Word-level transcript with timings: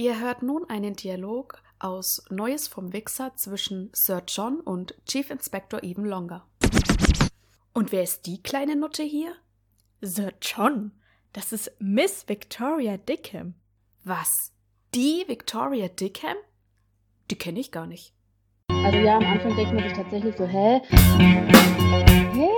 Ihr 0.00 0.20
hört 0.20 0.44
nun 0.44 0.64
einen 0.70 0.94
Dialog 0.94 1.60
aus 1.80 2.22
Neues 2.30 2.68
vom 2.68 2.92
Wichser 2.92 3.34
zwischen 3.34 3.90
Sir 3.92 4.22
John 4.28 4.60
und 4.60 4.94
Chief 5.08 5.28
Inspector 5.28 5.82
Even 5.82 6.04
Longer. 6.04 6.46
Und 7.74 7.90
wer 7.90 8.04
ist 8.04 8.24
die 8.26 8.40
kleine 8.40 8.76
Nutte 8.76 9.02
hier? 9.02 9.34
Sir 10.00 10.34
John, 10.40 10.92
das 11.32 11.52
ist 11.52 11.72
Miss 11.80 12.28
Victoria 12.28 12.96
Dickham. 12.96 13.54
Was? 14.04 14.52
Die 14.94 15.24
Victoria 15.26 15.88
Dickham? 15.88 16.36
Die 17.32 17.36
kenne 17.36 17.58
ich 17.58 17.72
gar 17.72 17.88
nicht. 17.88 18.14
Also 18.68 18.98
ja, 18.98 19.16
am 19.16 19.24
Anfang 19.24 19.56
denkt 19.56 19.74
man 19.74 19.82
sich 19.82 19.94
tatsächlich 19.94 20.36
so, 20.36 20.46
hä? 20.46 20.80
Hä? 22.34 22.57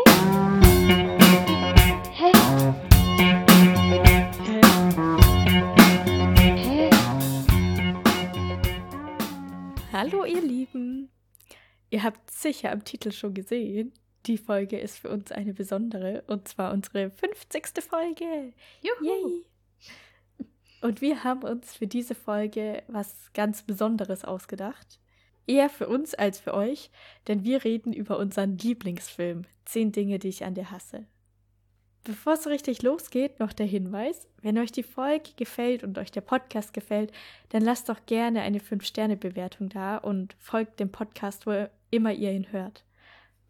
Hallo 10.10 10.24
ihr 10.24 10.42
Lieben. 10.42 11.08
Ihr 11.88 12.02
habt 12.02 12.32
sicher 12.32 12.72
am 12.72 12.82
Titel 12.82 13.12
schon 13.12 13.32
gesehen. 13.32 13.92
Die 14.26 14.38
Folge 14.38 14.76
ist 14.76 14.98
für 14.98 15.08
uns 15.08 15.30
eine 15.30 15.54
besondere 15.54 16.24
und 16.26 16.48
zwar 16.48 16.72
unsere 16.72 17.10
50. 17.10 17.80
Folge. 17.80 18.52
Juhu. 18.82 19.04
Yay! 19.04 19.44
Und 20.82 21.00
wir 21.00 21.22
haben 21.22 21.44
uns 21.44 21.76
für 21.76 21.86
diese 21.86 22.16
Folge 22.16 22.82
was 22.88 23.32
ganz 23.34 23.62
Besonderes 23.62 24.24
ausgedacht. 24.24 24.98
Eher 25.46 25.70
für 25.70 25.86
uns 25.86 26.14
als 26.14 26.40
für 26.40 26.54
euch, 26.54 26.90
denn 27.28 27.44
wir 27.44 27.62
reden 27.62 27.92
über 27.92 28.18
unseren 28.18 28.58
Lieblingsfilm 28.58 29.44
10 29.66 29.92
Dinge, 29.92 30.18
die 30.18 30.28
ich 30.28 30.44
an 30.44 30.54
dir 30.54 30.72
hasse. 30.72 31.06
Bevor 32.02 32.32
es 32.32 32.46
richtig 32.46 32.82
losgeht, 32.82 33.40
noch 33.40 33.52
der 33.52 33.66
Hinweis, 33.66 34.26
wenn 34.40 34.58
euch 34.58 34.72
die 34.72 34.82
Folge 34.82 35.30
gefällt 35.36 35.84
und 35.84 35.98
euch 35.98 36.10
der 36.10 36.22
Podcast 36.22 36.72
gefällt, 36.72 37.12
dann 37.50 37.62
lasst 37.62 37.90
doch 37.90 38.06
gerne 38.06 38.40
eine 38.40 38.58
5-Sterne-Bewertung 38.58 39.68
da 39.68 39.98
und 39.98 40.34
folgt 40.38 40.80
dem 40.80 40.90
Podcast, 40.90 41.46
wo 41.46 41.68
immer 41.90 42.12
ihr 42.12 42.32
ihn 42.32 42.52
hört. 42.52 42.84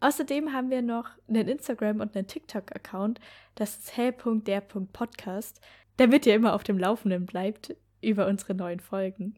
Außerdem 0.01 0.51
haben 0.51 0.69
wir 0.69 0.81
noch 0.81 1.09
einen 1.29 1.47
Instagram- 1.47 2.01
und 2.01 2.15
einen 2.15 2.27
TikTok-Account, 2.27 3.21
das 3.55 3.77
ist 3.77 3.95
hell.der.podcast, 3.95 5.61
damit 5.97 6.25
ihr 6.25 6.35
immer 6.35 6.53
auf 6.53 6.63
dem 6.63 6.77
Laufenden 6.77 7.25
bleibt 7.25 7.75
über 8.01 8.27
unsere 8.27 8.53
neuen 8.53 8.79
Folgen. 8.81 9.35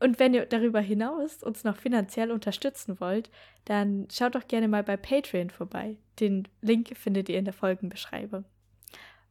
Und 0.00 0.18
wenn 0.18 0.34
ihr 0.34 0.46
darüber 0.46 0.80
hinaus 0.80 1.42
uns 1.42 1.64
noch 1.64 1.76
finanziell 1.76 2.30
unterstützen 2.30 3.00
wollt, 3.00 3.30
dann 3.64 4.08
schaut 4.10 4.34
doch 4.34 4.46
gerne 4.46 4.68
mal 4.68 4.82
bei 4.82 4.96
Patreon 4.96 5.50
vorbei. 5.50 5.96
Den 6.20 6.48
Link 6.60 6.96
findet 6.96 7.28
ihr 7.28 7.38
in 7.38 7.44
der 7.44 7.54
Folgenbeschreibung. 7.54 8.44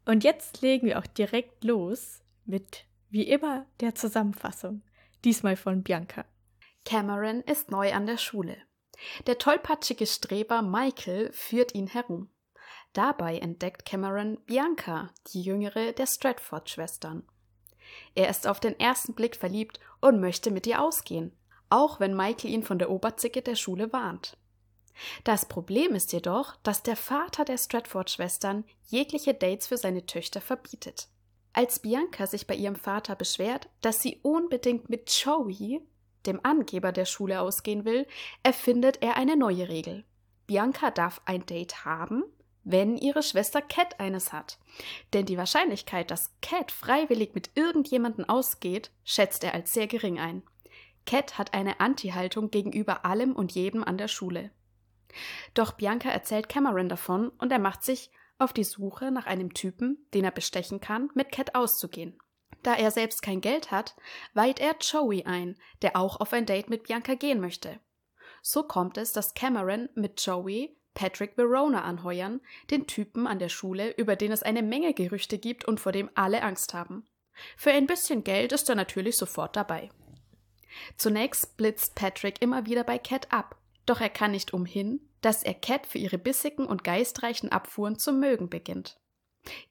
Und 0.06 0.24
jetzt 0.24 0.62
legen 0.62 0.88
wir 0.88 1.00
auch 1.00 1.08
direkt 1.08 1.64
los 1.64 2.22
mit, 2.46 2.86
wie 3.10 3.28
immer, 3.28 3.66
der 3.80 3.96
Zusammenfassung. 3.96 4.82
Diesmal 5.24 5.56
von 5.56 5.84
Bianca. 5.84 6.26
Cameron 6.86 7.42
ist 7.42 7.72
neu 7.72 7.94
an 7.94 8.06
der 8.06 8.18
Schule. 8.18 8.58
Der 9.28 9.38
tollpatschige 9.38 10.06
Streber 10.06 10.62
Michael 10.62 11.32
führt 11.32 11.74
ihn 11.74 11.88
herum. 11.88 12.30
Dabei 12.94 13.40
entdeckt 13.40 13.86
Cameron 13.86 14.38
Bianca, 14.46 15.10
die 15.28 15.42
jüngere 15.42 15.94
der 15.94 16.06
Stratford-Schwestern. 16.06 17.24
Er 18.16 18.30
ist 18.30 18.48
auf 18.48 18.60
den 18.60 18.80
ersten 18.80 19.14
Blick 19.14 19.36
verliebt 19.36 19.80
und 20.02 20.20
möchte 20.20 20.52
mit 20.52 20.68
ihr 20.68 20.82
ausgehen, 20.82 21.32
auch 21.70 22.00
wenn 22.00 22.16
Michael 22.16 22.52
ihn 22.52 22.64
von 22.64 22.80
der 22.80 22.90
Oberzicke 22.90 23.42
der 23.42 23.56
Schule 23.56 23.92
warnt. 23.94 24.38
Das 25.24 25.48
Problem 25.48 25.96
ist 25.96 26.14
jedoch, 26.14 26.56
dass 26.64 26.84
der 26.84 26.96
Vater 26.96 27.46
der 27.46 27.58
Stratford-Schwestern 27.58 28.64
jegliche 28.88 29.34
Dates 29.34 29.68
für 29.68 29.78
seine 29.78 30.06
Töchter 30.06 30.42
verbietet. 30.42 31.08
Als 31.52 31.80
Bianca 31.80 32.28
sich 32.28 32.48
bei 32.48 32.56
ihrem 32.56 32.76
Vater 32.76 33.16
beschwert, 33.16 33.70
dass 33.82 34.02
sie 34.02 34.20
unbedingt 34.24 34.90
mit 34.90 35.10
Joey, 35.12 35.82
dem 36.26 36.44
Angeber 36.44 36.92
der 36.92 37.06
Schule, 37.06 37.42
ausgehen 37.42 37.86
will, 37.86 38.08
erfindet 38.42 39.02
er 39.02 39.18
eine 39.18 39.36
neue 39.36 39.70
Regel. 39.70 40.04
Bianca 40.48 40.92
darf 40.92 41.22
ein 41.26 41.46
Date 41.46 41.86
haben, 41.86 42.24
wenn 42.64 42.98
ihre 42.98 43.24
Schwester 43.24 43.62
Cat 43.62 44.00
eines 44.00 44.34
hat. 44.34 44.58
Denn 45.14 45.26
die 45.26 45.38
Wahrscheinlichkeit, 45.38 46.12
dass 46.12 46.32
Cat 46.42 46.72
freiwillig 46.72 47.36
mit 47.36 47.52
irgendjemanden 47.56 48.28
ausgeht, 48.28 48.92
schätzt 49.04 49.44
er 49.44 49.54
als 49.54 49.74
sehr 49.74 49.88
gering 49.88 50.20
ein. 50.20 50.44
Cat 51.06 51.38
hat 51.38 51.54
eine 51.54 51.80
Anti-Haltung 51.80 52.50
gegenüber 52.50 53.06
allem 53.06 53.36
und 53.36 53.52
jedem 53.52 53.84
an 53.84 53.98
der 53.98 54.08
Schule. 54.08 54.52
Doch 55.54 55.74
Bianca 55.74 56.10
erzählt 56.10 56.50
Cameron 56.50 56.90
davon 56.90 57.30
und 57.38 57.52
er 57.52 57.60
macht 57.60 57.84
sich 57.84 58.12
auf 58.40 58.54
die 58.54 58.64
Suche 58.64 59.12
nach 59.12 59.26
einem 59.26 59.54
Typen, 59.54 60.08
den 60.14 60.24
er 60.24 60.32
bestechen 60.32 60.82
kann, 60.82 61.10
mit 61.14 61.32
Cat 61.32 61.56
auszugehen. 61.56 62.18
Da 62.64 62.76
er 62.76 62.92
selbst 62.92 63.22
kein 63.22 63.42
Geld 63.42 63.72
hat, 63.72 63.96
weiht 64.34 64.60
er 64.60 64.76
Joey 64.80 65.26
ein, 65.26 65.58
der 65.82 65.96
auch 65.98 66.20
auf 66.20 66.34
ein 66.34 66.46
Date 66.46 66.70
mit 66.70 66.84
Bianca 66.84 67.16
gehen 67.16 67.42
möchte. 67.42 67.80
So 68.42 68.64
kommt 68.64 68.98
es, 68.98 69.12
dass 69.12 69.34
Cameron 69.34 69.90
mit 69.96 70.26
Joey 70.26 70.76
Patrick 70.94 71.38
Verona 71.38 71.84
anheuern, 71.84 72.42
den 72.70 72.88
Typen 72.88 73.28
an 73.28 73.40
der 73.40 73.50
Schule, 73.50 73.92
über 73.92 74.16
den 74.16 74.32
es 74.32 74.44
eine 74.44 74.64
Menge 74.64 74.94
Gerüchte 74.94 75.38
gibt 75.38 75.66
und 75.66 75.80
vor 75.80 75.92
dem 75.92 76.10
alle 76.16 76.44
Angst 76.44 76.74
haben. 76.74 77.06
Für 77.58 77.72
ein 77.72 77.88
bisschen 77.88 78.24
Geld 78.24 78.52
ist 78.52 78.70
er 78.70 78.76
natürlich 78.76 79.18
sofort 79.18 79.56
dabei. 79.56 79.90
Zunächst 80.98 81.58
blitzt 81.58 81.96
Patrick 81.96 82.42
immer 82.42 82.66
wieder 82.66 82.84
bei 82.84 82.98
Cat 82.98 83.32
ab, 83.32 83.58
doch 83.86 84.02
er 84.02 84.10
kann 84.10 84.32
nicht 84.32 84.54
umhin, 84.54 85.02
dass 85.22 85.44
er 85.44 85.54
Cat 85.54 85.88
für 85.88 85.98
ihre 85.98 86.18
bissigen 86.18 86.66
und 86.66 86.84
geistreichen 86.84 87.52
Abfuhren 87.52 87.98
zu 87.98 88.12
mögen 88.12 88.50
beginnt. 88.50 89.00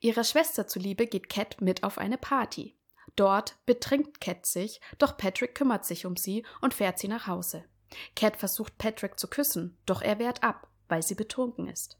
Ihrer 0.00 0.25
Schwester 0.25 0.66
zuliebe 0.66 1.06
geht 1.06 1.28
Cat 1.28 1.60
mit 1.60 1.83
auf 1.83 1.99
eine 1.99 2.19
Party. 2.19 2.77
Dort 3.16 3.56
betrinkt 3.66 4.21
Cat 4.21 4.47
sich, 4.47 4.81
doch 4.99 5.16
Patrick 5.16 5.54
kümmert 5.54 5.84
sich 5.84 6.06
um 6.06 6.16
sie 6.16 6.44
und 6.60 6.75
fährt 6.75 6.99
sie 6.99 7.09
nach 7.09 7.27
Hause. 7.27 7.65
Cat 8.16 8.37
versucht 8.37 8.78
Patrick 8.78 9.19
zu 9.19 9.28
küssen, 9.28 9.77
doch 9.84 10.00
er 10.00 10.19
wehrt 10.19 10.43
ab, 10.43 10.69
weil 10.92 11.03
sie 11.03 11.14
betrunken 11.14 11.69
ist. 11.69 11.97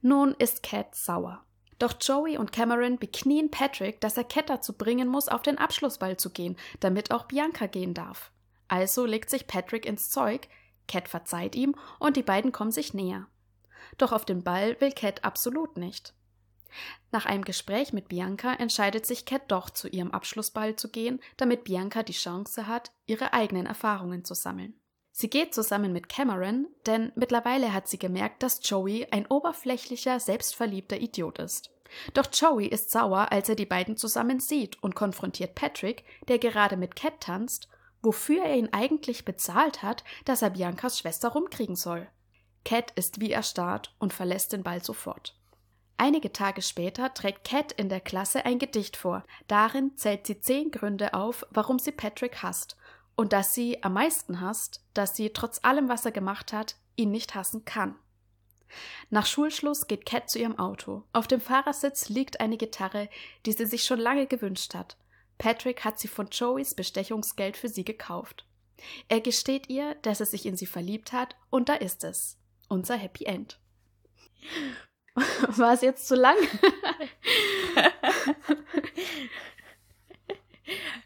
Nun 0.00 0.36
ist 0.38 0.62
Cat 0.62 0.94
sauer. 0.94 1.44
Doch 1.80 1.94
Joey 2.00 2.38
und 2.38 2.52
Cameron 2.52 2.98
beknien 2.98 3.50
Patrick, 3.50 4.00
dass 4.00 4.16
er 4.16 4.22
Cat 4.22 4.48
dazu 4.48 4.74
bringen 4.74 5.08
muss, 5.08 5.28
auf 5.28 5.42
den 5.42 5.58
Abschlussball 5.58 6.16
zu 6.16 6.30
gehen, 6.30 6.56
damit 6.78 7.10
auch 7.10 7.24
Bianca 7.24 7.66
gehen 7.66 7.94
darf. 7.94 8.30
Also 8.68 9.06
legt 9.06 9.28
sich 9.28 9.48
Patrick 9.48 9.84
ins 9.84 10.08
Zeug, 10.08 10.48
Cat 10.86 11.08
verzeiht 11.08 11.56
ihm 11.56 11.74
und 11.98 12.16
die 12.16 12.22
beiden 12.22 12.52
kommen 12.52 12.70
sich 12.70 12.94
näher. 12.94 13.26
Doch 13.98 14.12
auf 14.12 14.24
den 14.24 14.44
Ball 14.44 14.80
will 14.80 14.92
Cat 14.92 15.24
absolut 15.24 15.76
nicht. 15.76 16.14
Nach 17.10 17.26
einem 17.26 17.44
Gespräch 17.44 17.92
mit 17.92 18.06
Bianca 18.06 18.54
entscheidet 18.54 19.04
sich 19.04 19.26
Cat 19.26 19.50
doch 19.50 19.68
zu 19.68 19.88
ihrem 19.88 20.12
Abschlussball 20.12 20.76
zu 20.76 20.92
gehen, 20.92 21.20
damit 21.36 21.64
Bianca 21.64 22.04
die 22.04 22.12
Chance 22.12 22.68
hat, 22.68 22.92
ihre 23.06 23.32
eigenen 23.32 23.66
Erfahrungen 23.66 24.24
zu 24.24 24.34
sammeln. 24.34 24.78
Sie 25.18 25.30
geht 25.30 25.54
zusammen 25.54 25.94
mit 25.94 26.10
Cameron, 26.10 26.66
denn 26.84 27.10
mittlerweile 27.14 27.72
hat 27.72 27.88
sie 27.88 27.98
gemerkt, 27.98 28.42
dass 28.42 28.60
Joey 28.62 29.06
ein 29.10 29.24
oberflächlicher, 29.24 30.20
selbstverliebter 30.20 31.00
Idiot 31.00 31.38
ist. 31.38 31.70
Doch 32.12 32.26
Joey 32.30 32.66
ist 32.66 32.90
sauer, 32.90 33.32
als 33.32 33.48
er 33.48 33.54
die 33.54 33.64
beiden 33.64 33.96
zusammen 33.96 34.40
sieht 34.40 34.82
und 34.82 34.94
konfrontiert 34.94 35.54
Patrick, 35.54 36.04
der 36.28 36.38
gerade 36.38 36.76
mit 36.76 36.96
Cat 36.96 37.18
tanzt, 37.20 37.70
wofür 38.02 38.44
er 38.44 38.58
ihn 38.58 38.68
eigentlich 38.72 39.24
bezahlt 39.24 39.82
hat, 39.82 40.04
dass 40.26 40.42
er 40.42 40.50
Biancas 40.50 40.98
Schwester 40.98 41.30
rumkriegen 41.30 41.76
soll. 41.76 42.06
Cat 42.66 42.90
ist 42.90 43.18
wie 43.18 43.32
erstarrt 43.32 43.94
und 43.98 44.12
verlässt 44.12 44.52
den 44.52 44.64
Ball 44.64 44.84
sofort. 44.84 45.34
Einige 45.96 46.30
Tage 46.30 46.60
später 46.60 47.14
trägt 47.14 47.48
Cat 47.48 47.72
in 47.72 47.88
der 47.88 48.00
Klasse 48.00 48.44
ein 48.44 48.58
Gedicht 48.58 48.98
vor. 48.98 49.24
Darin 49.48 49.96
zählt 49.96 50.26
sie 50.26 50.42
zehn 50.42 50.70
Gründe 50.70 51.14
auf, 51.14 51.46
warum 51.48 51.78
sie 51.78 51.92
Patrick 51.92 52.42
hasst 52.42 52.76
und 53.16 53.32
dass 53.32 53.54
sie 53.54 53.82
am 53.82 53.94
meisten 53.94 54.40
hasst, 54.40 54.82
dass 54.94 55.16
sie 55.16 55.30
trotz 55.30 55.60
allem, 55.62 55.88
was 55.88 56.04
er 56.04 56.12
gemacht 56.12 56.52
hat, 56.52 56.76
ihn 56.94 57.10
nicht 57.10 57.34
hassen 57.34 57.64
kann. 57.64 57.96
Nach 59.10 59.26
Schulschluss 59.26 59.86
geht 59.86 60.06
Cat 60.06 60.28
zu 60.28 60.38
ihrem 60.38 60.58
Auto. 60.58 61.04
Auf 61.12 61.26
dem 61.26 61.40
Fahrersitz 61.40 62.08
liegt 62.08 62.40
eine 62.40 62.56
Gitarre, 62.56 63.08
die 63.44 63.52
sie 63.52 63.66
sich 63.66 63.84
schon 63.84 64.00
lange 64.00 64.26
gewünscht 64.26 64.74
hat. 64.74 64.96
Patrick 65.38 65.84
hat 65.84 65.98
sie 65.98 66.08
von 66.08 66.28
Joeys 66.30 66.74
Bestechungsgeld 66.74 67.56
für 67.56 67.68
sie 67.68 67.84
gekauft. 67.84 68.46
Er 69.08 69.20
gesteht 69.20 69.68
ihr, 69.68 69.94
dass 70.02 70.20
er 70.20 70.26
sich 70.26 70.46
in 70.46 70.56
sie 70.56 70.66
verliebt 70.66 71.12
hat, 71.12 71.36
und 71.50 71.68
da 71.68 71.74
ist 71.74 72.04
es. 72.04 72.38
Unser 72.68 72.96
Happy 72.96 73.24
End. 73.24 73.58
War 75.56 75.72
es 75.72 75.80
jetzt 75.80 76.08
zu 76.08 76.14
lang? 76.14 76.36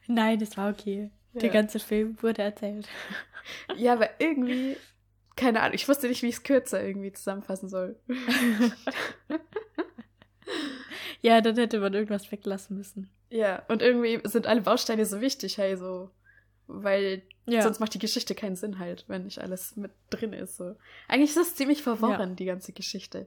Nein, 0.06 0.40
das 0.40 0.56
war 0.56 0.70
okay. 0.70 1.10
Der 1.34 1.44
Ja. 1.48 1.52
ganze 1.52 1.78
Film 1.78 2.16
wurde 2.22 2.42
erzählt. 2.42 2.88
Ja, 3.76 3.92
aber 3.94 4.08
irgendwie, 4.20 4.76
keine 5.36 5.60
Ahnung, 5.62 5.74
ich 5.74 5.88
wusste 5.88 6.08
nicht, 6.08 6.22
wie 6.22 6.28
ich 6.28 6.36
es 6.36 6.42
kürzer 6.42 6.82
irgendwie 6.84 7.12
zusammenfassen 7.12 7.68
soll. 7.68 7.98
Ja, 11.22 11.40
dann 11.42 11.56
hätte 11.56 11.80
man 11.80 11.92
irgendwas 11.92 12.32
weglassen 12.32 12.76
müssen. 12.78 13.10
Ja, 13.28 13.62
und 13.68 13.82
irgendwie 13.82 14.20
sind 14.26 14.46
alle 14.46 14.62
Bausteine 14.62 15.04
so 15.04 15.20
wichtig, 15.20 15.58
hey, 15.58 15.76
so. 15.76 16.10
Weil 16.66 17.22
Ja. 17.46 17.62
sonst 17.62 17.78
macht 17.80 17.92
die 17.94 17.98
Geschichte 17.98 18.34
keinen 18.34 18.56
Sinn 18.56 18.78
halt, 18.78 19.04
wenn 19.08 19.24
nicht 19.24 19.38
alles 19.40 19.76
mit 19.76 19.90
drin 20.08 20.32
ist. 20.32 20.56
So. 20.56 20.76
Eigentlich 21.08 21.30
ist 21.30 21.36
das 21.36 21.54
ziemlich 21.56 21.82
verworren, 21.82 22.30
Ja. 22.30 22.34
die 22.36 22.44
ganze 22.46 22.72
Geschichte. 22.72 23.26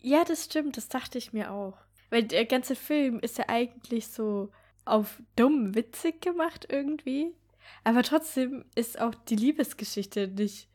Ja, 0.00 0.24
das 0.24 0.44
stimmt, 0.44 0.76
das 0.76 0.88
dachte 0.88 1.18
ich 1.18 1.32
mir 1.32 1.50
auch. 1.50 1.76
Weil 2.10 2.24
der 2.24 2.44
ganze 2.44 2.76
Film 2.76 3.18
ist 3.18 3.38
ja 3.38 3.46
eigentlich 3.48 4.08
so 4.08 4.52
auf 4.84 5.22
dumm 5.36 5.74
witzig 5.74 6.20
gemacht 6.20 6.66
irgendwie. 6.68 7.34
Aber 7.84 8.02
trotzdem 8.02 8.64
ist 8.74 9.00
auch 9.00 9.14
die 9.14 9.36
Liebesgeschichte 9.36 10.28
nicht 10.28 10.68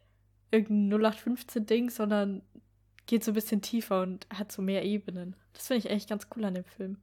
irgendein 0.52 1.02
0815-Ding, 1.14 1.90
sondern 1.90 2.42
geht 3.06 3.24
so 3.24 3.32
ein 3.32 3.36
bisschen 3.36 3.62
tiefer 3.62 4.02
und 4.02 4.28
hat 4.34 4.52
so 4.52 4.62
mehr 4.62 4.84
Ebenen. 4.84 5.36
Das 5.54 5.68
finde 5.68 5.80
ich 5.80 5.90
echt 5.90 6.10
ganz 6.10 6.28
cool 6.36 6.46
an 6.46 6.54
dem 6.56 6.66
Film. 6.66 6.98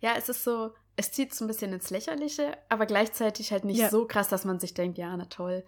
Ja, 0.00 0.14
es 0.16 0.28
ist 0.28 0.44
so, 0.44 0.72
es 0.96 1.12
zieht 1.12 1.34
so 1.34 1.44
ein 1.44 1.48
bisschen 1.48 1.72
ins 1.72 1.90
Lächerliche, 1.90 2.56
aber 2.68 2.86
gleichzeitig 2.86 3.52
halt 3.52 3.64
nicht 3.64 3.78
Ja. 3.78 3.90
so 3.90 4.06
krass, 4.06 4.28
dass 4.28 4.44
man 4.44 4.58
sich 4.58 4.74
denkt, 4.74 4.98
ja, 4.98 5.14
na 5.16 5.26
toll. 5.26 5.64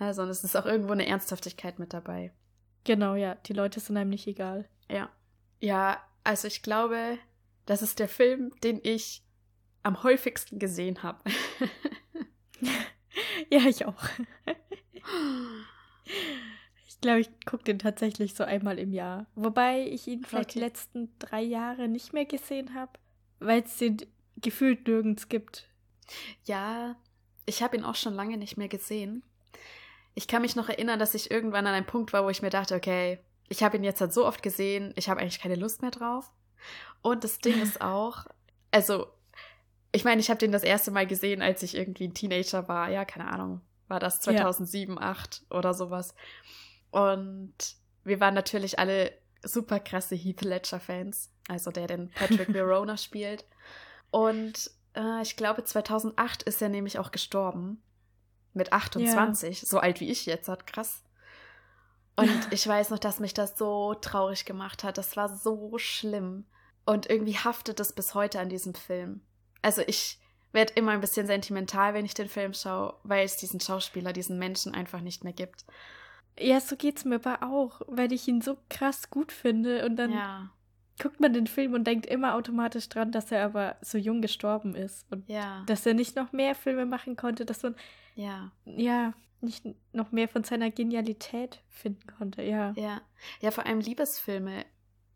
Ja, 0.00 0.12
sondern 0.12 0.32
es 0.32 0.42
ist 0.42 0.56
auch 0.56 0.66
irgendwo 0.66 0.92
eine 0.92 1.06
Ernsthaftigkeit 1.06 1.78
mit 1.78 1.92
dabei. 1.92 2.32
Genau, 2.82 3.14
ja. 3.14 3.36
Die 3.46 3.52
Leute 3.52 3.78
sind 3.80 3.96
einem 3.96 4.10
nicht 4.10 4.26
egal. 4.26 4.68
Ja. 4.90 5.08
Ja, 5.60 6.02
also 6.24 6.48
ich 6.48 6.62
glaube, 6.62 7.18
das 7.66 7.80
ist 7.82 7.98
der 8.00 8.08
Film, 8.08 8.52
den 8.62 8.80
ich 8.82 9.23
am 9.84 10.02
häufigsten 10.02 10.58
gesehen 10.58 11.02
habe. 11.02 11.20
Ja, 13.50 13.60
ich 13.68 13.84
auch. 13.86 13.94
Ich 16.88 17.00
glaube, 17.00 17.20
ich 17.20 17.30
gucke 17.46 17.62
den 17.64 17.78
tatsächlich 17.78 18.34
so 18.34 18.44
einmal 18.44 18.78
im 18.78 18.92
Jahr. 18.92 19.26
Wobei 19.34 19.86
ich 19.86 20.06
ihn 20.08 20.24
vielleicht 20.24 20.54
die 20.54 20.58
Okay. 20.58 20.66
letzten 20.66 21.18
drei 21.18 21.42
Jahre 21.42 21.86
nicht 21.88 22.12
mehr 22.12 22.24
gesehen 22.24 22.74
habe, 22.74 22.92
weil 23.40 23.62
es 23.62 23.76
den 23.76 23.98
gefühlt 24.40 24.86
nirgends 24.88 25.28
gibt. 25.28 25.68
ja, 26.44 26.96
ich 27.46 27.62
habe 27.62 27.76
ihn 27.76 27.84
auch 27.84 27.94
schon 27.94 28.14
lange 28.14 28.38
nicht 28.38 28.56
mehr 28.56 28.68
gesehen. 28.68 29.22
Ich 30.14 30.26
kann 30.28 30.42
mich 30.42 30.56
noch 30.56 30.68
erinnern, 30.70 30.98
dass 30.98 31.14
ich 31.14 31.30
irgendwann 31.30 31.66
an 31.66 31.74
einem 31.74 31.86
Punkt 31.86 32.12
war, 32.14 32.24
wo 32.24 32.30
ich 32.30 32.40
mir 32.42 32.50
dachte, 32.50 32.74
okay, 32.74 33.18
ich 33.48 33.62
habe 33.62 33.76
ihn 33.76 33.84
jetzt 33.84 34.00
halt 34.00 34.14
so 34.14 34.24
oft 34.26 34.42
gesehen, 34.42 34.92
ich 34.96 35.08
habe 35.10 35.20
eigentlich 35.20 35.40
keine 35.40 35.56
Lust 35.56 35.82
mehr 35.82 35.90
drauf. 35.90 36.32
Und 37.02 37.22
das 37.22 37.38
Ding 37.38 37.60
ist 37.60 37.80
auch, 37.82 38.24
also, 38.70 39.06
ich 39.94 40.04
meine, 40.04 40.20
ich 40.20 40.28
habe 40.28 40.38
den 40.38 40.52
das 40.52 40.64
erste 40.64 40.90
Mal 40.90 41.06
gesehen, 41.06 41.40
als 41.40 41.62
ich 41.62 41.76
irgendwie 41.76 42.08
ein 42.08 42.14
Teenager 42.14 42.68
war. 42.68 42.90
Ja, 42.90 43.04
keine 43.04 43.30
Ahnung, 43.30 43.60
war 43.86 44.00
das 44.00 44.20
2007, 44.20 44.96
2008 44.96 45.42
oder 45.50 45.72
sowas. 45.72 46.14
Und 46.90 47.54
wir 48.02 48.20
waren 48.20 48.34
natürlich 48.34 48.78
alle 48.78 49.12
super 49.42 49.78
krasse 49.78 50.16
Heath 50.16 50.42
Ledger-Fans, 50.42 51.30
also 51.48 51.70
der 51.70 51.86
den 51.86 52.10
Patrick 52.10 52.48
Verona 52.52 52.96
spielt. 52.96 53.44
Und 54.10 54.70
äh, 54.96 55.22
ich 55.22 55.36
glaube, 55.36 55.62
2008 55.62 56.42
ist 56.42 56.60
er 56.60 56.68
nämlich 56.68 56.98
auch 56.98 57.12
gestorben. 57.12 57.82
Mit 58.52 58.72
28, 58.72 59.60
so 59.62 59.78
alt 59.78 60.00
wie 60.00 60.10
ich 60.10 60.26
jetzt, 60.26 60.48
hat 60.48 60.66
krass. 60.66 61.02
Und 62.16 62.48
ich 62.52 62.66
weiß 62.66 62.90
noch, 62.90 62.98
dass 62.98 63.20
mich 63.20 63.34
das 63.34 63.56
so 63.56 63.94
traurig 63.94 64.44
gemacht 64.44 64.82
hat. 64.82 64.98
Das 64.98 65.16
war 65.16 65.28
so 65.28 65.78
schlimm. 65.78 66.46
Und 66.84 67.08
irgendwie 67.08 67.36
haftet 67.36 67.80
es 67.80 67.92
bis 67.92 68.14
heute 68.14 68.40
an 68.40 68.48
diesem 68.48 68.74
Film. 68.74 69.22
Also 69.64 69.82
ich 69.86 70.18
werde 70.52 70.74
immer 70.74 70.92
ein 70.92 71.00
bisschen 71.00 71.26
sentimental, 71.26 71.94
wenn 71.94 72.04
ich 72.04 72.14
den 72.14 72.28
Film 72.28 72.54
schaue, 72.54 72.94
weil 73.02 73.24
es 73.24 73.36
diesen 73.36 73.60
Schauspieler, 73.60 74.12
diesen 74.12 74.38
Menschen 74.38 74.74
einfach 74.74 75.00
nicht 75.00 75.24
mehr 75.24 75.32
gibt. 75.32 75.64
Ja, 76.38 76.60
so 76.60 76.76
geht's 76.76 77.04
mir 77.04 77.16
aber 77.16 77.42
auch, 77.42 77.80
weil 77.86 78.12
ich 78.12 78.28
ihn 78.28 78.40
so 78.40 78.56
krass 78.68 79.10
gut 79.10 79.32
finde 79.32 79.86
und 79.86 79.96
dann 79.96 80.12
ja, 80.12 80.50
guckt 81.00 81.20
man 81.20 81.32
den 81.32 81.46
Film 81.46 81.74
und 81.74 81.86
denkt 81.86 82.06
immer 82.06 82.34
automatisch 82.34 82.88
dran, 82.88 83.10
dass 83.10 83.32
er 83.32 83.44
aber 83.44 83.76
so 83.80 83.98
jung 83.98 84.20
gestorben 84.20 84.74
ist 84.74 85.10
und 85.10 85.28
ja, 85.28 85.64
dass 85.66 85.86
er 85.86 85.94
nicht 85.94 86.14
noch 86.14 86.32
mehr 86.32 86.54
Filme 86.54 86.86
machen 86.86 87.16
konnte, 87.16 87.44
dass 87.44 87.62
man 87.62 87.74
ja, 88.14 88.52
ja 88.64 89.14
nicht 89.40 89.64
noch 89.92 90.12
mehr 90.12 90.28
von 90.28 90.44
seiner 90.44 90.70
Genialität 90.70 91.62
finden 91.68 92.06
konnte. 92.18 92.42
Ja. 92.42 92.72
ja. 92.76 93.00
Ja, 93.40 93.50
vor 93.50 93.66
allem 93.66 93.80
Liebesfilme. 93.80 94.64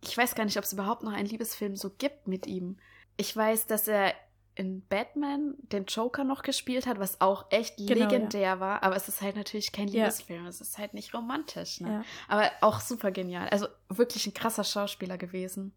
Ich 0.02 0.16
weiß 0.16 0.34
gar 0.34 0.44
nicht, 0.44 0.58
ob 0.58 0.64
es 0.64 0.72
überhaupt 0.72 1.02
noch 1.02 1.12
einen 1.12 1.28
Liebesfilm 1.28 1.76
so 1.76 1.90
gibt 1.90 2.28
mit 2.28 2.46
ihm. 2.46 2.76
Ich 3.16 3.34
weiß, 3.34 3.66
dass 3.66 3.88
er 3.88 4.14
in 4.58 4.84
Batman 4.88 5.54
den 5.60 5.84
Joker 5.86 6.24
noch 6.24 6.42
gespielt 6.42 6.86
hat, 6.86 6.98
was 6.98 7.20
auch 7.20 7.46
echt 7.50 7.76
Genau, 7.76 7.92
legendär 7.92 8.58
war, 8.58 8.82
aber 8.82 8.96
es 8.96 9.06
ist 9.08 9.22
halt 9.22 9.36
natürlich 9.36 9.70
kein 9.72 9.86
Ja. 9.88 10.04
Liebesfilm, 10.04 10.46
es 10.46 10.60
ist 10.60 10.78
halt 10.78 10.94
nicht 10.94 11.14
romantisch, 11.14 11.80
ne? 11.80 11.88
ja. 11.88 12.04
Aber 12.26 12.50
auch 12.60 12.80
super 12.80 13.12
genial. 13.12 13.48
Also 13.50 13.68
wirklich 13.88 14.26
ein 14.26 14.34
krasser 14.34 14.64
Schauspieler 14.64 15.16
gewesen. 15.16 15.74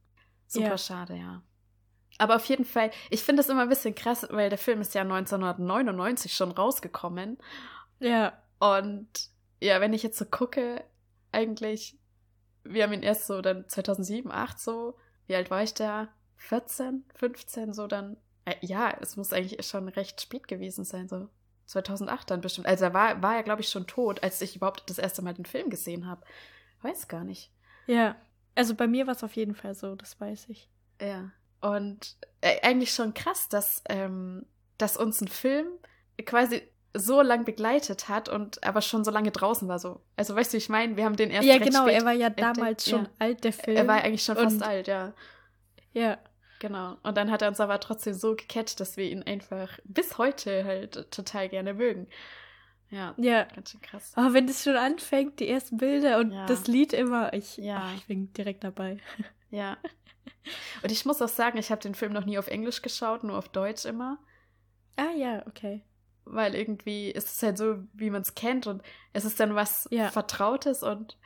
Super 0.47 0.65
Ja. 0.69 0.77
schade, 0.77 1.15
ja. 1.15 1.43
Aber 2.17 2.35
auf 2.35 2.45
jeden 2.45 2.65
Fall, 2.65 2.91
ich 3.09 3.21
finde 3.23 3.41
das 3.41 3.49
immer 3.49 3.61
ein 3.61 3.69
bisschen 3.69 3.95
krass, 3.95 4.27
weil 4.31 4.49
der 4.49 4.57
Film 4.57 4.81
ist 4.81 4.93
ja 4.95 5.01
1999 5.03 6.33
schon 6.33 6.51
rausgekommen. 6.51 7.37
Ja. 7.99 8.33
Und 8.59 9.07
ja, 9.61 9.79
wenn 9.79 9.93
ich 9.93 10.03
jetzt 10.03 10.17
so 10.17 10.25
gucke, 10.25 10.83
eigentlich, 11.31 11.99
wir 12.63 12.83
haben 12.83 12.93
ihn 12.93 13.03
erst 13.03 13.27
so 13.27 13.41
dann 13.41 13.69
2007, 13.69 14.31
8 14.31 14.59
so, 14.59 14.97
wie 15.27 15.35
alt 15.35 15.49
war 15.51 15.63
ich 15.63 15.73
da? 15.73 16.09
14, 16.37 17.05
15, 17.15 17.73
so 17.73 17.85
dann. 17.87 18.17
Äh, 18.45 18.55
ja, 18.61 18.95
es 19.01 19.17
muss 19.17 19.33
eigentlich 19.33 19.65
schon 19.65 19.87
recht 19.89 20.21
spät 20.21 20.47
gewesen 20.47 20.83
sein, 20.83 21.07
so 21.07 21.29
2008 21.65 22.29
dann 22.29 22.41
bestimmt. 22.41 22.67
Also 22.67 22.85
er 22.85 22.93
war, 22.93 23.21
war 23.21 23.35
ja, 23.35 23.41
glaube 23.41 23.61
ich, 23.61 23.69
schon 23.69 23.87
tot, 23.87 24.23
als 24.23 24.41
ich 24.41 24.55
überhaupt 24.55 24.89
das 24.89 24.97
erste 24.97 25.21
Mal 25.21 25.33
den 25.33 25.45
Film 25.45 25.69
gesehen 25.69 26.07
habe. 26.07 26.23
Weiß 26.81 27.07
gar 27.07 27.23
nicht. 27.23 27.51
Ja. 27.87 28.15
Also 28.55 28.75
bei 28.75 28.87
mir 28.87 29.07
war 29.07 29.15
es 29.15 29.23
auf 29.23 29.35
jeden 29.35 29.55
Fall 29.55 29.75
so, 29.75 29.95
das 29.95 30.19
weiß 30.19 30.49
ich. 30.49 30.69
Ja. 30.99 31.31
Und 31.61 32.17
äh, 32.41 32.59
eigentlich 32.63 32.93
schon 32.93 33.13
krass, 33.13 33.47
dass, 33.47 33.83
ähm, 33.87 34.45
dass 34.77 34.97
uns 34.97 35.21
ein 35.21 35.27
Film 35.27 35.67
quasi 36.25 36.61
so 36.93 37.21
lang 37.21 37.45
begleitet 37.45 38.09
hat 38.09 38.27
und 38.27 38.63
aber 38.63 38.81
schon 38.81 39.05
so 39.05 39.11
lange 39.11 39.31
draußen 39.31 39.67
war. 39.67 39.79
So. 39.79 40.01
Also 40.17 40.35
weißt 40.35 40.53
du, 40.53 40.57
ich 40.57 40.67
meine, 40.67 40.97
wir 40.97 41.05
haben 41.05 41.15
den 41.15 41.29
erst 41.29 41.47
ja, 41.47 41.57
genau, 41.57 41.87
er 41.87 42.03
war 42.03 42.11
ja 42.11 42.27
entdeckt, 42.27 42.57
damals 42.57 42.89
schon 42.89 43.03
ja. 43.03 43.09
alt, 43.19 43.43
der 43.43 43.53
Film. 43.53 43.77
Er 43.77 43.87
war 43.87 44.01
eigentlich 44.01 44.23
schon 44.23 44.35
fast 44.35 44.61
alt, 44.61 44.87
ja. 44.87 45.13
Ja. 45.93 46.17
Genau. 46.61 46.95
Und 47.01 47.17
dann 47.17 47.31
hat 47.31 47.41
er 47.41 47.47
uns 47.47 47.59
aber 47.59 47.79
trotzdem 47.79 48.13
so 48.13 48.35
gecatcht, 48.35 48.79
dass 48.79 48.95
wir 48.95 49.05
ihn 49.09 49.23
einfach 49.23 49.79
bis 49.83 50.19
heute 50.19 50.63
halt 50.63 51.09
total 51.11 51.49
gerne 51.49 51.73
mögen. 51.73 52.07
Ja, 52.91 53.15
Ja. 53.17 53.45
ganz 53.45 53.71
schön 53.71 53.81
krass. 53.81 54.11
Aber 54.15 54.33
wenn 54.33 54.45
das 54.45 54.63
schon 54.63 54.75
anfängt, 54.75 55.39
die 55.39 55.47
ersten 55.49 55.77
Bilder 55.77 56.19
und 56.19 56.31
Ja. 56.31 56.45
das 56.45 56.67
Lied 56.67 56.93
immer, 56.93 57.33
ich, 57.33 57.57
Ja. 57.57 57.81
ach, 57.85 57.95
ich 57.95 58.05
bin 58.05 58.31
direkt 58.33 58.63
dabei. 58.63 58.97
Ja. 59.49 59.75
Und 60.83 60.91
ich 60.93 61.03
muss 61.05 61.21
auch 61.21 61.27
sagen, 61.27 61.57
ich 61.57 61.71
habe 61.71 61.81
den 61.81 61.93
Film 61.95 62.13
noch 62.13 62.25
nie 62.25 62.37
auf 62.37 62.47
Englisch 62.47 62.81
geschaut, 62.81 63.23
nur 63.23 63.37
auf 63.37 63.49
Deutsch 63.49 63.83
immer. 63.85 64.17
Ah 64.97 65.11
ja, 65.15 65.43
okay. 65.47 65.83
weil 66.25 66.53
irgendwie 66.55 67.09
ist 67.09 67.27
es 67.29 67.41
halt 67.43 67.57
so, 67.57 67.79
wie 67.93 68.11
man 68.11 68.21
es 68.21 68.35
kennt 68.35 68.67
und 68.67 68.81
es 69.13 69.25
ist 69.25 69.39
dann 69.39 69.55
was 69.55 69.87
Ja. 69.91 70.09
Vertrautes 70.11 70.83
und 70.83 71.17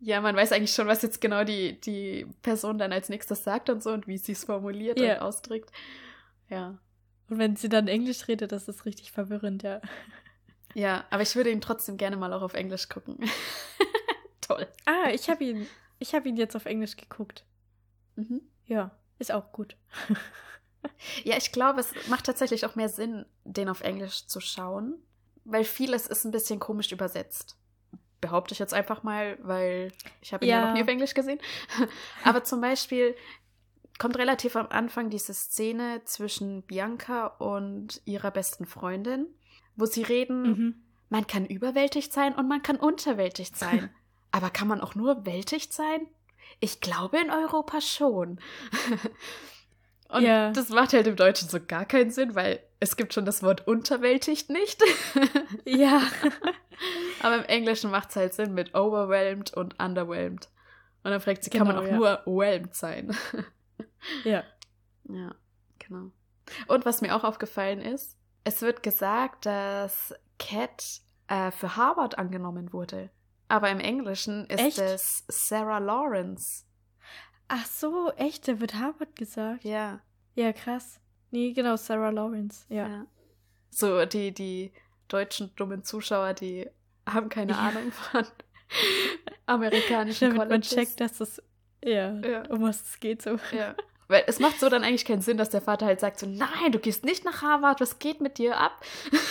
ja, 0.00 0.20
man 0.20 0.36
weiß 0.36 0.52
eigentlich 0.52 0.72
schon, 0.74 0.86
was 0.86 1.02
jetzt 1.02 1.20
genau 1.20 1.44
die, 1.44 1.80
die 1.80 2.26
Person 2.42 2.78
dann 2.78 2.92
als 2.92 3.08
nächstes 3.08 3.44
sagt 3.44 3.68
und 3.70 3.82
so 3.82 3.90
und 3.92 4.06
wie 4.06 4.18
sie 4.18 4.32
es 4.32 4.44
formuliert 4.44 4.98
Ja. 5.00 5.14
und 5.14 5.22
ausdrückt. 5.22 5.70
Ja. 6.48 6.78
Und 7.28 7.38
wenn 7.38 7.56
sie 7.56 7.68
dann 7.68 7.88
Englisch 7.88 8.26
redet, 8.28 8.52
das 8.52 8.68
ist 8.68 8.84
richtig 8.86 9.12
verwirrend, 9.12 9.62
ja. 9.62 9.80
Ja, 10.74 11.06
aber 11.10 11.22
ich 11.22 11.34
würde 11.34 11.50
ihn 11.50 11.62
trotzdem 11.62 11.96
gerne 11.96 12.16
mal 12.18 12.32
auch 12.32 12.42
auf 12.42 12.52
Englisch 12.52 12.90
gucken. 12.90 13.18
Toll. 14.42 14.66
Ah, 14.84 15.08
ich 15.12 15.30
habe 15.30 15.42
ihn, 15.42 15.66
ich 15.98 16.14
habe 16.14 16.28
ihn 16.28 16.36
jetzt 16.36 16.54
auf 16.54 16.66
Englisch 16.66 16.96
geguckt. 16.96 17.44
Mhm. 18.16 18.42
Ja, 18.66 18.90
ist 19.18 19.32
auch 19.32 19.50
gut. 19.52 19.76
Ja, 21.24 21.36
ich 21.36 21.50
glaube, 21.52 21.80
es 21.80 21.92
macht 22.08 22.24
tatsächlich 22.26 22.64
auch 22.64 22.76
mehr 22.76 22.88
Sinn, 22.88 23.26
den 23.44 23.68
auf 23.68 23.80
Englisch 23.80 24.26
zu 24.26 24.40
schauen, 24.40 24.94
weil 25.44 25.64
vieles 25.64 26.06
ist 26.06 26.24
ein 26.24 26.30
bisschen 26.30 26.60
komisch 26.60 26.92
übersetzt. 26.92 27.57
Behaupte 28.20 28.52
ich 28.52 28.58
jetzt 28.58 28.74
einfach 28.74 29.02
mal, 29.02 29.38
weil 29.42 29.92
ich 30.20 30.32
habe 30.32 30.44
ihn 30.44 30.50
ja. 30.50 30.60
Ja. 30.60 30.66
noch 30.66 30.74
nie 30.74 30.82
auf 30.82 30.88
Englisch 30.88 31.14
gesehen. 31.14 31.38
Aber 32.24 32.42
zum 32.44 32.60
Beispiel 32.60 33.14
kommt 33.98 34.16
relativ 34.18 34.56
am 34.56 34.66
Anfang 34.68 35.10
diese 35.10 35.34
Szene 35.34 36.02
zwischen 36.04 36.62
Bianca 36.62 37.26
und 37.26 38.00
ihrer 38.04 38.30
besten 38.30 38.66
Freundin, 38.66 39.26
wo 39.76 39.86
sie 39.86 40.02
reden, 40.02 40.42
Mhm. 40.42 40.74
man 41.08 41.26
kann 41.26 41.46
überwältigt 41.46 42.12
sein 42.12 42.34
und 42.34 42.48
man 42.48 42.62
kann 42.62 42.76
unterwältigt 42.76 43.56
sein. 43.56 43.90
Aber 44.30 44.50
kann 44.50 44.68
man 44.68 44.80
auch 44.80 44.94
nur 44.94 45.24
wältigt 45.26 45.72
sein? 45.72 46.00
Ich 46.60 46.80
glaube 46.80 47.18
in 47.18 47.30
Europa 47.30 47.80
schon. 47.80 48.40
Und 50.08 50.22
Ja. 50.22 50.50
das 50.52 50.70
macht 50.70 50.92
halt 50.94 51.06
im 51.06 51.16
Deutschen 51.16 51.48
so 51.48 51.58
gar 51.60 51.84
keinen 51.84 52.10
Sinn, 52.10 52.34
weil 52.34 52.60
es 52.80 52.96
gibt 52.96 53.12
schon 53.14 53.24
das 53.24 53.42
Wort 53.42 53.66
unterwältigt 53.66 54.50
nicht. 54.50 54.82
Ja. 55.64 56.02
Aber 57.22 57.36
im 57.38 57.44
Englischen 57.44 57.90
macht 57.90 58.10
es 58.10 58.16
halt 58.16 58.32
Sinn 58.34 58.54
mit 58.54 58.74
overwhelmed 58.74 59.52
und 59.54 59.78
underwhelmed. 59.82 60.48
Und 61.02 61.10
dann 61.10 61.20
fragt 61.20 61.42
sie, 61.44 61.50
kann 61.50 61.66
man 61.66 61.76
Genau, 61.76 61.86
auch 61.86 61.90
ja. 61.90 62.22
nur 62.24 62.38
whelmed 62.40 62.74
sein? 62.74 63.16
ja. 64.24 64.44
Ja, 65.08 65.34
genau. 65.78 66.10
Und 66.68 66.86
was 66.86 67.00
mir 67.00 67.14
auch 67.16 67.24
aufgefallen 67.24 67.80
ist, 67.80 68.16
es 68.44 68.62
wird 68.62 68.82
gesagt, 68.82 69.46
dass 69.46 70.14
Cat 70.38 71.00
äh, 71.28 71.50
für 71.50 71.76
Harvard 71.76 72.18
angenommen 72.18 72.72
wurde. 72.72 73.10
Aber 73.48 73.70
im 73.70 73.80
Englischen 73.80 74.46
ist 74.46 74.60
Echt? 74.60 74.78
es 74.78 75.24
Sarah 75.28 75.78
Lawrence. 75.78 76.64
Ach 77.48 77.66
so, 77.66 78.12
echt, 78.16 78.46
da 78.46 78.60
wird 78.60 78.74
Harvard 78.74 79.16
gesagt. 79.16 79.64
Ja, 79.64 80.00
Ja, 80.34 80.52
krass. 80.52 81.00
Nee, 81.30 81.52
genau, 81.52 81.76
Sarah 81.76 82.10
Lawrence. 82.10 82.64
Ja. 82.68 82.88
ja. 82.88 83.06
So, 83.70 84.04
die, 84.06 84.32
die 84.32 84.72
deutschen 85.08 85.54
dummen 85.56 85.84
Zuschauer, 85.84 86.34
die 86.34 86.68
haben 87.06 87.28
keine 87.28 87.52
Ja. 87.52 87.58
Ahnung 87.58 87.92
von 87.92 88.24
amerikanischen 89.46 90.34
Damit 90.34 90.48
man 90.50 90.62
checkt, 90.62 91.00
dass 91.00 91.20
es, 91.20 91.42
ja, 91.84 92.14
Ja. 92.20 92.42
um 92.50 92.62
was 92.62 92.82
es 92.82 93.00
geht 93.00 93.22
so. 93.22 93.38
Ja. 93.52 93.74
Weil 94.10 94.24
es 94.26 94.38
macht 94.40 94.58
so 94.58 94.70
dann 94.70 94.84
eigentlich 94.84 95.04
keinen 95.04 95.20
Sinn, 95.20 95.36
dass 95.36 95.50
der 95.50 95.60
Vater 95.60 95.84
halt 95.84 96.00
sagt 96.00 96.18
so, 96.18 96.26
nein, 96.26 96.72
du 96.72 96.78
gehst 96.78 97.04
nicht 97.04 97.26
nach 97.26 97.42
Harvard, 97.42 97.78
was 97.82 97.98
geht 97.98 98.20
mit 98.20 98.38
dir 98.38 98.56
ab? 98.58 98.82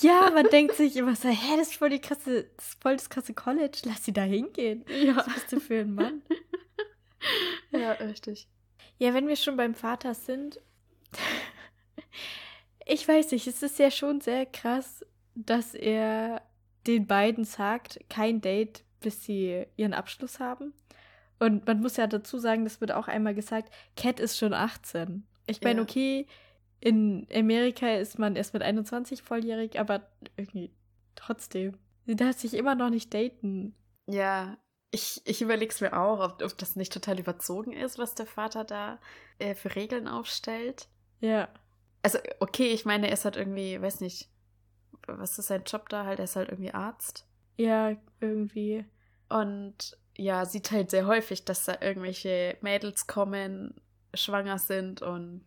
Ja, 0.00 0.30
man 0.32 0.46
denkt 0.46 0.76
sich 0.76 0.96
immer 0.96 1.16
so, 1.16 1.28
hä, 1.28 1.56
das 1.56 1.68
ist 1.68 1.76
voll 1.76 1.90
die 1.90 2.00
krasse, 2.00 2.44
das 2.56 2.68
ist 2.68 2.80
voll 2.82 2.96
das 2.96 3.10
krasse 3.10 3.34
College, 3.34 3.78
lass 3.84 4.04
sie 4.04 4.12
da 4.12 4.22
hingehen. 4.22 4.84
Ja. 4.88 5.16
Was 5.16 5.26
bist 5.26 5.52
du 5.52 5.60
für 5.60 5.80
ein 5.80 5.94
Mann? 5.94 6.22
Ja, 7.72 7.92
richtig. 7.92 8.46
Ja, 8.98 9.12
wenn 9.14 9.26
wir 9.26 9.34
schon 9.36 9.56
beim 9.56 9.74
Vater 9.74 10.14
sind, 10.14 10.60
ich 12.84 13.06
weiß 13.06 13.32
nicht, 13.32 13.46
es 13.46 13.62
ist 13.62 13.78
ja 13.78 13.90
schon 13.90 14.20
sehr 14.20 14.46
krass, 14.46 15.04
dass 15.34 15.74
er 15.74 16.42
den 16.86 17.06
beiden 17.06 17.44
sagt, 17.44 17.98
kein 18.08 18.40
Date, 18.40 18.84
bis 19.00 19.24
sie 19.24 19.64
ihren 19.76 19.94
Abschluss 19.94 20.40
haben. 20.40 20.72
Und 21.38 21.66
man 21.66 21.80
muss 21.80 21.96
ja 21.96 22.06
dazu 22.06 22.38
sagen, 22.38 22.64
das 22.64 22.80
wird 22.80 22.92
auch 22.92 23.08
einmal 23.08 23.34
gesagt, 23.34 23.72
Cat 23.96 24.20
ist 24.20 24.38
schon 24.38 24.54
18. 24.54 25.26
Ich 25.46 25.60
meine, 25.60 25.80
Ja. 25.80 25.82
okay, 25.82 26.26
in 26.80 27.26
Amerika 27.34 27.88
ist 27.94 28.18
man 28.18 28.36
erst 28.36 28.54
mit 28.54 28.62
21 28.62 29.22
volljährig, 29.22 29.78
aber 29.78 30.08
irgendwie 30.36 30.70
trotzdem. 31.14 31.76
Sie 32.06 32.16
darf 32.16 32.36
sich 32.38 32.54
immer 32.54 32.74
noch 32.74 32.90
nicht 32.90 33.12
daten. 33.12 33.74
Ja, 34.06 34.56
ich, 34.92 35.20
ich 35.24 35.42
überlege 35.42 35.72
es 35.72 35.80
mir 35.80 35.98
auch, 35.98 36.20
ob, 36.20 36.42
ob 36.42 36.56
das 36.56 36.76
nicht 36.76 36.92
total 36.92 37.18
überzogen 37.18 37.72
ist, 37.72 37.98
was 37.98 38.14
der 38.14 38.26
Vater 38.26 38.64
da 38.64 38.98
äh, 39.38 39.54
für 39.54 39.74
Regeln 39.74 40.06
aufstellt. 40.08 40.88
Ja. 41.26 41.48
Also, 42.02 42.18
okay, 42.40 42.68
ich 42.68 42.84
meine, 42.84 43.08
er 43.08 43.12
ist 43.12 43.24
halt 43.24 43.36
irgendwie, 43.36 43.80
weiß 43.80 44.00
nicht, 44.00 44.30
was 45.06 45.38
ist 45.38 45.48
sein 45.48 45.64
Job 45.64 45.88
da 45.88 46.04
halt? 46.04 46.18
Er 46.18 46.24
ist 46.24 46.36
halt 46.36 46.50
irgendwie 46.50 46.72
Arzt. 46.72 47.26
Ja, 47.56 47.96
irgendwie. 48.20 48.84
Und 49.28 49.98
ja, 50.16 50.44
sieht 50.44 50.70
halt 50.70 50.90
sehr 50.90 51.06
häufig, 51.06 51.44
dass 51.44 51.64
da 51.64 51.78
irgendwelche 51.80 52.56
Mädels 52.60 53.06
kommen, 53.06 53.80
schwanger 54.14 54.58
sind 54.58 55.02
und 55.02 55.44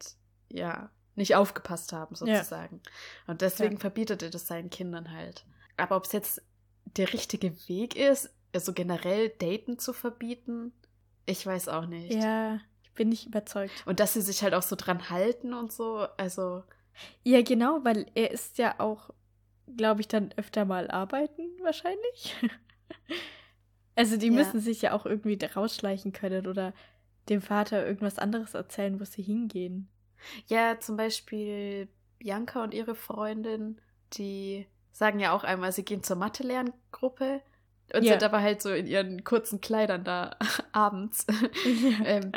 ja, 0.50 0.90
nicht 1.16 1.36
aufgepasst 1.36 1.94
haben, 1.94 2.16
sozusagen. 2.16 2.82
Und 3.28 3.42
deswegen 3.42 3.76
Ja. 3.76 3.80
verbietet 3.80 4.24
er 4.24 4.30
das 4.30 4.48
seinen 4.48 4.70
Kindern 4.70 5.12
halt. 5.12 5.46
Aber 5.78 5.96
ob 5.96 6.06
es 6.06 6.12
jetzt 6.12 6.42
der 6.98 7.12
richtige 7.14 7.52
Weg 7.68 7.96
ist, 7.96 8.34
also 8.54 8.74
generell 8.74 9.30
Daten 9.30 9.80
zu 9.80 9.94
verbieten, 9.94 10.74
ich 11.26 11.46
weiß 11.46 11.68
auch 11.70 11.86
nicht. 11.86 12.14
Ja, 12.14 12.60
bin 12.96 13.10
nicht 13.10 13.26
überzeugt. 13.28 13.72
Und 13.86 14.00
dass 14.00 14.14
sie 14.14 14.22
sich 14.22 14.44
halt 14.44 14.54
auch 14.54 14.62
so 14.62 14.76
dran 14.76 15.10
halten 15.10 15.54
und 15.54 15.72
so, 15.72 16.08
also 16.18 16.64
Ja, 17.24 17.42
genau, 17.42 17.80
weil 17.84 18.08
er 18.16 18.32
ist 18.32 18.58
ja 18.58 18.76
auch, 18.80 19.10
glaube 19.78 20.02
ich, 20.02 20.08
dann 20.08 20.34
öfter 20.38 20.66
mal 20.66 20.90
arbeiten, 20.92 21.44
wahrscheinlich. 21.62 22.36
also 23.96 24.18
die 24.18 24.28
Ja. 24.28 24.34
müssen 24.34 24.60
sich 24.60 24.82
ja 24.82 24.94
auch 24.94 25.06
irgendwie 25.06 25.38
rausschleichen 25.44 26.12
können 26.12 26.48
oder 26.48 26.74
dem 27.30 27.42
Vater 27.42 27.86
irgendwas 27.86 28.18
anderes 28.20 28.54
erzählen, 28.54 29.00
wo 29.00 29.06
sie 29.06 29.22
hingehen. 29.22 29.88
Ja, 30.48 30.80
zum 30.80 30.98
Beispiel 30.98 31.88
Bianca 32.18 32.64
und 32.64 32.74
ihre 32.74 32.96
Freundin, 32.96 33.80
die 34.14 34.68
sagen 34.92 35.20
ja 35.20 35.32
auch 35.32 35.44
einmal, 35.44 35.72
sie 35.72 35.86
gehen 35.86 36.04
zur 36.04 36.18
Mathe-Lerngruppe 36.18 37.42
und 37.94 38.04
Ja. 38.04 38.14
sind 38.14 38.24
aber 38.24 38.42
halt 38.42 38.62
so 38.62 38.72
in 38.72 38.88
ihren 38.88 39.24
kurzen 39.24 39.62
Kleidern 39.62 40.04
da 40.04 40.36
abends. 40.72 41.26
ähm, 42.06 42.32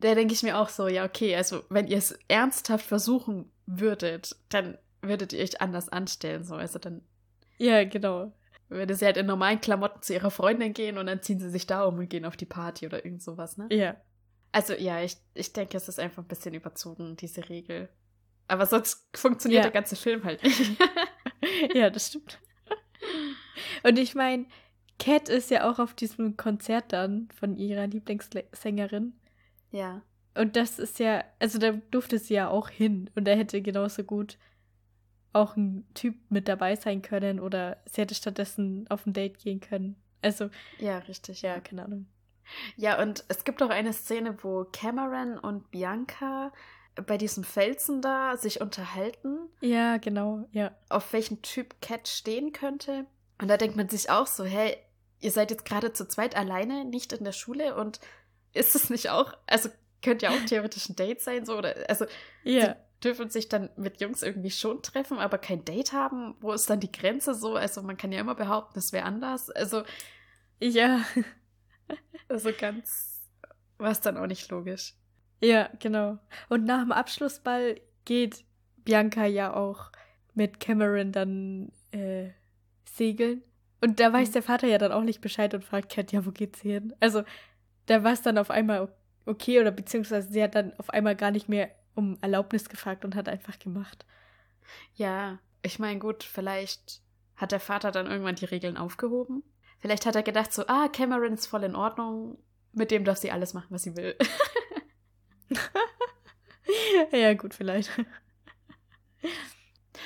da 0.00 0.14
denke 0.14 0.34
ich 0.34 0.42
mir 0.42 0.58
auch 0.58 0.68
so, 0.68 0.88
ja, 0.88 1.04
okay, 1.04 1.34
also 1.36 1.62
wenn 1.68 1.86
ihr 1.86 1.98
es 1.98 2.18
ernsthaft 2.28 2.84
versuchen 2.86 3.50
würdet, 3.66 4.36
dann 4.48 4.78
würdet 5.02 5.32
ihr 5.32 5.42
euch 5.42 5.60
anders 5.60 5.88
anstellen. 5.88 6.44
So. 6.44 6.54
Also 6.54 6.78
dann 6.78 7.02
ja, 7.58 7.84
genau. 7.84 8.32
würde 8.68 8.94
sie 8.94 9.04
halt 9.06 9.16
in 9.16 9.26
normalen 9.26 9.60
Klamotten 9.60 10.02
zu 10.02 10.12
ihrer 10.14 10.30
Freundin 10.30 10.72
gehen 10.72 10.98
und 10.98 11.06
dann 11.06 11.22
ziehen 11.22 11.40
sie 11.40 11.50
sich 11.50 11.66
da 11.66 11.84
um 11.84 11.98
und 11.98 12.08
gehen 12.08 12.24
auf 12.24 12.36
die 12.36 12.46
Party 12.46 12.86
oder 12.86 13.04
irgend 13.04 13.22
sowas, 13.22 13.56
ne? 13.56 13.68
Ja. 13.70 13.96
Also 14.52 14.74
ja, 14.74 15.02
ich, 15.02 15.16
ich 15.34 15.52
denke, 15.52 15.76
es 15.76 15.88
ist 15.88 15.98
einfach 15.98 16.22
ein 16.22 16.28
bisschen 16.28 16.54
überzogen, 16.54 17.16
diese 17.16 17.48
Regel. 17.48 17.88
Aber 18.48 18.66
sonst 18.66 19.06
funktioniert 19.14 19.64
der 19.64 19.72
ganze 19.72 19.96
Film 19.96 20.24
halt 20.24 20.42
nicht. 20.42 20.76
ja, 21.74 21.90
das 21.90 22.08
stimmt. 22.08 22.38
Und 23.82 23.98
ich 23.98 24.14
meine, 24.14 24.46
Cat 24.98 25.28
ist 25.28 25.50
ja 25.50 25.70
auch 25.70 25.78
auf 25.78 25.94
diesem 25.94 26.36
Konzert 26.36 26.92
dann 26.92 27.28
von 27.38 27.56
ihrer 27.56 27.86
Lieblingssängerin. 27.86 29.14
ja. 29.70 30.02
Und 30.38 30.54
das 30.54 30.78
ist 30.78 30.98
ja, 30.98 31.24
also 31.38 31.58
da 31.58 31.72
durfte 31.90 32.18
sie 32.18 32.34
ja 32.34 32.50
auch 32.50 32.68
hin 32.68 33.08
und 33.14 33.26
da 33.26 33.32
hätte 33.32 33.62
genauso 33.62 34.04
gut 34.04 34.36
auch 35.32 35.56
ein 35.56 35.86
Typ 35.94 36.14
mit 36.28 36.46
dabei 36.46 36.76
sein 36.76 37.00
können 37.00 37.40
oder 37.40 37.78
sie 37.86 38.02
hätte 38.02 38.14
stattdessen 38.14 38.86
auf 38.90 39.06
ein 39.06 39.14
Date 39.14 39.38
gehen 39.38 39.60
können. 39.60 39.96
Also, 40.20 40.50
Ja, 40.78 40.98
richtig, 40.98 41.40
ja, 41.40 41.58
keine 41.60 41.86
Ahnung. 41.86 42.06
Ja, 42.76 43.00
und 43.02 43.24
es 43.28 43.44
gibt 43.44 43.62
auch 43.62 43.70
eine 43.70 43.94
Szene, 43.94 44.36
wo 44.42 44.64
Cameron 44.64 45.38
und 45.38 45.70
Bianca 45.70 46.52
bei 47.06 47.16
diesem 47.16 47.42
Felsen 47.42 48.02
da 48.02 48.36
sich 48.36 48.60
unterhalten, 48.60 49.38
Ja, 49.62 49.96
genau, 49.96 50.46
ja. 50.52 50.70
auf 50.90 51.14
welchen 51.14 51.40
Typ 51.40 51.80
Cat 51.80 52.08
stehen 52.08 52.52
könnte. 52.52 53.06
Und 53.40 53.48
da 53.48 53.56
denkt 53.56 53.76
man 53.76 53.88
sich 53.88 54.10
auch 54.10 54.26
so, 54.26 54.44
hey, 54.44 54.76
ihr 55.20 55.30
seid 55.30 55.50
jetzt 55.50 55.64
gerade 55.64 55.92
zu 55.92 56.06
zweit 56.06 56.36
alleine, 56.36 56.84
nicht 56.84 57.12
in 57.12 57.24
der 57.24 57.32
Schule 57.32 57.74
und 57.76 58.00
ist 58.52 58.74
es 58.74 58.90
nicht 58.90 59.10
auch, 59.10 59.34
also 59.46 59.68
könnte 60.02 60.26
ja 60.26 60.32
auch 60.32 60.44
theoretisch 60.46 60.88
ein 60.88 60.96
Date 60.96 61.20
sein, 61.20 61.44
so, 61.44 61.56
oder, 61.56 61.74
also 61.88 62.06
Ja, 62.44 62.76
dürfen 63.02 63.28
sich 63.28 63.48
dann 63.48 63.70
mit 63.76 64.00
Jungs 64.00 64.22
irgendwie 64.22 64.50
schon 64.50 64.82
treffen, 64.82 65.18
aber 65.18 65.38
kein 65.38 65.64
Date 65.64 65.92
haben? 65.92 66.34
Wo 66.40 66.52
ist 66.52 66.68
dann 66.70 66.80
die 66.80 66.92
Grenze 66.92 67.34
so? 67.34 67.54
Also 67.54 67.82
man 67.82 67.96
kann 67.96 68.12
ja 68.12 68.20
immer 68.20 68.34
behaupten, 68.34 68.78
es 68.78 68.92
wäre 68.92 69.04
anders. 69.04 69.50
Also, 69.50 69.82
ja, 70.60 71.04
also 72.28 72.50
ganz 72.58 73.20
war 73.78 73.90
es 73.90 74.00
dann 74.00 74.16
auch 74.16 74.26
nicht 74.26 74.50
logisch. 74.50 74.94
ja, 75.40 75.68
genau. 75.78 76.18
Und 76.48 76.64
nach 76.64 76.80
dem 76.80 76.92
Abschlussball 76.92 77.80
geht 78.04 78.44
Bianca 78.78 79.26
ja 79.26 79.54
auch 79.54 79.90
mit 80.34 80.60
Cameron 80.60 81.12
dann 81.12 81.72
äh, 81.90 82.30
segeln. 82.96 83.42
Und 83.80 84.00
da 84.00 84.12
weiß 84.12 84.28
Mhm. 84.30 84.32
der 84.34 84.42
Vater 84.42 84.66
ja 84.66 84.78
dann 84.78 84.92
auch 84.92 85.02
nicht 85.02 85.20
Bescheid 85.20 85.52
und 85.54 85.64
fragt 85.64 85.90
Cat, 85.92 86.12
ja, 86.12 86.24
wo 86.24 86.30
geht's 86.30 86.60
hier 86.62 86.74
hin? 86.74 86.94
Also, 87.00 87.22
da 87.86 88.02
war 88.02 88.12
es 88.12 88.22
dann 88.22 88.38
auf 88.38 88.50
einmal 88.50 88.88
okay 89.26 89.60
oder 89.60 89.70
beziehungsweise 89.70 90.28
sie 90.32 90.42
hat 90.42 90.54
dann 90.54 90.72
auf 90.78 90.90
einmal 90.90 91.16
gar 91.16 91.30
nicht 91.30 91.48
mehr 91.48 91.70
um 91.94 92.18
Erlaubnis 92.20 92.68
gefragt 92.68 93.04
und 93.04 93.14
hat 93.14 93.28
einfach 93.28 93.58
gemacht. 93.58 94.04
Ja, 94.94 95.38
ich 95.62 95.78
meine, 95.78 95.98
gut, 95.98 96.24
vielleicht 96.24 97.00
hat 97.36 97.52
der 97.52 97.60
Vater 97.60 97.90
dann 97.92 98.06
irgendwann 98.06 98.34
die 98.34 98.44
Regeln 98.44 98.76
aufgehoben. 98.76 99.42
Vielleicht 99.78 100.06
hat 100.06 100.16
er 100.16 100.22
gedacht 100.22 100.52
so, 100.52 100.66
ah, 100.66 100.88
Cameron 100.88 101.34
ist 101.34 101.46
voll 101.46 101.64
in 101.64 101.76
Ordnung, 101.76 102.38
mit 102.72 102.90
dem 102.90 103.04
darf 103.04 103.18
sie 103.18 103.30
alles 103.30 103.52
machen, 103.54 103.68
was 103.70 103.82
sie 103.82 103.96
will. 103.96 104.16
ja, 107.12 107.34
gut, 107.34 107.54
vielleicht. 107.54 107.90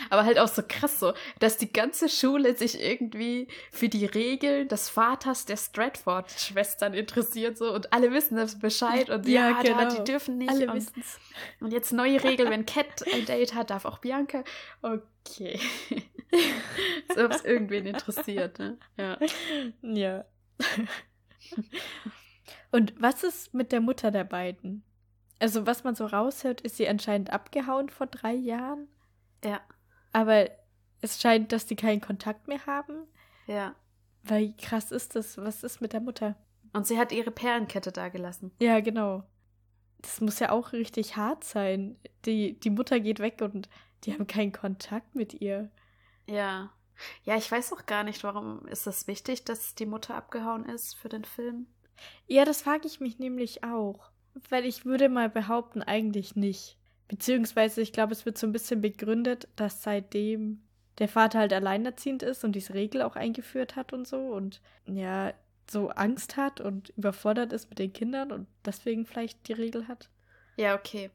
Aber 0.09 0.25
halt 0.25 0.39
auch 0.39 0.49
so 0.49 0.63
krass 0.67 0.99
so, 0.99 1.13
dass 1.39 1.59
die 1.59 1.73
ganze 1.73 2.09
Schule 2.09 2.57
sich 2.57 2.81
irgendwie 2.81 3.49
für 3.71 3.89
die 3.89 4.07
Regeln 4.07 4.69
des 4.69 4.89
Vaters 4.89 5.45
der 5.45 5.57
Stratford-Schwestern 5.57 6.95
interessiert 6.95 7.59
so 7.59 7.73
und 7.73 7.93
alle 7.93 8.13
wissen 8.13 8.37
das 8.37 8.59
Bescheid 8.59 9.11
und 9.11 9.27
Ja, 9.29 9.51
ja, 9.51 9.63
genau. 9.63 9.95
die 9.95 10.05
dürfen 10.05 10.39
nicht. 10.39 10.51
Alle 10.51 10.71
und, 10.73 10.87
und 11.61 11.73
jetzt 11.73 11.93
neue 11.93 12.23
Regel, 12.23 12.49
wenn 12.49 12.67
Cat 12.67 13.05
ein 13.13 13.27
Date 13.27 13.55
hat, 13.55 13.71
darf 13.71 13.85
auch 13.85 13.99
Bianca. 13.99 14.45
Okay. 14.83 15.61
Als 17.09 17.19
ob 17.19 17.31
es 17.33 17.45
irgendwen 17.45 17.87
interessiert, 17.87 18.59
ne? 18.59 18.79
Ja. 18.97 19.19
Ja. 19.83 20.25
Und 22.71 22.95
was 23.01 23.25
ist 23.25 23.53
mit 23.53 23.73
der 23.73 23.81
Mutter 23.81 24.11
der 24.11 24.25
beiden? 24.25 24.85
Also, 25.41 25.67
was 25.67 25.85
man 25.85 25.95
so 25.95 26.07
raushört, 26.07 26.61
ist 26.61 26.77
sie 26.77 26.89
anscheinend 26.89 27.33
abgehauen 27.33 27.89
vor 27.89 28.07
drei 28.07 28.35
Jahren. 28.35 28.89
Ja. 29.45 29.61
Aber 30.13 30.51
es 31.01 31.21
scheint, 31.21 31.53
dass 31.53 31.67
die 31.67 31.77
keinen 31.77 32.01
Kontakt 32.01 32.49
mehr 32.49 32.65
haben. 32.67 33.07
Ja. 33.47 33.75
Weil 34.23 34.55
krass 34.61 34.93
ist 34.93 35.17
das? 35.17 35.39
Was 35.39 35.63
ist 35.63 35.81
mit 35.81 35.93
der 35.93 36.01
Mutter? 36.01 36.37
Und 36.73 36.87
sie 36.87 36.99
hat 36.99 37.13
ihre 37.13 37.31
Perlenkette 37.31 37.93
da 37.93 38.09
gelassen. 38.09 38.53
Ja, 38.61 38.81
genau. 38.81 39.25
Das 40.03 40.21
muss 40.21 40.39
ja 40.39 40.51
auch 40.51 40.73
richtig 40.73 41.17
hart 41.17 41.45
sein. 41.45 41.97
Die, 42.25 42.59
die 42.59 42.71
Mutter 42.71 43.01
geht 43.01 43.19
weg 43.19 43.41
und 43.41 43.69
die 44.05 44.13
haben 44.13 44.27
keinen 44.27 44.53
Kontakt 44.53 45.15
mit 45.15 45.35
ihr. 45.41 45.71
Ja. 46.27 46.71
Ja, 47.25 47.37
ich 47.37 47.51
weiß 47.51 47.73
auch 47.73 47.87
gar 47.87 48.05
nicht, 48.05 48.23
warum 48.25 48.67
ist 48.67 48.87
das 48.87 49.07
wichtig, 49.07 49.45
dass 49.45 49.75
die 49.75 49.87
Mutter 49.87 50.15
abgehauen 50.15 50.67
ist 50.67 50.97
für 50.97 51.09
den 51.09 51.25
Film? 51.25 51.67
Ja, 52.27 52.45
das 52.45 52.63
frage 52.63 52.87
ich 52.87 53.01
mich 53.01 53.19
nämlich 53.19 53.65
auch. 53.65 54.11
Weil 54.49 54.65
ich 54.65 54.85
würde 54.85 55.09
mal 55.09 55.29
behaupten, 55.29 55.83
eigentlich 55.83 56.37
nicht. 56.37 56.79
Beziehungsweise, 57.11 57.81
ich 57.81 57.93
glaube, 57.93 58.13
es 58.13 58.25
wird 58.25 58.39
so 58.39 58.47
ein 58.47 58.53
bisschen 58.53 58.81
begründet, 58.81 59.49
dass 59.57 59.83
seitdem 59.83 60.63
der 60.99 61.09
Vater 61.09 61.41
halt 61.41 61.53
alleinerziehend 61.53 62.23
ist 62.23 62.45
und 62.45 62.53
diese 62.53 62.75
Regel 62.75 63.03
auch 63.03 63.17
eingeführt 63.17 63.75
hat 63.75 63.93
und 63.93 64.07
so 64.07 64.29
und 64.29 64.63
ja, 64.87 65.35
so 65.69 65.89
Angst 65.89 66.37
hat 66.37 66.61
und 66.61 66.91
überfordert 66.91 67.53
ist 67.53 67.69
mit 67.69 67.81
den 67.81 67.93
Kindern 67.93 68.31
und 68.31 68.47
deswegen 68.65 69.07
vielleicht 69.07 69.49
die 69.49 69.55
Regel 69.55 69.89
hat. 69.89 70.09
Ja, 70.57 70.77
okay. 70.77 71.11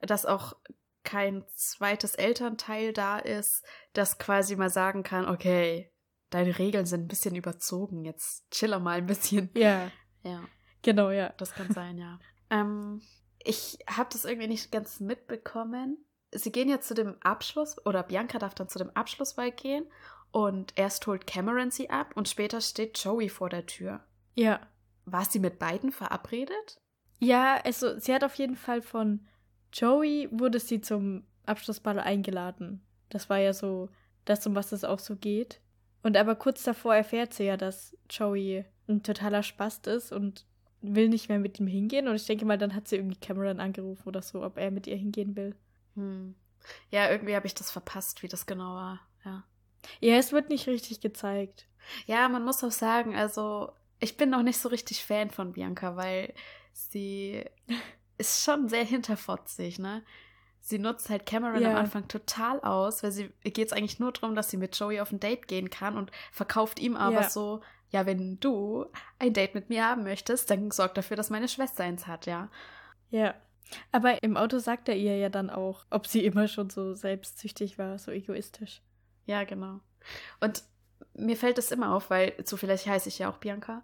Dass 0.00 0.26
auch 0.26 0.56
kein 1.04 1.44
zweites 1.54 2.16
Elternteil 2.16 2.92
da 2.92 3.20
ist, 3.20 3.64
das 3.92 4.18
quasi 4.18 4.56
mal 4.56 4.70
sagen 4.70 5.04
kann, 5.04 5.28
okay, 5.28 5.92
deine 6.30 6.58
Regeln 6.58 6.86
sind 6.86 7.02
ein 7.02 7.08
bisschen 7.08 7.36
überzogen, 7.36 8.04
jetzt 8.04 8.50
chiller 8.50 8.80
mal 8.80 8.98
ein 8.98 9.06
bisschen. 9.06 9.50
Ja, 9.54 9.92
Ja, 10.24 10.44
genau, 10.82 11.10
ja. 11.10 11.32
das 11.36 11.54
kann 11.54 11.72
sein, 11.72 11.98
ja. 11.98 12.18
Ähm, 12.50 13.00
ich 13.46 13.78
habe 13.88 14.08
das 14.12 14.24
irgendwie 14.24 14.48
nicht 14.48 14.72
ganz 14.72 15.00
mitbekommen. 15.00 15.98
Sie 16.34 16.52
gehen 16.52 16.68
ja 16.68 16.80
zu 16.80 16.94
dem 16.94 17.16
Abschluss, 17.22 17.84
oder 17.86 18.02
Bianca 18.02 18.38
darf 18.38 18.54
dann 18.54 18.68
zu 18.68 18.78
dem 18.78 18.90
Abschlussball 18.90 19.52
gehen 19.52 19.86
und 20.32 20.72
erst 20.76 21.06
holt 21.06 21.26
Cameron 21.26 21.70
sie 21.70 21.88
ab 21.88 22.12
und 22.14 22.28
später 22.28 22.60
steht 22.60 22.98
Joey 22.98 23.28
vor 23.28 23.48
der 23.48 23.66
Tür. 23.66 24.00
Ja. 24.34 24.60
War 25.04 25.24
sie 25.24 25.38
mit 25.38 25.58
beiden 25.58 25.92
verabredet? 25.92 26.76
Ja, 27.20 27.56
also 27.64 27.98
sie 27.98 28.12
hat 28.12 28.24
auf 28.24 28.34
jeden 28.34 28.56
Fall 28.56 28.82
von 28.82 29.26
Joey 29.72 30.28
wurde 30.32 30.60
sie 30.60 30.80
zum 30.80 31.24
Abschlussball 31.46 32.00
eingeladen. 32.00 32.84
Das 33.08 33.30
war 33.30 33.38
ja 33.38 33.52
so 33.52 33.88
das, 34.24 34.46
um 34.46 34.54
was 34.54 34.72
es 34.72 34.84
auch 34.84 34.98
so 34.98 35.16
geht. 35.16 35.60
Und 36.02 36.16
aber 36.16 36.34
kurz 36.34 36.62
davor 36.64 36.94
erfährt 36.94 37.32
sie 37.32 37.44
ja, 37.44 37.56
dass 37.56 37.96
Joey 38.10 38.64
ein 38.88 39.02
totaler 39.02 39.42
Spast 39.42 39.86
ist 39.86 40.12
und 40.12 40.46
will 40.82 41.08
nicht 41.08 41.28
mehr 41.28 41.38
mit 41.38 41.58
ihm 41.60 41.66
hingehen. 41.66 42.08
Und 42.08 42.16
ich 42.16 42.26
denke 42.26 42.44
mal, 42.44 42.58
dann 42.58 42.74
hat 42.74 42.88
sie 42.88 42.96
irgendwie 42.96 43.18
Cameron 43.18 43.60
angerufen 43.60 44.08
oder 44.08 44.22
so, 44.22 44.42
ob 44.42 44.56
er 44.58 44.70
mit 44.70 44.86
ihr 44.86 44.96
hingehen 44.96 45.36
will. 45.36 45.54
Hm. 45.94 46.34
Ja, 46.90 47.10
irgendwie 47.10 47.34
habe 47.36 47.46
ich 47.46 47.54
das 47.54 47.70
verpasst, 47.70 48.22
wie 48.22 48.28
das 48.28 48.46
genau 48.46 48.74
war. 48.74 49.00
Ja. 49.24 49.44
Ja, 50.00 50.16
es 50.16 50.32
wird 50.32 50.48
nicht 50.48 50.66
richtig 50.66 51.00
gezeigt. 51.00 51.66
Ja, 52.06 52.28
man 52.28 52.44
muss 52.44 52.64
auch 52.64 52.72
sagen, 52.72 53.14
also 53.14 53.72
ich 54.00 54.16
bin 54.16 54.30
noch 54.30 54.42
nicht 54.42 54.58
so 54.58 54.68
richtig 54.68 55.04
Fan 55.04 55.30
von 55.30 55.52
Bianca, 55.52 55.96
weil 55.96 56.34
sie 56.72 57.44
ist 58.18 58.42
schon 58.44 58.68
sehr 58.68 58.84
hinterfotzig, 58.84 59.78
ne? 59.78 60.02
Sie 60.60 60.80
nutzt 60.80 61.08
halt 61.10 61.26
Cameron 61.26 61.62
Ja. 61.62 61.70
am 61.70 61.76
Anfang 61.76 62.08
total 62.08 62.58
aus, 62.60 63.04
weil 63.04 63.12
sie 63.12 63.28
geht 63.44 63.68
es 63.68 63.72
eigentlich 63.72 64.00
nur 64.00 64.10
darum, 64.10 64.34
dass 64.34 64.50
sie 64.50 64.56
mit 64.56 64.76
Joey 64.76 64.98
auf 65.00 65.12
ein 65.12 65.20
Date 65.20 65.46
gehen 65.46 65.70
kann 65.70 65.96
und 65.96 66.10
verkauft 66.32 66.80
ihm 66.80 66.96
aber 66.96 67.20
Ja. 67.20 67.30
so, 67.30 67.60
ja, 67.90 68.06
wenn 68.06 68.38
du 68.40 68.86
ein 69.18 69.32
Date 69.32 69.54
mit 69.54 69.68
mir 69.68 69.84
haben 69.84 70.04
möchtest, 70.04 70.50
dann 70.50 70.70
sorg 70.70 70.94
dafür, 70.94 71.16
dass 71.16 71.30
meine 71.30 71.48
Schwester 71.48 71.84
eins 71.84 72.06
hat, 72.06 72.26
ja. 72.26 72.50
Ja. 73.10 73.34
Aber 73.90 74.22
im 74.22 74.36
Auto 74.36 74.58
sagt 74.58 74.88
er 74.88 74.96
ihr 74.96 75.16
ja 75.18 75.28
dann 75.28 75.50
auch, 75.50 75.86
ob 75.90 76.06
sie 76.06 76.24
immer 76.24 76.46
schon 76.46 76.70
so 76.70 76.94
selbstsüchtig 76.94 77.78
war, 77.78 77.98
so 77.98 78.12
egoistisch. 78.12 78.80
Ja, 79.26 79.44
genau. 79.44 79.80
Und 80.40 80.62
mir 81.14 81.36
fällt 81.36 81.58
es 81.58 81.72
immer 81.72 81.94
auf, 81.94 82.10
weil 82.10 82.44
zufällig 82.44 82.88
heiße 82.88 83.08
ich 83.08 83.18
ja 83.18 83.28
auch 83.28 83.38
Bianca, 83.38 83.82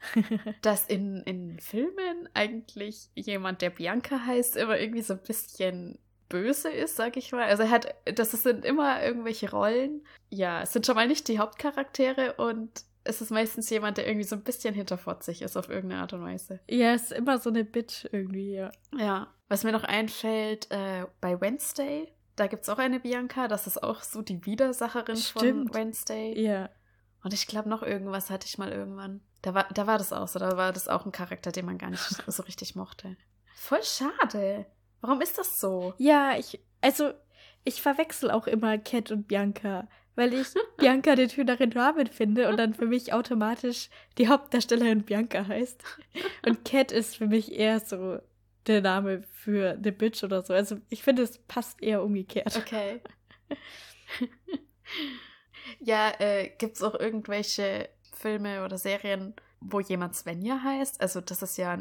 dass 0.62 0.86
in, 0.86 1.22
in 1.22 1.58
Filmen 1.58 2.28
eigentlich 2.34 3.10
jemand, 3.14 3.62
der 3.62 3.70
Bianca 3.70 4.26
heißt, 4.26 4.56
immer 4.56 4.78
irgendwie 4.78 5.02
so 5.02 5.14
ein 5.14 5.22
bisschen 5.22 5.98
böse 6.28 6.70
ist, 6.70 6.96
sag 6.96 7.16
ich 7.16 7.32
mal. 7.32 7.44
Also 7.44 7.64
er 7.64 7.70
hat, 7.70 7.94
das 8.14 8.30
sind 8.32 8.64
immer 8.64 9.02
irgendwelche 9.02 9.50
Rollen. 9.50 10.06
Ja, 10.30 10.62
es 10.62 10.72
sind 10.72 10.86
schon 10.86 10.94
mal 10.94 11.08
nicht 11.08 11.28
die 11.28 11.38
Hauptcharaktere 11.38 12.34
und 12.34 12.84
es 13.04 13.20
ist 13.20 13.30
meistens 13.30 13.70
jemand, 13.70 13.98
der 13.98 14.06
irgendwie 14.06 14.26
so 14.26 14.36
ein 14.36 14.42
bisschen 14.42 14.74
hinterfotzig 14.74 15.42
ist 15.42 15.56
auf 15.56 15.68
irgendeine 15.68 16.02
Art 16.02 16.12
und 16.12 16.22
Weise. 16.22 16.60
ja, 16.68 16.94
ist 16.94 17.12
immer 17.12 17.38
so 17.38 17.50
eine 17.50 17.64
Bitch 17.64 18.06
irgendwie, 18.10 18.54
ja. 18.54 18.72
Ja, 18.96 19.28
was 19.48 19.64
mir 19.64 19.72
noch 19.72 19.84
einfällt, 19.84 20.70
äh, 20.70 21.06
bei 21.20 21.40
Wednesday, 21.40 22.12
da 22.36 22.46
gibt 22.46 22.62
es 22.62 22.68
auch 22.68 22.78
eine 22.78 23.00
Bianca, 23.00 23.46
das 23.46 23.66
ist 23.66 23.82
auch 23.82 24.02
so 24.02 24.22
die 24.22 24.44
Widersacherin 24.44 25.16
Stimmt. 25.16 25.68
von 25.68 25.74
Wednesday. 25.74 26.38
Ja. 26.40 26.70
Und 27.22 27.32
ich 27.32 27.46
glaube, 27.46 27.68
noch 27.68 27.82
irgendwas 27.82 28.30
hatte 28.30 28.46
ich 28.46 28.58
mal 28.58 28.72
irgendwann. 28.72 29.20
Da 29.42 29.54
war, 29.54 29.66
da 29.72 29.86
war 29.86 29.98
das 29.98 30.12
auch 30.12 30.28
so. 30.28 30.38
Da 30.38 30.56
war 30.56 30.72
das 30.72 30.88
auch 30.88 31.06
ein 31.06 31.12
Charakter, 31.12 31.52
den 31.52 31.66
man 31.66 31.78
gar 31.78 31.90
nicht 31.90 32.02
so 32.26 32.42
richtig 32.42 32.74
mochte. 32.74 33.16
Voll 33.54 33.82
schade. 33.82 34.66
Warum 35.00 35.20
ist 35.20 35.38
das 35.38 35.60
so? 35.60 35.94
Ja, 35.98 36.36
ich, 36.36 36.60
also, 36.80 37.12
ich 37.62 37.80
verwechsel 37.80 38.30
auch 38.30 38.46
immer 38.46 38.76
Cat 38.78 39.10
und 39.10 39.28
Bianca, 39.28 39.88
weil 40.16 40.32
ich 40.34 40.48
Bianca 40.76 41.14
den 41.16 41.28
Hühnerin 41.28 41.72
Ramen 41.72 42.06
finde 42.06 42.48
und 42.48 42.56
dann 42.56 42.74
für 42.74 42.86
mich 42.86 43.12
automatisch 43.12 43.88
die 44.18 44.28
Hauptdarstellerin 44.28 45.02
Bianca 45.02 45.46
heißt. 45.46 45.82
Und 46.46 46.64
Cat 46.64 46.92
ist 46.92 47.16
für 47.16 47.26
mich 47.26 47.52
eher 47.52 47.80
so 47.80 48.18
der 48.66 48.80
Name 48.80 49.22
für 49.32 49.78
The 49.82 49.90
Bitch 49.90 50.22
oder 50.24 50.42
so. 50.42 50.54
Also, 50.54 50.78
ich 50.88 51.02
finde, 51.02 51.22
es 51.22 51.38
passt 51.38 51.82
eher 51.82 52.02
umgekehrt. 52.02 52.56
Okay. 52.56 53.00
ja, 55.80 56.12
äh, 56.18 56.50
gibt 56.58 56.76
es 56.76 56.82
auch 56.82 56.94
irgendwelche 56.94 57.88
Filme 58.12 58.64
oder 58.64 58.78
Serien, 58.78 59.34
wo 59.60 59.80
jemand 59.80 60.14
Svenja 60.14 60.62
heißt? 60.62 61.00
Also, 61.00 61.20
das 61.20 61.42
ist 61.42 61.56
ja 61.58 61.78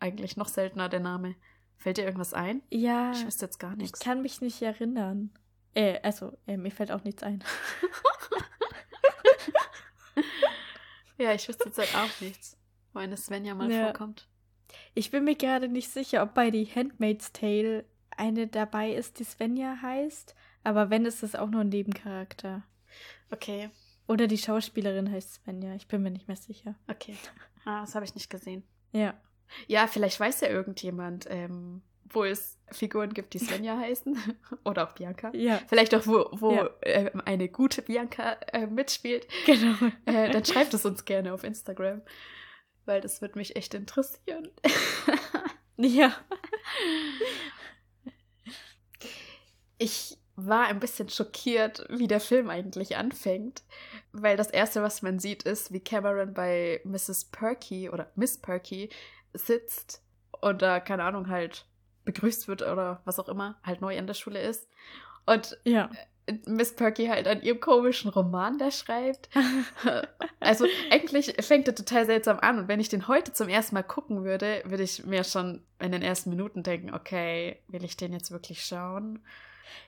eigentlich 0.00 0.36
noch 0.36 0.48
seltener 0.48 0.88
der 0.88 1.00
Name. 1.00 1.36
Fällt 1.76 1.98
dir 1.98 2.04
irgendwas 2.04 2.34
ein? 2.34 2.62
Ja, 2.70 3.12
Ich 3.12 3.24
wüsste 3.24 3.44
jetzt 3.44 3.58
gar 3.58 3.72
ich 3.72 3.78
nichts. 3.78 4.00
kann 4.00 4.22
mich 4.22 4.40
nicht 4.40 4.60
erinnern. 4.62 5.30
Äh, 5.78 6.00
also, 6.02 6.36
äh, 6.48 6.56
mir 6.56 6.72
fällt 6.72 6.90
auch 6.90 7.04
nichts 7.04 7.22
ein. 7.22 7.44
Ja, 11.16 11.32
ich 11.34 11.48
wüsste 11.48 11.64
jetzt 11.64 11.78
halt 11.78 11.94
auch 11.96 12.20
nichts, 12.20 12.56
wo 12.92 13.00
eine 13.00 13.16
Svenja 13.16 13.54
mal 13.54 13.70
Ja. 13.70 13.84
vorkommt. 13.86 14.28
Ich 14.94 15.10
bin 15.10 15.24
mir 15.24 15.34
gerade 15.34 15.66
nicht 15.68 15.90
sicher, 15.90 16.22
ob 16.22 16.32
bei 16.34 16.50
The 16.50 16.64
Handmaid's 16.66 17.32
Tale 17.32 17.84
eine 18.16 18.46
dabei 18.46 18.92
ist, 18.92 19.18
die 19.18 19.24
Svenja 19.24 19.78
heißt. 19.82 20.34
Aber 20.62 20.90
wenn, 20.90 21.06
ist 21.06 21.22
es 21.24 21.34
auch 21.34 21.48
nur 21.48 21.62
ein 21.62 21.70
Nebencharakter. 21.70 22.62
Okay, 23.30 23.70
Oder 24.06 24.26
die 24.28 24.38
Schauspielerin 24.38 25.10
heißt 25.10 25.34
Svenja. 25.34 25.74
Ich 25.74 25.88
bin 25.88 26.02
mir 26.02 26.10
nicht 26.10 26.28
mehr 26.28 26.36
sicher. 26.36 26.74
okay. 26.88 27.16
Ah, 27.64 27.80
das 27.80 27.94
habe 27.94 28.04
ich 28.04 28.14
nicht 28.14 28.30
gesehen. 28.30 28.62
Ja. 28.92 29.14
Ja, 29.66 29.86
vielleicht 29.86 30.18
weiß 30.20 30.40
ja 30.42 30.48
irgendjemand, 30.48 31.26
ähm, 31.28 31.82
wo 32.10 32.24
es 32.24 32.58
Figuren 32.70 33.12
gibt, 33.14 33.34
die 33.34 33.38
Svenja 33.38 33.76
heißen. 33.78 34.16
Oder 34.64 34.88
auch 34.88 34.92
Bianca. 34.92 35.30
Ja, 35.34 35.60
Vielleicht 35.68 35.94
auch, 35.94 36.06
wo, 36.06 36.28
wo 36.32 36.52
Ja. 36.54 36.70
ähm, 36.82 37.22
eine 37.24 37.48
gute 37.48 37.82
Bianca 37.82 38.32
äh, 38.52 38.66
mitspielt. 38.66 39.26
genau. 39.46 39.74
Äh, 40.06 40.30
dann 40.30 40.44
schreibt 40.46 40.74
es 40.74 40.84
uns 40.84 41.04
gerne 41.04 41.32
auf 41.32 41.44
Instagram. 41.44 42.02
Weil 42.84 43.00
das 43.00 43.20
wird 43.20 43.36
mich 43.36 43.56
echt 43.56 43.74
interessieren. 43.74 44.48
Ja. 45.80 46.12
Ich 49.78 50.18
war 50.34 50.66
ein 50.66 50.80
bisschen 50.80 51.08
schockiert, 51.08 51.86
wie 51.88 52.08
der 52.08 52.20
Film 52.20 52.48
eigentlich 52.50 52.96
anfängt. 52.96 53.62
Weil 54.12 54.36
das 54.36 54.50
Erste, 54.50 54.82
was 54.82 55.02
man 55.02 55.18
sieht, 55.18 55.44
ist, 55.44 55.72
wie 55.72 55.80
Cameron 55.80 56.34
bei 56.34 56.80
Mrs. 56.84 57.26
Perky 57.26 57.90
oder 57.90 58.10
Miss 58.16 58.38
Perky 58.38 58.88
sitzt 59.34 60.02
und 60.40 60.62
da, 60.62 60.80
keine 60.80 61.04
Ahnung, 61.04 61.28
halt 61.28 61.66
begrüßt 62.08 62.48
wird 62.48 62.62
oder 62.62 63.02
was 63.04 63.18
auch 63.18 63.28
immer, 63.28 63.58
halt 63.62 63.82
neu 63.82 63.98
an 63.98 64.06
der 64.06 64.14
Schule 64.14 64.40
ist. 64.40 64.66
Und 65.26 65.58
Ja. 65.64 65.90
Miss 66.46 66.74
Perky 66.74 67.06
halt 67.06 67.26
an 67.26 67.42
ihrem 67.42 67.60
komischen 67.60 68.10
Roman 68.10 68.58
da 68.58 68.70
schreibt. 68.70 69.28
Also 70.40 70.66
eigentlich 70.90 71.34
fängt 71.40 71.68
er 71.68 71.74
total 71.74 72.06
seltsam 72.06 72.38
an 72.38 72.58
und 72.58 72.68
wenn 72.68 72.80
ich 72.80 72.88
den 72.88 73.06
heute 73.08 73.32
zum 73.32 73.48
ersten 73.48 73.74
Mal 73.74 73.82
gucken 73.82 74.24
würde, 74.24 74.62
würde 74.64 74.82
ich 74.84 75.04
mir 75.04 75.24
schon 75.24 75.62
in 75.78 75.92
den 75.92 76.00
ersten 76.00 76.30
Minuten 76.30 76.62
denken, 76.62 76.94
okay, 76.94 77.60
will 77.68 77.84
ich 77.84 77.96
den 77.96 78.12
jetzt 78.12 78.30
wirklich 78.30 78.64
schauen? 78.64 79.18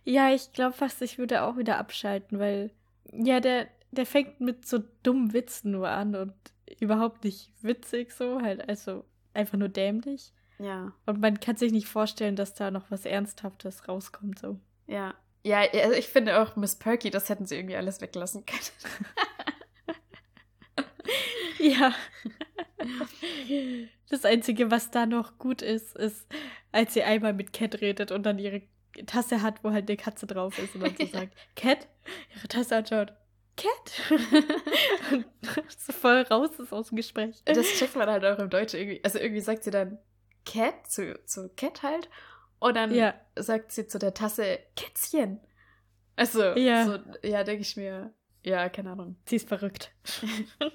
Ja, 0.05 0.31
ich 0.35 0.53
glaube 0.53 0.77
fast, 0.77 1.01
ich 1.03 1.19
würde 1.19 1.43
auch 1.43 1.57
wieder 1.57 1.79
abschalten, 1.79 2.39
weil 2.39 2.73
ja, 3.13 3.41
der, 3.41 3.69
der 3.93 4.05
fängt 4.07 4.41
mit 4.41 4.67
so 4.67 4.81
dummen 5.03 5.33
Witzen 5.33 5.71
nur 5.71 5.89
an 5.89 6.15
und 6.15 6.35
überhaupt 6.81 7.25
nicht 7.25 7.53
witzig 7.63 8.13
so, 8.13 8.43
halt, 8.43 8.69
also 8.69 9.05
einfach 9.33 9.57
nur 9.57 9.69
dämlich. 9.69 10.33
Ja, 10.61 10.93
Und 11.07 11.21
man 11.21 11.41
kann 11.41 11.57
sich 11.57 11.73
nicht 11.73 11.87
vorstellen, 11.89 12.37
dass 12.37 12.55
da 12.55 12.71
noch 12.71 12.91
was 12.91 13.07
Ernsthaftes 13.07 13.89
rauskommt, 13.89 14.39
so. 14.39 14.59
ja. 14.87 15.15
Ja, 15.43 15.61
also 15.61 15.93
ich 15.95 16.09
finde 16.09 16.39
auch 16.39 16.55
Miss 16.57 16.77
Perky, 16.77 17.09
das 17.09 17.31
hätten 17.31 17.47
sie 17.47 17.57
irgendwie 17.57 17.77
alles 17.77 18.03
weglassen 18.03 18.45
können. 18.45 18.61
Ja. 21.59 21.95
Das 24.09 24.25
Einzige, 24.25 24.71
was 24.71 24.91
da 24.91 25.07
noch 25.07 25.39
gut 25.39 25.63
ist, 25.63 25.97
ist, 25.97 26.27
als 26.73 26.95
sie 26.95 27.03
einmal 27.03 27.33
mit 27.35 27.53
Cat 27.53 27.81
redet 27.81 28.11
und 28.13 28.25
dann 28.25 28.39
ihre 28.39 28.63
Tasse 29.07 29.43
hat, 29.43 29.63
wo 29.63 29.71
halt 29.71 29.89
eine 29.89 29.97
Katze 29.97 30.27
drauf 30.27 30.59
ist 30.59 30.75
und 30.75 30.81
dann 30.83 30.97
so 30.97 31.07
sagt, 31.13 31.37
Cat, 31.57 31.87
ihre 32.35 32.49
Tasse 32.49 32.77
anschaut, 32.77 33.13
Cat. 33.57 34.11
und 35.13 35.27
so 35.79 35.93
voll 35.93 36.23
raus 36.23 36.51
ist 36.59 36.73
aus 36.73 36.89
dem 36.89 36.97
Gespräch. 36.97 37.43
Das 37.45 37.67
checkt 37.67 37.95
man 37.97 38.09
halt 38.09 38.25
auch 38.25 38.39
im 38.39 38.49
Deutschen 38.49 38.81
irgendwie. 38.81 39.05
Also 39.05 39.19
irgendwie 39.19 39.43
sagt 39.43 39.65
sie 39.65 39.71
dann 39.71 39.99
Cat 40.47 40.87
zu, 40.87 41.19
zu 41.27 41.49
Cat 41.57 41.83
halt 41.83 42.09
und 42.59 42.75
dann 42.77 42.95
Ja, 42.95 43.15
sagt 43.37 43.73
sie 43.73 43.87
zu 43.87 43.99
der 43.99 44.15
Tasse 44.15 44.59
Kätzchen. 44.77 45.41
Also, 46.17 46.43
Ja. 46.57 46.87
so, 46.87 46.99
ja, 47.23 47.45
denke 47.45 47.63
ich 47.63 47.77
mir, 47.77 48.13
ja, 48.43 48.69
keine 48.69 48.91
Ahnung. 48.93 49.17
sie 49.27 49.37
ist 49.37 49.49
verrückt. 49.49 49.93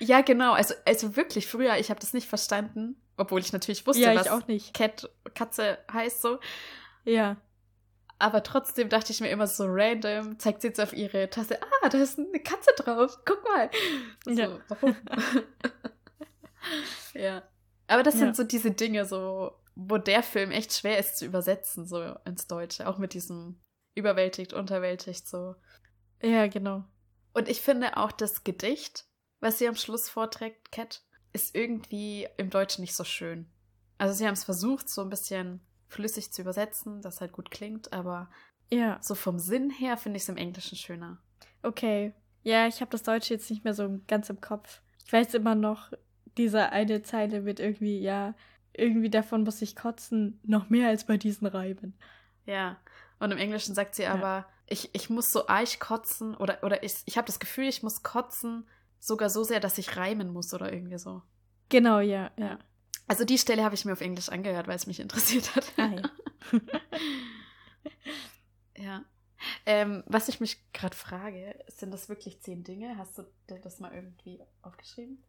Ja, 0.00 0.22
genau. 0.22 0.54
Also, 0.54 0.74
also 0.84 1.14
wirklich, 1.14 1.46
früher, 1.46 1.76
ich 1.78 1.88
habe 1.90 2.00
das 2.00 2.12
nicht 2.12 2.26
verstanden, 2.28 3.00
obwohl 3.16 3.38
ich 3.38 3.52
natürlich 3.52 3.86
wusste, 3.86 4.02
ja, 4.02 4.14
was 4.16 4.26
ich 4.26 4.32
auch 4.32 4.46
nicht. 4.48 4.74
Cat, 4.74 5.08
Katze 5.34 5.78
heißt 5.92 6.20
so. 6.20 6.40
Ja. 7.04 7.36
Aber 8.18 8.42
trotzdem 8.42 8.88
dachte 8.88 9.12
ich 9.12 9.20
mir 9.20 9.28
immer 9.28 9.46
so 9.46 9.66
random, 9.68 10.38
zeigt 10.40 10.62
sie 10.62 10.68
jetzt 10.68 10.80
auf 10.80 10.92
ihre 10.94 11.30
Tasse, 11.30 11.60
ah, 11.62 11.88
da 11.88 11.98
ist 11.98 12.18
eine 12.18 12.40
Katze 12.40 12.70
drauf, 12.76 13.18
guck 13.24 13.44
mal. 13.44 13.70
So, 14.24 14.32
Ja. 14.40 14.58
warum? 14.68 14.96
ja. 17.14 17.42
Aber 17.88 18.02
das 18.02 18.14
Ja. 18.14 18.20
sind 18.20 18.36
so 18.36 18.44
diese 18.44 18.70
Dinge, 18.70 19.04
so, 19.04 19.52
wo 19.74 19.98
der 19.98 20.22
Film 20.22 20.50
echt 20.50 20.72
schwer 20.72 20.98
ist 20.98 21.18
zu 21.18 21.26
übersetzen, 21.26 21.86
so 21.86 22.02
ins 22.24 22.46
Deutsche. 22.46 22.88
Auch 22.88 22.98
mit 22.98 23.14
diesem 23.14 23.60
überwältigt, 23.94 24.52
unterwältigt, 24.52 25.28
so. 25.28 25.54
Ja, 26.22 26.46
genau. 26.48 26.84
Und 27.32 27.48
ich 27.48 27.60
finde 27.60 27.96
auch 27.96 28.12
das 28.12 28.44
Gedicht, 28.44 29.04
was 29.40 29.58
sie 29.58 29.68
am 29.68 29.76
Schluss 29.76 30.08
vorträgt, 30.08 30.72
Cat, 30.72 31.02
ist 31.32 31.54
irgendwie 31.54 32.26
im 32.38 32.48
Deutschen 32.50 32.80
nicht 32.82 32.94
so 32.96 33.04
schön. 33.04 33.50
Also 33.98 34.14
sie 34.14 34.26
haben 34.26 34.34
es 34.34 34.44
versucht, 34.44 34.88
so 34.88 35.02
ein 35.02 35.10
bisschen 35.10 35.60
flüssig 35.88 36.32
zu 36.32 36.42
übersetzen, 36.42 37.02
das 37.02 37.20
halt 37.20 37.32
gut 37.32 37.50
klingt, 37.50 37.92
aber 37.92 38.30
Ja, 38.70 38.98
so 39.02 39.14
vom 39.14 39.38
Sinn 39.38 39.70
her 39.70 39.96
finde 39.96 40.16
ich 40.16 40.24
es 40.24 40.28
im 40.28 40.36
Englischen 40.36 40.76
schöner. 40.76 41.18
okay. 41.62 42.12
Ja, 42.42 42.68
ich 42.68 42.80
habe 42.80 42.90
das 42.92 43.02
Deutsche 43.02 43.34
jetzt 43.34 43.50
nicht 43.50 43.64
mehr 43.64 43.74
so 43.74 44.00
ganz 44.06 44.30
im 44.30 44.40
Kopf. 44.40 44.80
Ich 45.04 45.12
weiß 45.12 45.34
immer 45.34 45.54
noch, 45.56 45.92
diese 46.36 46.70
eine 46.70 47.02
Zeile 47.02 47.44
wird 47.44 47.60
irgendwie, 47.60 47.98
ja, 48.00 48.34
irgendwie 48.72 49.10
davon 49.10 49.44
muss 49.44 49.62
ich 49.62 49.74
kotzen, 49.74 50.40
noch 50.42 50.68
mehr 50.68 50.88
als 50.88 51.04
bei 51.04 51.16
diesen 51.16 51.46
Reimen. 51.46 51.94
Ja. 52.44 52.78
Und 53.18 53.30
im 53.30 53.38
Englischen 53.38 53.74
sagt 53.74 53.94
sie 53.94 54.06
aber, 54.06 54.46
ich, 54.66 54.90
ich 54.92 55.08
muss 55.08 55.32
so 55.32 55.46
arg 55.46 55.80
kotzen 55.80 56.34
oder, 56.34 56.62
oder 56.62 56.82
ich, 56.82 56.96
ich 57.06 57.16
habe 57.16 57.26
das 57.26 57.38
Gefühl, 57.38 57.64
ich 57.64 57.82
muss 57.82 58.02
kotzen, 58.02 58.66
sogar 58.98 59.30
so 59.30 59.44
sehr, 59.44 59.60
dass 59.60 59.78
ich 59.78 59.96
reimen 59.96 60.32
muss 60.32 60.52
oder 60.52 60.72
irgendwie 60.72 60.98
so. 60.98 61.22
Genau, 61.68 62.00
ja, 62.00 62.30
ja. 62.38 62.58
Also 63.08 63.24
die 63.24 63.38
Stelle 63.38 63.64
habe 63.64 63.74
ich 63.74 63.84
mir 63.84 63.92
auf 63.92 64.00
Englisch 64.00 64.28
angehört, 64.28 64.66
weil 64.66 64.76
es 64.76 64.86
mich 64.86 65.00
interessiert 65.00 65.54
hat. 65.54 65.72
Ah, 65.76 65.90
ja. 65.94 66.60
ja. 68.76 69.04
Ähm, 69.64 70.02
was 70.06 70.28
ich 70.28 70.40
mich 70.40 70.60
gerade 70.72 70.96
frage, 70.96 71.64
sind 71.68 71.92
das 71.94 72.08
wirklich 72.08 72.40
zehn 72.40 72.64
Dinge? 72.64 72.98
Hast 72.98 73.18
du 73.18 73.24
das 73.62 73.78
mal 73.78 73.94
irgendwie 73.94 74.40
aufgeschrieben? 74.62 75.22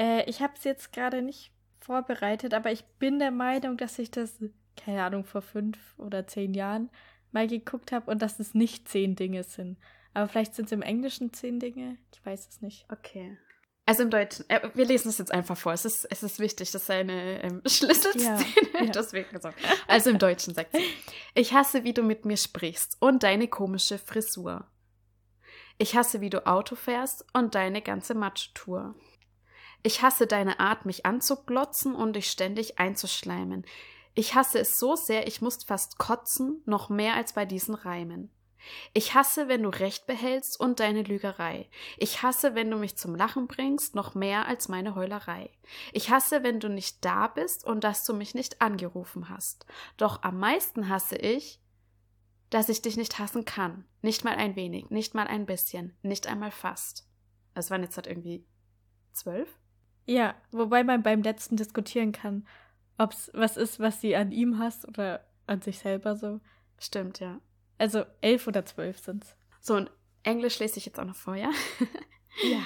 Äh, 0.00 0.24
ich 0.28 0.40
habe 0.40 0.54
es 0.56 0.64
jetzt 0.64 0.92
gerade 0.92 1.20
nicht 1.20 1.52
vorbereitet, 1.78 2.54
aber 2.54 2.72
ich 2.72 2.84
bin 2.98 3.18
der 3.18 3.30
Meinung, 3.30 3.76
dass 3.76 3.98
ich 3.98 4.10
das, 4.10 4.42
keine 4.76 5.02
Ahnung, 5.04 5.24
vor 5.24 5.42
fünf 5.42 5.78
oder 5.98 6.26
zehn 6.26 6.54
Jahren 6.54 6.90
mal 7.32 7.46
geguckt 7.46 7.92
habe 7.92 8.10
und 8.10 8.22
dass 8.22 8.40
es 8.40 8.54
nicht 8.54 8.88
zehn 8.88 9.14
Dinge 9.14 9.44
sind. 9.44 9.78
Aber 10.14 10.26
vielleicht 10.26 10.54
sind 10.54 10.66
es 10.66 10.72
im 10.72 10.82
Englischen 10.82 11.32
zehn 11.32 11.60
Dinge. 11.60 11.98
Ich 12.12 12.24
weiß 12.24 12.48
es 12.48 12.62
nicht. 12.62 12.86
Okay. 12.90 13.36
Also 13.86 14.02
im 14.02 14.10
Deutschen, 14.10 14.48
äh, 14.48 14.70
wir 14.74 14.86
lesen 14.86 15.08
es 15.08 15.18
jetzt 15.18 15.32
einfach 15.32 15.56
vor. 15.56 15.72
Es 15.72 15.84
ist, 15.84 16.06
es 16.10 16.22
ist 16.22 16.38
wichtig, 16.38 16.70
das 16.70 16.82
ist 16.82 16.90
eine 16.90 17.42
ähm, 17.42 17.62
Schlüsselszene. 17.66 18.44
Ja, 18.72 18.80
ja. 18.84 18.90
Deswegen 18.90 19.30
gesagt. 19.30 19.58
Also 19.86 20.10
im 20.10 20.18
Deutschen 20.18 20.54
sagt 20.54 20.72
sie: 20.72 20.84
Ich 21.34 21.52
hasse, 21.52 21.84
wie 21.84 21.92
du 21.92 22.02
mit 22.02 22.24
mir 22.24 22.36
sprichst 22.36 22.96
und 23.00 23.22
deine 23.22 23.48
komische 23.48 23.98
Frisur. 23.98 24.66
Ich 25.78 25.96
hasse, 25.96 26.20
wie 26.20 26.30
du 26.30 26.46
Auto 26.46 26.74
fährst 26.74 27.24
und 27.32 27.54
deine 27.54 27.82
ganze 27.82 28.14
Matschtour. 28.14 28.94
Ich 29.82 30.02
hasse 30.02 30.26
deine 30.26 30.60
Art, 30.60 30.84
mich 30.84 31.06
anzuglotzen 31.06 31.94
und 31.94 32.14
dich 32.14 32.30
ständig 32.30 32.78
einzuschleimen. 32.78 33.64
Ich 34.14 34.34
hasse 34.34 34.58
es 34.58 34.78
so 34.78 34.96
sehr, 34.96 35.26
ich 35.26 35.40
muss 35.40 35.64
fast 35.64 35.98
kotzen, 35.98 36.62
noch 36.66 36.88
mehr 36.88 37.14
als 37.14 37.32
bei 37.32 37.46
diesen 37.46 37.74
Reimen. 37.74 38.30
Ich 38.92 39.14
hasse, 39.14 39.48
wenn 39.48 39.62
du 39.62 39.70
Recht 39.70 40.06
behältst 40.06 40.60
und 40.60 40.80
deine 40.80 41.02
Lügerei. 41.02 41.70
Ich 41.96 42.22
hasse, 42.22 42.54
wenn 42.54 42.70
du 42.70 42.76
mich 42.76 42.96
zum 42.96 43.14
Lachen 43.14 43.46
bringst, 43.46 43.94
noch 43.94 44.14
mehr 44.14 44.46
als 44.46 44.68
meine 44.68 44.94
Heulerei. 44.94 45.50
Ich 45.92 46.10
hasse, 46.10 46.42
wenn 46.42 46.60
du 46.60 46.68
nicht 46.68 47.04
da 47.04 47.28
bist 47.28 47.64
und 47.64 47.84
dass 47.84 48.04
du 48.04 48.12
mich 48.12 48.34
nicht 48.34 48.60
angerufen 48.60 49.28
hast. 49.28 49.64
Doch 49.96 50.22
am 50.22 50.38
meisten 50.38 50.88
hasse 50.88 51.16
ich, 51.16 51.60
dass 52.50 52.68
ich 52.68 52.82
dich 52.82 52.96
nicht 52.96 53.18
hassen 53.18 53.44
kann. 53.44 53.84
Nicht 54.02 54.24
mal 54.24 54.34
ein 54.34 54.56
wenig, 54.56 54.90
nicht 54.90 55.14
mal 55.14 55.26
ein 55.26 55.46
bisschen, 55.46 55.96
nicht 56.02 56.26
einmal 56.26 56.50
fast. 56.50 57.08
Das 57.54 57.70
waren 57.70 57.82
jetzt 57.82 57.96
halt 57.96 58.06
irgendwie 58.06 58.44
zwölf? 59.12 59.59
Ja, 60.10 60.34
wobei 60.50 60.82
man 60.82 61.04
beim 61.04 61.22
letzten 61.22 61.56
diskutieren 61.56 62.10
kann, 62.10 62.44
ob 62.98 63.12
es 63.12 63.30
was 63.32 63.56
ist, 63.56 63.78
was 63.78 64.00
sie 64.00 64.16
an 64.16 64.32
ihm 64.32 64.58
hasst 64.58 64.88
oder 64.88 65.24
an 65.46 65.62
sich 65.62 65.78
selber 65.78 66.16
so. 66.16 66.40
Stimmt, 66.80 67.20
ja. 67.20 67.38
Also 67.78 68.04
elf 68.20 68.48
oder 68.48 68.66
zwölf 68.66 68.98
sind's. 68.98 69.36
So, 69.60 69.76
und 69.76 69.88
Englisch 70.24 70.58
lese 70.58 70.78
ich 70.78 70.86
jetzt 70.86 70.98
auch 70.98 71.04
noch 71.04 71.14
vor, 71.14 71.36
ja? 71.36 71.50
Ja. 72.42 72.58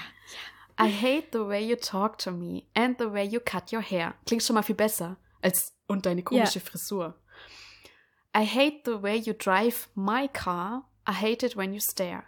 I 0.80 0.90
hate 0.90 1.28
the 1.32 1.46
way 1.46 1.62
you 1.62 1.76
talk 1.76 2.18
to 2.18 2.30
me 2.30 2.64
and 2.74 2.98
the 2.98 3.12
way 3.12 3.24
you 3.24 3.40
cut 3.40 3.72
your 3.72 3.82
hair. 3.82 4.14
Klingt 4.26 4.42
schon 4.42 4.54
mal 4.54 4.62
viel 4.62 4.74
besser 4.74 5.16
als 5.42 5.74
und 5.86 6.06
deine 6.06 6.22
komische 6.22 6.60
Frisur. 6.60 7.14
I 8.36 8.46
hate 8.46 8.82
the 8.84 9.02
way 9.02 9.16
you 9.16 9.34
drive 9.34 9.88
my 9.94 10.28
car. 10.28 10.88
I 11.06 11.12
hate 11.12 11.44
it 11.44 11.56
when 11.56 11.74
you 11.74 11.80
stare. 11.80 12.24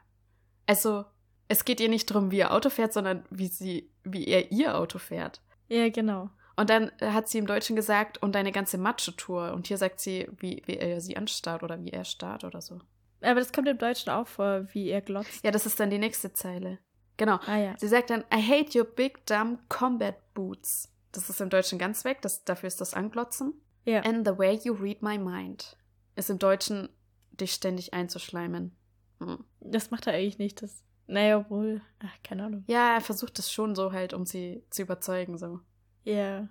Also, 0.67 1.07
es 1.49 1.65
geht 1.65 1.81
ihr 1.81 1.89
nicht 1.89 2.11
darum, 2.11 2.31
wie 2.31 2.39
ihr 2.39 2.53
Auto 2.53 2.71
fährt, 2.71 2.93
sondern 2.93 3.25
wie 3.31 3.49
sie, 3.49 3.91
wie 4.05 4.27
er 4.27 4.51
ihr 4.53 4.77
Auto 4.77 4.99
fährt. 4.99 5.41
Ja, 5.69 5.89
genau. 5.89 6.31
Und 6.57 6.71
dann 6.71 6.91
hat 7.01 7.29
sie 7.29 7.39
im 7.39 7.47
Deutschen 7.47 7.77
gesagt, 7.77 8.23
und 8.23 8.35
deine 8.35 8.51
ganze 8.51 8.79
Macho-Tour. 8.79 9.53
Und 9.53 9.67
hier 9.67 9.77
sagt 9.77 10.01
sie, 10.01 10.29
wie, 10.39 10.63
wie 10.67 10.77
er 10.77 11.01
sie 11.01 11.17
anstarrt 11.17 11.63
oder 11.63 11.83
wie 11.83 11.91
er 11.91 12.05
starrt 12.05 12.45
oder 12.45 12.63
so. 12.63 12.81
Aber 13.21 13.41
das 13.41 13.53
kommt 13.53 13.69
im 13.69 13.79
Deutschen 13.79 14.11
auch 14.11 14.27
vor, 14.27 14.67
wie 14.73 14.89
er 14.89 15.03
glotzt. 15.03 15.45
Ja, 15.45 15.51
das 15.51 15.67
ist 15.67 15.79
dann 15.79 15.91
die 15.91 15.99
nächste 15.99 16.33
Zeile. 16.33 16.79
Genau. 17.17 17.39
Ah 17.47 17.57
ja. 17.57 17.75
Sie 17.79 17.89
sagt 17.89 18.11
dann, 18.11 18.25
I 18.33 18.41
hate 18.43 18.79
your 18.79 18.85
big 18.85 19.27
dumb 19.27 19.61
combat 19.69 20.17
boots. 20.35 20.93
Das 21.13 21.31
ist 21.31 21.41
im 21.41 21.49
Deutschen 21.49 21.79
ganz 21.79 22.05
weg, 22.05 22.21
das, 22.21 22.45
dafür 22.45 22.67
ist 22.67 22.81
das 22.81 22.93
Anglotzen. 22.95 23.55
Ja. 23.85 24.01
And 24.01 24.27
the 24.27 24.37
way 24.37 24.59
you 24.63 24.75
read 24.75 25.03
my 25.03 25.17
mind. 25.17 25.77
Ist 26.15 26.31
im 26.31 26.39
Deutschen, 26.39 26.89
dich 27.31 27.53
ständig 27.53 27.95
einzuschleimen. 27.95 28.77
Hm. 29.21 29.45
Das 29.61 29.91
macht 29.91 30.07
er 30.07 30.15
eigentlich 30.15 30.39
nicht. 30.39 30.63
Das. 30.63 30.83
Naja, 31.07 31.49
wohl. 31.49 31.81
Ach, 32.01 32.23
keine 32.23 32.45
Ahnung. 32.45 32.65
Ja, 32.67 32.95
er 32.95 33.01
versucht 33.01 33.39
es 33.39 33.53
schon 33.53 33.75
so 33.75 33.93
halt, 33.93 34.13
um 34.13 34.27
sie 34.27 34.63
zu 34.71 34.83
überzeugen, 34.83 35.39
so. 35.39 35.61
Ja. 36.05 36.49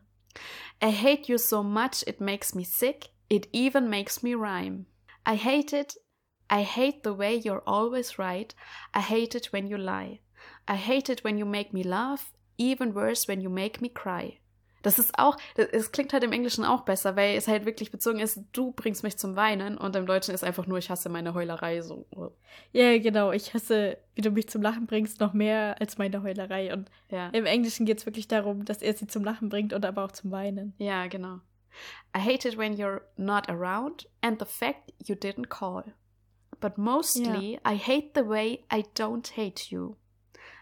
I 0.81 0.91
hate 0.91 1.31
you 1.31 1.37
so 1.37 1.63
much 1.63 2.03
it 2.07 2.19
makes 2.19 2.55
me 2.55 2.63
sick. 2.63 3.09
It 3.29 3.47
even 3.53 3.89
makes 3.89 4.21
me 4.23 4.35
rhyme. 4.35 4.85
I 5.25 5.35
hate 5.35 5.73
it. 5.73 5.97
I 6.49 6.63
hate 6.63 7.03
the 7.03 7.17
way 7.17 7.35
you're 7.35 7.63
always 7.65 8.19
right. 8.19 8.53
I 8.93 9.01
hate 9.01 9.35
it 9.35 9.51
when 9.51 9.67
you 9.67 9.77
lie. 9.77 10.19
I 10.67 10.75
hate 10.75 11.09
it 11.09 11.23
when 11.23 11.37
you 11.37 11.45
make 11.45 11.73
me 11.73 11.83
laugh. 11.83 12.33
Even 12.57 12.93
worse 12.93 13.27
when 13.27 13.41
you 13.41 13.49
make 13.49 13.81
me 13.81 13.89
cry. 13.89 14.39
Das 14.85 14.99
ist 14.99 15.17
auch, 15.17 15.35
es 15.55 15.91
klingt 15.91 16.13
halt 16.13 16.23
im 16.23 16.31
Englischen 16.31 16.63
auch 16.63 16.81
besser, 16.81 17.15
weil 17.15 17.35
es 17.35 17.47
halt 17.47 17.65
wirklich 17.65 17.89
bezogen 17.91 18.19
ist, 18.19 18.39
du 18.53 18.71
bringst 18.71 19.01
mich 19.01 19.17
zum 19.17 19.35
Weinen 19.35 19.77
und 19.79 19.95
im 19.95 20.05
Deutschen 20.05 20.35
ist 20.35 20.43
einfach 20.43 20.67
nur, 20.67 20.77
ich 20.77 20.91
hasse 20.91 21.09
meine 21.09 21.33
Heulerei 21.33 21.81
so. 21.81 22.05
Ja, 22.71 22.97
genau. 22.99 23.31
Ich 23.31 23.53
hasse, 23.55 23.97
wie 24.13 24.21
du 24.21 24.29
mich 24.29 24.47
zum 24.47 24.61
Lachen 24.61 24.85
bringst, 24.85 25.19
noch 25.19 25.33
mehr 25.33 25.75
als 25.79 25.97
meine 25.97 26.21
Heulerei. 26.21 26.71
Und 26.71 26.91
Ja. 27.09 27.29
im 27.29 27.45
Englischen 27.45 27.85
geht 27.87 27.97
es 27.97 28.05
wirklich 28.05 28.27
darum, 28.27 28.63
dass 28.63 28.83
er 28.83 28.93
sie 28.93 29.07
zum 29.07 29.23
Lachen 29.23 29.49
bringt 29.49 29.73
und 29.73 29.83
aber 29.85 30.05
auch 30.05 30.11
zum 30.11 30.31
Weinen. 30.31 30.73
Ja, 30.77 31.07
genau. 31.07 31.39
I 32.15 32.19
hate 32.19 32.47
it 32.47 32.57
when 32.57 32.75
you're 32.75 33.01
not 33.17 33.49
around 33.49 34.07
and 34.21 34.39
the 34.39 34.45
fact 34.45 34.93
you 35.03 35.15
didn't 35.15 35.47
call. 35.49 35.83
But 36.61 36.77
mostly, 36.77 37.59
I 37.67 37.75
hate 37.75 38.11
the 38.15 38.27
way 38.27 38.65
I 38.71 38.83
don't 38.95 39.35
hate 39.35 39.71
you. 39.71 39.95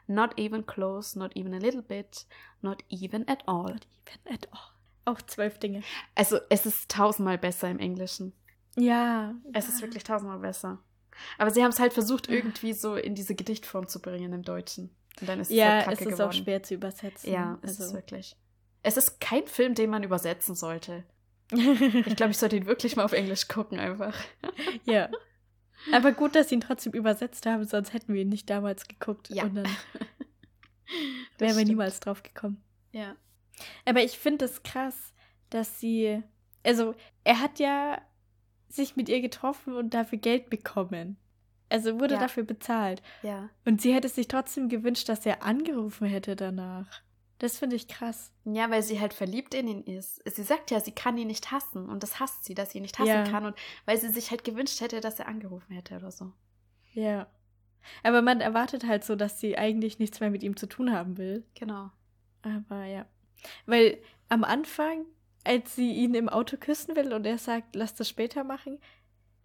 Not 0.07 0.37
even 0.37 0.65
close, 0.65 1.17
not 1.17 1.35
even 1.35 1.53
a 1.53 1.59
little 1.59 1.81
bit, 1.81 2.25
not 2.61 2.83
even 2.89 3.27
at 3.27 3.39
all. 3.47 3.71
Not 3.71 3.87
even 4.07 4.33
at 4.33 4.47
all. 4.51 4.59
Auch 5.05 5.21
zwölf 5.21 5.59
Dinge. 5.59 5.81
Also, 6.15 6.39
es 6.49 6.65
ist 6.65 6.89
tausendmal 6.89 7.37
besser 7.37 7.69
im 7.69 7.79
Englischen. 7.79 8.33
Ja. 8.75 9.33
Es 9.53 9.67
ist 9.69 9.81
wirklich 9.81 10.03
tausendmal 10.03 10.39
besser. 10.39 10.79
Aber 11.37 11.51
sie 11.51 11.61
haben 11.63 11.69
es 11.69 11.79
halt 11.79 11.93
versucht, 11.93 12.27
irgendwie 12.29 12.73
so 12.73 12.95
in 12.95 13.13
diese 13.15 13.35
Gedichtform 13.35 13.87
zu 13.87 14.01
bringen 14.01 14.33
im 14.33 14.41
Deutschen. 14.43 14.89
Und 15.21 15.29
dann 15.29 15.39
ist 15.39 15.51
es 15.51 15.55
Ja, 15.55 15.65
halt 15.65 15.79
es 15.79 15.85
kacke 15.85 16.09
ist 16.09 16.17
geworden. 16.17 16.29
auch 16.29 16.33
schwer 16.33 16.63
zu 16.63 16.73
übersetzen. 16.73 17.31
Ja, 17.31 17.59
es 17.61 17.71
also. 17.71 17.83
ist 17.85 17.93
wirklich. 17.93 18.35
Es 18.81 18.97
ist 18.97 19.19
kein 19.21 19.45
Film, 19.47 19.75
den 19.75 19.89
man 19.89 20.03
übersetzen 20.03 20.55
sollte. 20.55 21.03
Ich 21.51 22.15
glaube, 22.15 22.31
ich 22.31 22.37
sollte 22.37 22.55
ihn 22.55 22.65
wirklich 22.65 22.95
mal 22.95 23.03
auf 23.03 23.13
Englisch 23.13 23.47
gucken, 23.47 23.79
einfach. 23.79 24.15
ja. 24.85 25.09
Aber 25.91 26.11
gut, 26.13 26.35
dass 26.35 26.49
sie 26.49 26.55
ihn 26.55 26.61
trotzdem 26.61 26.93
übersetzt 26.93 27.45
haben, 27.45 27.65
sonst 27.65 27.93
hätten 27.93 28.13
wir 28.13 28.21
ihn 28.21 28.29
nicht 28.29 28.49
damals 28.49 28.87
geguckt. 28.87 29.29
Ja. 29.29 29.43
Und 29.43 29.55
dann 29.55 29.65
Das 31.37 31.49
wären 31.49 31.57
wir 31.57 31.65
niemals 31.65 31.99
drauf 31.99 32.23
gekommen. 32.23 32.61
Ja. 32.91 33.15
Aber 33.85 34.01
ich 34.03 34.17
finde 34.17 34.45
es 34.45 34.63
krass, 34.63 35.13
dass 35.49 35.79
sie. 35.79 36.21
Also, 36.63 36.95
er 37.23 37.39
hat 37.39 37.59
ja 37.59 38.01
sich 38.69 38.95
mit 38.95 39.09
ihr 39.09 39.21
getroffen 39.21 39.75
und 39.75 39.93
dafür 39.93 40.17
Geld 40.17 40.49
bekommen. 40.49 41.17
Also 41.69 41.99
wurde 41.99 42.15
Ja. 42.15 42.19
dafür 42.19 42.43
bezahlt. 42.43 43.01
Ja. 43.23 43.49
Und 43.65 43.81
sie 43.81 43.93
hätte 43.93 44.09
sich 44.09 44.27
trotzdem 44.27 44.69
gewünscht, 44.69 45.09
dass 45.09 45.25
er 45.25 45.43
angerufen 45.43 46.07
hätte 46.07 46.35
danach. 46.35 47.01
Das 47.43 47.57
finde 47.57 47.75
ich 47.75 47.89
krass. 47.89 48.31
Ja, 48.45 48.71
weil 48.71 48.81
sie 48.83 49.01
halt 49.01 49.13
verliebt 49.13 49.53
in 49.53 49.67
ihn 49.67 49.83
ist. 49.83 50.21
Sie 50.33 50.43
sagt 50.43 50.71
ja, 50.71 50.79
sie 50.79 50.93
kann 50.93 51.17
ihn 51.17 51.27
nicht 51.27 51.51
hassen. 51.51 51.89
Und 51.89 52.01
das 52.01 52.21
hasst 52.21 52.45
sie, 52.45 52.53
dass 52.53 52.71
sie 52.71 52.77
ihn 52.77 52.83
nicht 52.83 52.97
hassen 52.97 53.09
Ja. 53.09 53.23
kann. 53.25 53.45
Und 53.45 53.57
weil 53.83 53.97
sie 53.97 54.07
sich 54.07 54.31
halt 54.31 54.45
gewünscht 54.45 54.79
hätte, 54.79 55.01
dass 55.01 55.19
er 55.19 55.27
angerufen 55.27 55.73
hätte 55.73 55.97
oder 55.97 56.09
so. 56.09 56.31
Ja. 56.93 57.27
Aber 58.01 58.21
man 58.21 58.39
erwartet 58.39 58.85
halt 58.87 59.03
so, 59.03 59.17
dass 59.17 59.41
sie 59.41 59.57
eigentlich 59.57 59.99
nichts 59.99 60.21
mehr 60.21 60.29
mit 60.29 60.41
ihm 60.41 60.55
zu 60.55 60.67
tun 60.67 60.93
haben 60.93 61.17
will. 61.17 61.43
Genau. 61.55 61.89
Aber 62.43 62.85
ja. 62.85 63.05
Weil 63.65 63.97
am 64.29 64.45
Anfang, 64.45 65.03
als 65.43 65.75
sie 65.75 65.91
ihn 65.91 66.13
im 66.15 66.29
Auto 66.29 66.55
küssen 66.55 66.95
will 66.95 67.11
und 67.11 67.25
er 67.25 67.37
sagt, 67.39 67.75
lass 67.75 67.93
das 67.93 68.07
später 68.07 68.45
machen, 68.45 68.79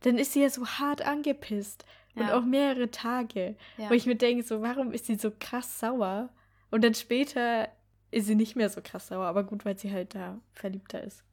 dann 0.03 0.19
ist 0.19 0.35
sie 0.35 0.43
ja 0.43 0.51
so 0.51 0.65
hart 0.65 1.03
angepisst. 1.03 1.85
Und 2.15 2.29
Ja. 2.29 2.39
auch 2.39 2.45
mehrere 2.45 2.93
Tage. 2.93 3.57
Ja. 3.77 3.91
Wo 3.91 3.95
ich 3.95 4.07
mir 4.07 4.15
denke, 4.15 4.45
so, 4.45 4.63
warum 4.63 4.93
ist 4.93 5.07
sie 5.07 5.17
so 5.17 5.33
krass 5.37 5.81
sauer? 5.81 6.29
Und 6.71 6.85
dann 6.85 6.95
später 6.95 7.69
ist 8.11 8.27
sie 8.27 8.35
nicht 8.35 8.57
mehr 8.57 8.71
so 8.71 8.81
krass 8.83 9.09
sauer. 9.09 9.27
Aber 9.27 9.45
gut, 9.45 9.65
weil 9.65 9.79
sie 9.79 9.93
halt 9.93 10.15
da 10.15 10.41
verliebter 10.53 11.03
ist. 11.03 11.25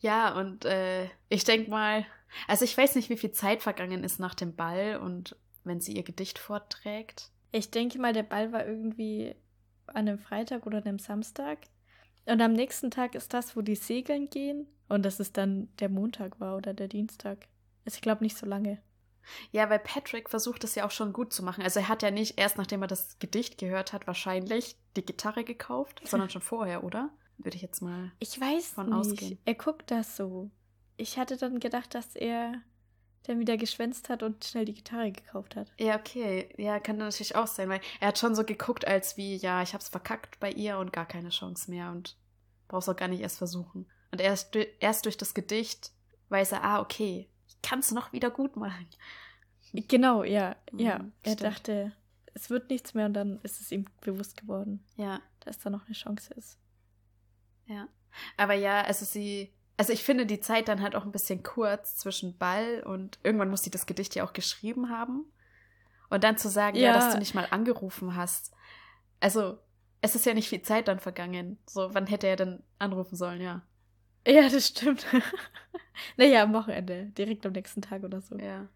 Ja, 0.00 0.38
und 0.38 0.64
äh, 0.64 1.08
ich 1.28 1.44
denke 1.44 1.70
mal, 1.70 2.06
also 2.48 2.64
ich 2.64 2.76
weiß 2.76 2.94
nicht, 2.94 3.10
wie 3.10 3.16
viel 3.16 3.32
Zeit 3.32 3.62
vergangen 3.62 4.04
ist 4.04 4.18
nach 4.18 4.34
dem 4.34 4.54
Ball 4.54 4.96
und 4.96 5.36
wenn 5.64 5.80
sie 5.80 5.92
ihr 5.92 6.02
Gedicht 6.02 6.38
vorträgt. 6.38 7.30
Ich 7.52 7.70
denke 7.70 7.98
mal, 7.98 8.12
der 8.12 8.22
Ball 8.22 8.52
war 8.52 8.66
irgendwie 8.66 9.34
an 9.86 10.08
einem 10.08 10.18
Freitag 10.18 10.66
oder 10.66 10.78
einem 10.78 10.98
Samstag. 10.98 11.58
Und 12.24 12.40
am 12.40 12.52
nächsten 12.52 12.90
Tag 12.90 13.14
ist 13.14 13.32
das, 13.34 13.56
wo 13.56 13.62
die 13.62 13.76
segeln 13.76 14.28
gehen. 14.30 14.66
Und 14.88 15.04
das 15.04 15.20
ist 15.20 15.36
dann 15.36 15.68
der 15.78 15.88
Montag 15.88 16.40
war 16.40 16.56
oder 16.56 16.74
der 16.74 16.88
Dienstag. 16.88 17.46
Ist, 17.84 17.96
ich 17.96 18.02
glaube, 18.02 18.24
nicht 18.24 18.36
so 18.36 18.46
lange. 18.46 18.78
Ja, 19.50 19.70
weil 19.70 19.78
Patrick 19.78 20.30
versucht 20.30 20.64
es 20.64 20.74
ja 20.74 20.86
auch 20.86 20.90
schon 20.90 21.12
gut 21.12 21.32
zu 21.32 21.44
machen. 21.44 21.62
Also 21.62 21.80
er 21.80 21.88
hat 21.88 22.02
ja 22.02 22.10
nicht 22.10 22.38
erst 22.38 22.58
nachdem 22.58 22.82
er 22.82 22.88
das 22.88 23.18
Gedicht 23.18 23.58
gehört 23.58 23.92
hat, 23.92 24.06
wahrscheinlich 24.06 24.76
die 24.96 25.04
Gitarre 25.04 25.44
gekauft, 25.44 26.00
sondern 26.04 26.30
schon 26.30 26.42
vorher, 26.42 26.84
oder? 26.84 27.10
Würde 27.38 27.56
ich 27.56 27.62
jetzt 27.62 27.82
mal. 27.82 28.12
Ich 28.18 28.40
weiß 28.40 28.68
Von 28.68 28.86
nicht. 28.86 28.94
ausgehen. 28.94 29.38
Er 29.44 29.54
guckt 29.54 29.90
das 29.90 30.16
so. 30.16 30.50
Ich 30.96 31.18
hatte 31.18 31.36
dann 31.36 31.60
gedacht, 31.60 31.94
dass 31.94 32.16
er 32.16 32.62
dann 33.24 33.40
wieder 33.40 33.56
geschwänzt 33.56 34.08
hat 34.08 34.22
und 34.22 34.44
schnell 34.44 34.64
die 34.64 34.74
Gitarre 34.74 35.12
gekauft 35.12 35.56
hat. 35.56 35.72
Ja, 35.78 35.98
okay. 35.98 36.48
Ja, 36.56 36.78
kann 36.78 36.96
natürlich 36.96 37.36
auch 37.36 37.46
sein, 37.46 37.68
weil 37.68 37.80
er 38.00 38.08
hat 38.08 38.18
schon 38.18 38.34
so 38.34 38.44
geguckt, 38.44 38.86
als 38.86 39.16
wie, 39.16 39.36
ja, 39.36 39.62
ich 39.62 39.74
hab's 39.74 39.88
verkackt 39.88 40.38
bei 40.40 40.50
ihr 40.50 40.78
und 40.78 40.92
gar 40.92 41.06
keine 41.06 41.30
Chance 41.30 41.70
mehr 41.70 41.90
und 41.90 42.16
brauch's 42.68 42.88
auch 42.88 42.96
gar 42.96 43.08
nicht 43.08 43.20
erst 43.20 43.38
versuchen. 43.38 43.86
Und 44.12 44.20
erst, 44.20 44.56
erst 44.80 45.04
durch 45.04 45.16
das 45.16 45.34
Gedicht 45.34 45.92
weiß 46.28 46.52
er, 46.52 46.64
ah, 46.64 46.80
okay, 46.80 47.28
ich 47.62 47.68
kann's 47.68 47.90
noch 47.92 48.12
wieder 48.12 48.30
gut 48.30 48.56
machen. 48.56 48.86
Genau, 49.72 50.22
ja, 50.24 50.56
ja. 50.72 50.98
Mhm, 51.00 51.12
er 51.22 51.32
stimmt. 51.32 51.42
dachte, 51.42 51.92
es 52.34 52.50
wird 52.50 52.70
nichts 52.70 52.94
mehr 52.94 53.06
und 53.06 53.14
dann 53.14 53.40
ist 53.42 53.60
es 53.60 53.72
ihm 53.72 53.86
bewusst 54.00 54.36
geworden, 54.36 54.84
Ja, 54.96 55.20
dass 55.40 55.58
da 55.58 55.70
noch 55.70 55.84
eine 55.86 55.94
Chance 55.94 56.32
ist. 56.34 56.58
ja. 57.66 57.88
Aber 58.38 58.54
ja, 58.54 58.80
also 58.80 59.04
sie, 59.04 59.52
also 59.76 59.92
ich 59.92 60.02
finde 60.02 60.24
die 60.24 60.40
Zeit 60.40 60.68
dann 60.68 60.80
halt 60.80 60.94
auch 60.94 61.04
ein 61.04 61.12
bisschen 61.12 61.42
kurz 61.42 61.96
zwischen 61.96 62.38
Ball 62.38 62.82
und 62.84 63.18
irgendwann 63.24 63.50
muss 63.50 63.62
sie 63.62 63.70
das 63.70 63.84
Gedicht 63.84 64.14
ja 64.14 64.24
auch 64.24 64.32
geschrieben 64.32 64.88
haben. 64.88 65.26
Und 66.08 66.24
dann 66.24 66.38
zu 66.38 66.48
sagen, 66.48 66.76
ja, 66.78 66.88
Ja. 66.88 66.92
dass 66.94 67.12
du 67.12 67.18
nicht 67.18 67.34
mal 67.34 67.46
angerufen 67.50 68.14
hast. 68.16 68.54
Also, 69.20 69.58
es 70.00 70.14
ist 70.14 70.24
ja 70.24 70.32
nicht 70.32 70.48
viel 70.48 70.62
Zeit 70.62 70.88
dann 70.88 71.00
vergangen. 71.00 71.58
So, 71.66 71.92
wann 71.92 72.06
hätte 72.06 72.26
er 72.28 72.36
denn 72.36 72.62
anrufen 72.78 73.16
sollen, 73.16 73.40
ja. 73.42 73.62
Ja, 74.26 74.48
das 74.48 74.66
stimmt. 74.68 75.06
naja, 76.16 76.42
am 76.42 76.52
Wochenende, 76.52 77.06
direkt 77.16 77.46
am 77.46 77.52
nächsten 77.52 77.80
Tag 77.82 78.02
oder 78.02 78.20
so. 78.20 78.36
Ja. 78.36 78.68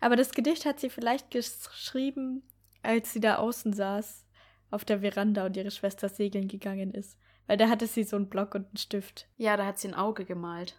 Aber 0.00 0.16
das 0.16 0.32
Gedicht 0.32 0.66
hat 0.66 0.80
sie 0.80 0.90
vielleicht 0.90 1.30
geschrieben, 1.30 2.42
als 2.82 3.12
sie 3.12 3.20
da 3.20 3.36
außen 3.36 3.72
saß, 3.72 4.26
auf 4.70 4.84
der 4.84 5.00
Veranda 5.00 5.46
und 5.46 5.56
ihre 5.56 5.70
Schwester 5.70 6.08
segeln 6.08 6.48
gegangen 6.48 6.92
ist. 6.92 7.18
Weil 7.46 7.56
da 7.56 7.68
hatte 7.68 7.86
sie 7.86 8.04
so 8.04 8.16
einen 8.16 8.28
Block 8.28 8.54
und 8.54 8.66
einen 8.66 8.76
Stift. 8.76 9.28
Ja, 9.36 9.56
da 9.56 9.66
hat 9.66 9.78
sie 9.78 9.88
ein 9.88 9.94
Auge 9.94 10.24
gemalt. 10.24 10.78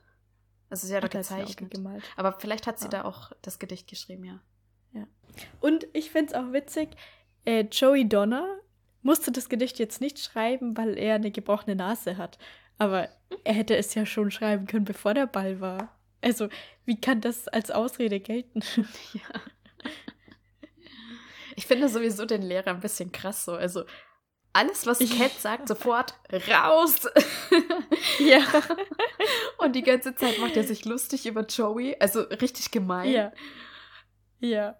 Also 0.69 0.87
sie 0.87 0.95
hat 0.95 1.03
Ach, 1.03 1.09
da 1.09 1.17
hat 1.19 1.27
gezeichnet. 1.27 1.71
gemalt. 1.71 2.03
Aber 2.15 2.39
vielleicht 2.39 2.67
hat 2.67 2.79
sie 2.79 2.85
Ah. 2.85 2.89
da 2.89 3.03
auch 3.05 3.31
das 3.41 3.59
Gedicht 3.59 3.87
geschrieben, 3.89 4.23
ja. 4.25 4.39
Und 5.61 5.87
ich 5.93 6.11
finde 6.11 6.33
es 6.33 6.37
auch 6.37 6.51
witzig, 6.51 6.89
äh, 7.45 7.61
Joey 7.71 8.07
Donner 8.07 8.59
musste 9.01 9.31
das 9.31 9.47
Gedicht 9.47 9.79
jetzt 9.79 10.01
nicht 10.01 10.19
schreiben, 10.19 10.75
weil 10.77 10.97
er 10.97 11.15
eine 11.15 11.31
gebrochene 11.31 11.75
Nase 11.77 12.17
hat. 12.17 12.37
Aber 12.81 13.09
er 13.43 13.53
hätte 13.53 13.77
es 13.77 13.93
ja 13.93 14.07
schon 14.07 14.31
schreiben 14.31 14.65
können, 14.65 14.85
bevor 14.85 15.13
der 15.13 15.27
Ball 15.27 15.61
war. 15.61 15.95
Also, 16.19 16.49
wie 16.83 16.99
kann 16.99 17.21
das 17.21 17.47
als 17.47 17.69
Ausrede 17.69 18.19
gelten? 18.19 18.61
ja. 19.13 19.21
Ich 21.55 21.67
finde 21.67 21.89
sowieso 21.89 22.25
den 22.25 22.41
Lehrer 22.41 22.71
ein 22.71 22.79
bisschen 22.79 23.11
krass 23.11 23.45
so. 23.45 23.53
Also 23.53 23.83
alles, 24.51 24.87
was 24.87 24.97
Cat 24.97 25.31
sagt, 25.33 25.67
sofort 25.67 26.15
raus. 26.49 27.07
ja. 28.17 28.41
Und 29.59 29.75
die 29.75 29.83
ganze 29.83 30.15
Zeit 30.15 30.39
macht 30.39 30.57
er 30.57 30.63
sich 30.63 30.83
lustig 30.83 31.27
über 31.27 31.45
Joey. 31.45 31.97
Also 31.99 32.21
richtig 32.21 32.71
gemein. 32.71 33.11
Ja. 33.11 33.31
Ja. 34.39 34.75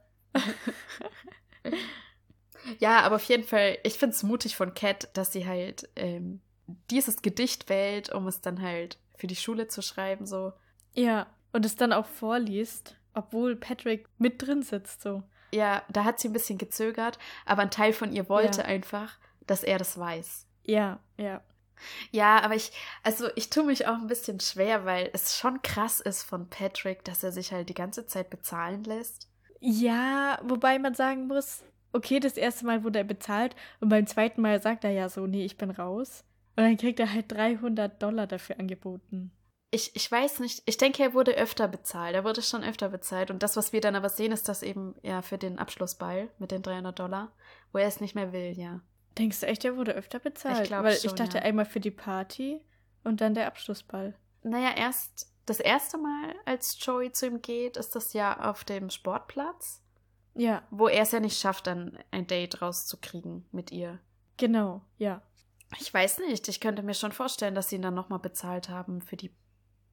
Ja, 2.79 3.01
aber 3.01 3.17
auf 3.17 3.25
jeden 3.25 3.43
Fall, 3.43 3.77
ich 3.83 3.99
finde 3.99 4.15
es 4.15 4.23
mutig 4.23 4.55
von 4.55 4.73
Cat, 4.73 5.15
dass 5.15 5.31
sie 5.33 5.45
halt 5.45 5.87
ähm, 5.95 6.41
dieses 6.89 7.21
Gedicht 7.21 7.69
wählt, 7.69 8.11
um 8.11 8.27
es 8.27 8.41
dann 8.41 8.61
halt 8.61 8.97
für 9.15 9.27
die 9.27 9.35
Schule 9.35 9.67
zu 9.67 9.81
schreiben, 9.81 10.25
so. 10.25 10.53
Ja. 10.93 11.27
Und 11.53 11.65
es 11.65 11.75
dann 11.75 11.93
auch 11.93 12.05
vorliest, 12.05 12.95
obwohl 13.13 13.55
Patrick 13.55 14.07
mit 14.17 14.41
drin 14.41 14.63
sitzt, 14.63 15.01
so. 15.01 15.23
Ja, 15.53 15.83
da 15.89 16.05
hat 16.05 16.19
sie 16.19 16.29
ein 16.29 16.33
bisschen 16.33 16.57
gezögert, 16.57 17.19
aber 17.45 17.61
ein 17.63 17.71
Teil 17.71 17.93
von 17.93 18.13
ihr 18.13 18.29
wollte 18.29 18.59
Ja. 18.61 18.65
einfach, 18.65 19.17
dass 19.47 19.63
er 19.63 19.77
das 19.77 19.97
weiß. 19.99 20.47
Ja, 20.63 20.99
ja. 21.17 21.41
Ja, 22.11 22.41
aber 22.43 22.55
ich, 22.55 22.71
also 23.03 23.27
ich 23.35 23.49
tue 23.49 23.63
mich 23.63 23.87
auch 23.87 23.95
ein 23.95 24.07
bisschen 24.07 24.39
schwer, 24.39 24.85
weil 24.85 25.09
es 25.13 25.37
schon 25.37 25.61
krass 25.61 25.99
ist 25.99 26.23
von 26.23 26.47
Patrick, 26.49 27.03
dass 27.03 27.23
er 27.23 27.31
sich 27.31 27.51
halt 27.51 27.69
die 27.69 27.73
ganze 27.73 28.05
Zeit 28.05 28.29
bezahlen 28.29 28.83
lässt. 28.83 29.29
Ja, 29.59 30.39
wobei 30.43 30.79
man 30.79 30.93
sagen 30.93 31.27
muss, 31.27 31.63
okay, 31.91 32.19
das 32.19 32.37
erste 32.37 32.65
Mal 32.65 32.83
wurde 32.83 32.99
er 32.99 33.03
bezahlt 33.05 33.55
und 33.79 33.89
beim 33.89 34.07
zweiten 34.07 34.41
Mal 34.41 34.61
sagt 34.61 34.83
er 34.83 34.91
ja 34.91 35.09
so, 35.09 35.27
nee, 35.27 35.43
ich 35.43 35.57
bin 35.57 35.71
raus. 35.71 36.23
Und 36.55 36.63
dann 36.63 36.77
kriegt 36.77 36.99
er 36.99 37.11
halt 37.11 37.31
300 37.31 38.01
Dollar 38.01 38.27
dafür 38.27 38.59
angeboten. 38.59 39.31
Ich, 39.73 39.95
ich 39.95 40.11
weiß 40.11 40.41
nicht, 40.41 40.63
ich 40.65 40.77
denke, 40.77 41.01
er 41.01 41.13
wurde 41.13 41.31
öfter 41.35 41.67
bezahlt. 41.69 42.13
Er 42.13 42.25
wurde 42.25 42.41
schon 42.41 42.63
öfter 42.63 42.89
bezahlt. 42.89 43.31
Und 43.31 43.41
das, 43.41 43.55
was 43.55 43.71
wir 43.71 43.79
dann 43.79 43.95
aber 43.95 44.09
sehen, 44.09 44.33
ist 44.33 44.49
das 44.49 44.63
eben 44.63 44.95
ja 45.01 45.21
für 45.21 45.37
den 45.37 45.59
Abschlussball 45.59 46.29
mit 46.39 46.51
den 46.51 46.61
300 46.61 46.97
Dollar, 46.99 47.31
wo 47.71 47.77
er 47.77 47.87
es 47.87 48.01
nicht 48.01 48.15
mehr 48.15 48.33
will, 48.33 48.51
ja. 48.57 48.81
Denkst 49.17 49.39
du 49.39 49.47
echt, 49.47 49.63
er 49.63 49.77
wurde 49.77 49.93
öfter 49.93 50.19
bezahlt? 50.19 50.61
Ich 50.63 50.67
glaub 50.67 50.83
Weil 50.83 50.95
schon, 50.95 51.11
ich 51.11 51.15
dachte 51.15 51.37
ja. 51.37 51.43
einmal 51.43 51.65
für 51.65 51.79
die 51.79 51.91
Party 51.91 52.61
und 53.03 53.21
dann 53.21 53.33
der 53.33 53.47
Abschlussball. 53.47 54.13
Naja, 54.43 54.71
erst 54.75 55.31
das 55.45 55.59
erste 55.59 55.97
Mal, 55.97 56.35
als 56.45 56.77
Joey 56.83 57.11
zu 57.11 57.27
ihm 57.27 57.41
geht, 57.41 57.77
ist 57.77 57.95
das 57.95 58.13
ja 58.13 58.49
auf 58.49 58.63
dem 58.63 58.89
Sportplatz, 58.89 59.81
Ja, 60.33 60.63
wo 60.69 60.87
er 60.87 61.03
es 61.03 61.11
ja 61.11 61.19
nicht 61.19 61.39
schafft, 61.39 61.67
dann 61.67 61.97
ein 62.11 62.27
Date 62.27 62.61
rauszukriegen 62.61 63.45
mit 63.51 63.71
ihr. 63.71 63.99
genau, 64.37 64.81
ja. 64.97 65.21
Ich 65.79 65.93
weiß 65.93 66.19
nicht, 66.19 66.47
ich 66.47 66.59
könnte 66.59 66.83
mir 66.83 66.93
schon 66.93 67.11
vorstellen, 67.11 67.55
dass 67.55 67.69
sie 67.69 67.75
ihn 67.77 67.81
dann 67.81 67.93
nochmal 67.93 68.19
bezahlt 68.19 68.69
haben 68.69 69.01
für 69.01 69.15
die 69.15 69.31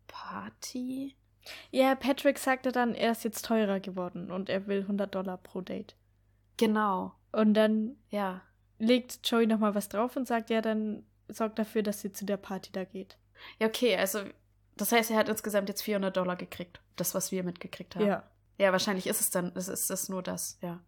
Party. 0.07 1.17
Ja, 1.71 1.95
Patrick 1.95 2.39
sagte 2.39 2.73
dann, 2.73 2.95
er 2.95 3.13
ist 3.13 3.25
jetzt 3.25 3.45
teurer 3.45 3.81
geworden 3.81 4.31
und 4.31 4.49
er 4.51 4.67
will 4.67 4.81
100 4.83 5.15
Dollar 5.15 5.39
pro 5.39 5.61
Date. 5.61 5.97
Genau, 6.57 7.15
Und 7.31 7.55
dann 7.55 7.97
ja. 8.11 8.43
legt 8.79 9.21
Joey 9.29 9.47
nochmal 9.47 9.75
was 9.75 9.89
drauf 9.89 10.17
und 10.17 10.27
sagt, 10.27 10.51
ja, 10.51 10.61
dann 10.61 11.07
sorgt 11.29 11.59
dafür, 11.59 11.83
dass 11.83 12.01
sie 12.01 12.13
zu 12.13 12.25
der 12.25 12.37
Party 12.37 12.73
da 12.73 12.85
geht. 12.85 13.17
Ja, 13.61 13.69
okay, 13.69 13.97
also 13.97 14.21
das 14.77 14.91
heißt, 14.93 15.11
er 15.13 15.17
hat 15.19 15.29
insgesamt 15.29 15.69
jetzt 15.69 15.83
400 15.83 16.17
Dollar 16.17 16.37
gekriegt. 16.37 16.81
Das, 16.97 17.15
was 17.15 17.31
wir 17.31 17.45
mitgekriegt 17.45 17.95
haben. 17.97 18.07
Ja. 18.07 18.29
Ja, 18.59 18.73
wahrscheinlich 18.73 19.07
ist 19.07 19.21
es 19.21 19.31
dann, 19.31 19.53
es 19.55 19.69
ist 19.69 19.89
es 19.91 20.09
nur 20.09 20.23
das, 20.23 20.59
ja. 20.63 20.81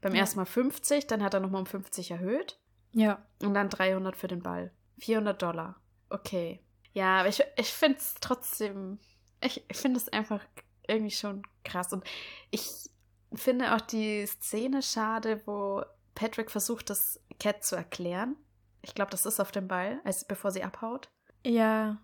Beim 0.00 0.14
Ja. 0.14 0.20
ersten 0.22 0.38
Mal 0.38 0.46
50, 0.46 1.06
dann 1.06 1.22
hat 1.22 1.34
er 1.34 1.40
nochmal 1.40 1.60
um 1.60 1.66
50 1.66 2.10
erhöht 2.10 2.58
Ja. 2.98 3.22
und 3.42 3.54
dann 3.54 3.68
300 3.68 4.16
für 4.16 4.28
den 4.28 4.42
Ball. 4.42 4.72
400 4.98 5.40
Dollar. 5.40 5.80
Okay. 6.10 6.60
Ja, 6.92 7.20
aber 7.20 7.28
ich, 7.28 7.42
ich 7.56 7.72
finde 7.72 7.98
es 7.98 8.14
trotzdem, 8.20 8.98
ich, 9.40 9.64
ich 9.68 9.76
finde 9.76 9.98
es 9.98 10.08
einfach 10.08 10.40
irgendwie 10.86 11.14
schon 11.14 11.42
krass. 11.64 11.92
Und 11.92 12.04
ich 12.50 12.90
finde 13.32 13.74
auch 13.74 13.80
die 13.80 14.26
Szene 14.26 14.82
schade, 14.82 15.40
wo 15.46 15.84
Patrick 16.14 16.50
versucht, 16.50 16.90
das 16.90 17.20
Cat 17.38 17.62
zu 17.62 17.76
erklären. 17.76 18.36
Ich 18.82 18.94
glaube, 18.94 19.10
das 19.10 19.26
ist 19.26 19.38
auf 19.38 19.52
dem 19.52 19.68
Ball, 19.68 20.00
als, 20.04 20.24
bevor 20.24 20.50
sie 20.50 20.64
abhaut. 20.64 21.08
Ja. 21.44 21.98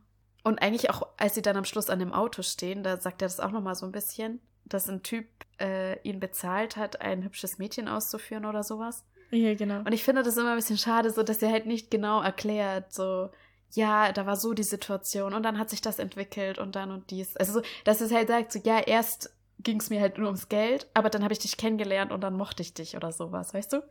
Und 0.44 0.60
eigentlich 0.62 0.90
auch, 0.90 1.08
als 1.16 1.34
sie 1.34 1.42
dann 1.42 1.56
am 1.56 1.64
Schluss 1.64 1.90
an 1.90 1.98
dem 1.98 2.12
Auto 2.12 2.42
stehen, 2.42 2.84
da 2.84 2.98
sagt 3.00 3.22
er 3.22 3.28
das 3.28 3.40
auch 3.40 3.50
nochmal 3.50 3.74
so 3.74 3.86
ein 3.86 3.92
bisschen, 3.92 4.40
dass 4.64 4.88
ein 4.88 5.02
Typ 5.02 5.26
äh, 5.60 5.98
ihn 6.02 6.20
bezahlt 6.20 6.76
hat, 6.76 7.00
ein 7.00 7.24
hübsches 7.24 7.58
Mädchen 7.58 7.88
auszuführen 7.88 8.44
oder 8.44 8.62
sowas. 8.62 9.04
Ja, 9.34 9.54
genau. 9.54 9.78
Und 9.80 9.92
ich 9.92 10.04
finde 10.04 10.22
das 10.22 10.36
immer 10.36 10.50
ein 10.50 10.56
bisschen 10.56 10.78
schade, 10.78 11.10
so 11.10 11.24
dass 11.24 11.42
er 11.42 11.50
halt 11.50 11.66
nicht 11.66 11.90
genau 11.90 12.22
erklärt, 12.22 12.92
so, 12.92 13.30
ja, 13.72 14.12
da 14.12 14.26
war 14.26 14.36
so 14.36 14.54
die 14.54 14.62
Situation 14.62 15.34
und 15.34 15.42
dann 15.42 15.58
hat 15.58 15.70
sich 15.70 15.80
das 15.80 15.98
entwickelt 15.98 16.58
und 16.58 16.76
dann 16.76 16.92
und 16.92 17.10
dies. 17.10 17.36
Also, 17.36 17.54
so, 17.54 17.62
dass 17.84 18.00
es 18.00 18.12
halt 18.12 18.28
sagt, 18.28 18.52
so, 18.52 18.60
ja, 18.62 18.78
erst 18.78 19.36
ging 19.58 19.80
es 19.80 19.90
mir 19.90 20.00
halt 20.00 20.18
nur 20.18 20.28
ums 20.28 20.48
Geld, 20.48 20.88
aber 20.94 21.10
dann 21.10 21.24
habe 21.24 21.32
ich 21.32 21.40
dich 21.40 21.56
kennengelernt 21.56 22.12
und 22.12 22.20
dann 22.20 22.36
mochte 22.36 22.62
ich 22.62 22.74
dich 22.74 22.96
oder 22.96 23.10
sowas, 23.10 23.54
weißt 23.54 23.72
du? 23.72 23.82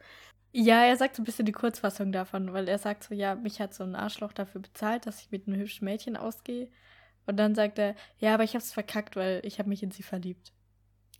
Ja, 0.54 0.84
er 0.86 0.96
sagt 0.98 1.16
so 1.16 1.22
ein 1.22 1.26
bisschen 1.26 1.46
die 1.46 1.52
Kurzfassung 1.52 2.12
davon, 2.14 2.54
weil 2.54 2.70
er 2.70 2.78
sagt 2.78 3.04
so, 3.04 3.14
ja, 3.14 3.36
mich 3.36 3.60
hat 3.60 3.74
so 3.74 3.84
ein 3.84 3.96
Arschloch 3.96 4.32
dafür 4.34 4.62
bezahlt, 4.62 5.08
dass 5.08 5.22
ich 5.22 5.32
mit 5.32 5.48
einem 5.48 5.60
hübschen 5.60 5.86
Mädchen 5.86 6.16
ausgehe. 6.16 6.70
Und 7.26 7.38
dann 7.38 7.56
sagt 7.56 7.80
er, 7.80 7.96
ja, 8.20 8.34
aber 8.36 8.44
ich 8.44 8.56
hab's 8.56 8.72
verkackt, 8.72 9.16
weil 9.16 9.42
ich 9.44 9.60
habe 9.60 9.70
mich 9.70 9.84
in 9.84 9.92
sie 9.92 10.04
verliebt. 10.04 10.54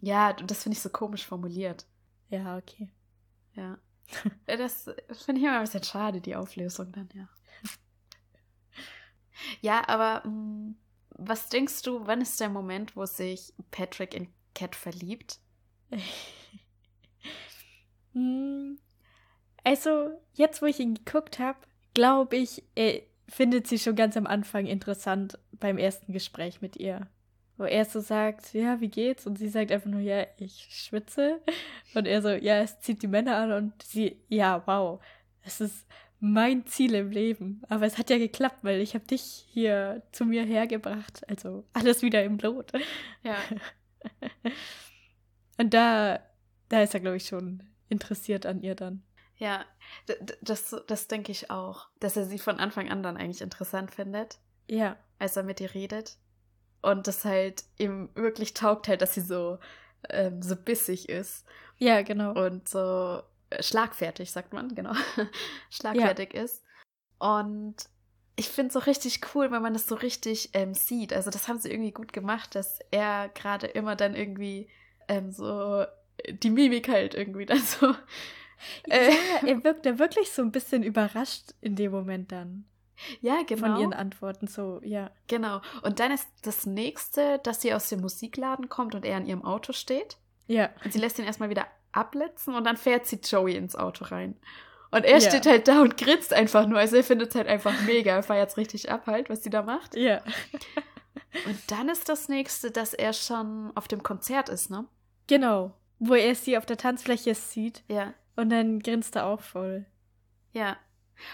Ja, 0.02 0.30
und 0.38 0.52
das 0.52 0.64
finde 0.64 0.78
ich 0.78 0.82
so 0.82 0.90
komisch 0.90 1.26
formuliert. 1.26 1.86
Ja, 2.30 2.58
okay. 2.58 2.90
Ja. 3.56 3.80
Das 4.46 4.86
finde 5.26 5.42
ich 5.42 5.48
immer 5.48 5.58
ein 5.58 5.64
bisschen 5.64 5.84
schade, 5.84 6.22
die 6.22 6.36
Auflösung 6.36 6.92
dann, 6.92 7.10
ja. 7.14 7.28
Ja, 9.62 9.88
aber 9.88 10.28
mh, 10.28 10.76
was 11.12 11.50
denkst 11.50 11.82
du, 11.84 12.06
wann 12.06 12.22
ist 12.22 12.40
der 12.40 12.50
Moment, 12.50 12.96
wo 12.96 13.06
sich 13.06 13.54
Patrick 13.72 14.14
in 14.14 14.28
Cat 14.54 14.76
verliebt? 14.76 15.40
Hm, 18.14 18.78
also, 19.64 20.12
jetzt 20.34 20.62
wo 20.62 20.68
ich 20.68 20.80
ihn 20.80 20.96
geguckt 20.96 21.40
habe, 21.40 21.60
glaube 21.94 22.38
ich, 22.38 22.64
er 22.76 23.02
findet 23.30 23.68
sie 23.68 23.80
schon 23.80 23.96
ganz 23.96 24.18
am 24.18 24.28
Anfang 24.28 24.66
interessant 24.68 25.40
beim 25.54 25.78
ersten 25.78 26.14
Gespräch 26.14 26.62
mit 26.62 26.78
ihr. 26.78 27.08
Wo 27.58 27.66
er 27.66 27.86
so 27.86 28.00
sagt, 28.00 28.54
ja, 28.54 28.80
wie 28.82 28.90
geht's? 28.90 29.28
Und 29.28 29.38
sie 29.38 29.50
sagt 29.50 29.72
einfach 29.72 29.90
nur, 29.90 30.02
ja, 30.02 30.26
ich 30.38 30.68
schwitze. 30.70 31.40
Und 31.94 32.08
er 32.08 32.22
so, 32.22 32.30
ja, 32.30 32.62
es 32.62 32.80
zieht 32.80 33.04
die 33.04 33.08
Männer 33.08 33.38
an 33.38 33.52
und 33.52 33.84
sie, 33.84 34.20
ja, 34.28 34.64
wow, 34.66 35.00
es 35.44 35.62
ist 35.62 35.86
mein 36.20 36.66
Ziel 36.66 36.96
im 36.96 37.12
Leben. 37.12 37.62
Aber 37.70 37.86
es 37.86 37.98
hat 37.98 38.10
ja 38.10 38.18
geklappt, 38.18 38.64
weil 38.64 38.80
ich 38.80 38.96
habe 38.96 39.06
dich 39.06 39.46
hier 39.50 40.02
zu 40.12 40.26
mir 40.26 40.44
hergebracht. 40.44 41.28
Also 41.30 41.66
alles 41.74 42.02
wieder 42.02 42.24
im 42.24 42.38
Blut. 42.38 42.72
Ja. 43.24 43.38
Und 45.58 45.74
da, 45.74 46.20
da 46.70 46.82
ist 46.82 46.94
er, 46.94 47.02
glaube 47.02 47.18
ich, 47.18 47.28
schon 47.28 47.64
interessiert 47.90 48.46
an 48.46 48.62
ihr 48.62 48.76
dann. 48.76 49.04
Ja, 49.36 49.66
das, 50.42 50.76
das 50.88 51.08
denke 51.08 51.32
ich 51.32 51.52
auch. 51.52 51.90
Dass 52.00 52.16
er 52.16 52.26
sie 52.26 52.40
von 52.40 52.60
Anfang 52.60 52.90
an 52.90 53.04
dann 53.04 53.18
eigentlich 53.18 53.42
interessant 53.42 53.92
findet, 53.92 54.40
Ja, 54.70 54.98
als 55.20 55.36
er 55.36 55.44
mit 55.44 55.60
ihr 55.60 55.74
redet. 55.74 56.18
Und 56.84 57.08
das 57.08 57.26
halt 57.26 57.64
ihm 57.80 58.10
wirklich 58.14 58.54
taugt 58.54 58.88
halt, 58.88 59.02
dass 59.02 59.16
sie 59.16 59.22
so, 59.22 59.58
ähm, 60.10 60.44
so 60.44 60.56
bissig 60.56 61.10
ist 61.10 61.46
ja, 61.78 62.02
genau. 62.02 62.32
und 62.34 62.68
so 62.68 63.22
äh, 63.50 63.62
schlagfertig, 63.62 64.32
sagt 64.32 64.54
man, 64.54 64.74
genau. 64.76 64.94
schlagfertig 65.70 66.34
ist. 66.34 66.64
Und 67.20 67.76
ich 68.36 68.50
finde 68.50 68.68
es 68.68 68.74
so 68.74 68.80
richtig 68.80 69.22
cool, 69.34 69.52
wenn 69.52 69.62
man 69.62 69.74
das 69.74 69.88
so 69.88 69.96
richtig 69.96 70.50
ähm, 70.54 70.74
sieht. 70.74 71.14
Also 71.14 71.30
das 71.30 71.48
haben 71.48 71.60
sie 71.60 71.72
irgendwie 71.72 71.92
gut 71.92 72.14
gemacht, 72.14 72.56
dass 72.56 72.80
er 72.92 73.30
gerade 73.30 73.68
immer 73.68 73.96
dann 73.96 74.16
irgendwie 74.16 74.70
ähm, 75.08 75.32
so 75.32 75.86
die 76.28 76.50
Mimik 76.50 76.88
halt 76.90 77.16
irgendwie 77.16 77.46
dann 77.46 77.60
so. 77.62 77.94
Äh, 78.90 79.12
Ja, 79.12 79.48
er 79.48 79.64
wirkt 79.64 79.86
da 79.86 80.00
wirklich 80.00 80.32
so 80.32 80.42
ein 80.42 80.52
bisschen 80.52 80.84
überrascht 80.84 81.54
in 81.60 81.76
dem 81.76 81.92
Moment 81.92 82.32
dann. 82.32 82.66
ja, 83.22 83.36
Von 83.38 83.46
genau. 83.46 83.80
ihren 83.80 83.94
Antworten 83.94 84.48
so, 84.48 84.80
ja. 84.84 85.12
Genau. 85.28 85.62
Und 85.82 86.00
dann 86.00 86.12
ist 86.12 86.28
das 86.44 86.66
nächste, 86.66 87.40
dass 87.40 87.62
sie 87.62 87.74
aus 87.74 87.90
dem 87.90 88.02
Musikladen 88.02 88.70
kommt 88.70 88.96
und 88.96 89.06
er 89.06 89.18
in 89.18 89.26
ihrem 89.26 89.44
Auto 89.46 89.74
steht. 89.74 90.18
Ja. 90.48 90.70
Und 90.84 90.94
sie 90.94 91.00
lässt 91.00 91.20
ihn 91.20 91.26
erstmal 91.26 91.50
wieder 91.50 91.66
abblitzen 91.92 92.56
und 92.56 92.64
dann 92.66 92.78
fährt 92.78 93.06
sie 93.06 93.18
Joey 93.24 93.56
ins 93.56 93.76
Auto 93.76 94.06
rein. 94.06 94.36
Und 94.92 95.06
er 95.06 95.18
Ja. 95.20 95.22
steht 95.30 95.46
halt 95.48 95.68
da 95.68 95.82
und 95.82 95.98
grinst 95.98 96.34
einfach 96.34 96.68
nur. 96.68 96.78
Also 96.80 96.98
er 96.98 97.04
findet 97.04 97.30
es 97.30 97.36
halt 97.36 97.48
einfach 97.48 97.74
mega. 97.84 98.12
Er 98.14 98.24
feiert 98.24 98.56
richtig 98.58 98.92
ab 98.92 99.08
halt, 99.08 99.30
was 99.30 99.44
sie 99.44 99.50
da 99.50 99.62
macht. 99.64 99.96
Ja. 99.96 100.22
Und 101.48 101.60
dann 101.72 101.90
ist 101.90 102.10
das 102.10 102.30
nächste, 102.30 102.70
dass 102.70 102.94
er 102.94 103.12
schon 103.14 103.72
auf 103.76 103.88
dem 103.88 104.04
Konzert 104.04 104.50
ist, 104.50 104.70
ne? 104.70 104.86
Genau. 105.26 105.74
Wo 105.98 106.14
er 106.14 106.36
sie 106.36 106.58
auf 106.60 106.66
der 106.68 106.78
Tanzfläche 106.78 107.34
sieht 107.34 107.84
Ja. 107.88 108.14
und 108.36 108.50
dann 108.52 108.80
grinst 108.82 109.16
er 109.16 109.26
auch 109.26 109.42
voll. 109.42 109.86
Ja. 110.52 110.78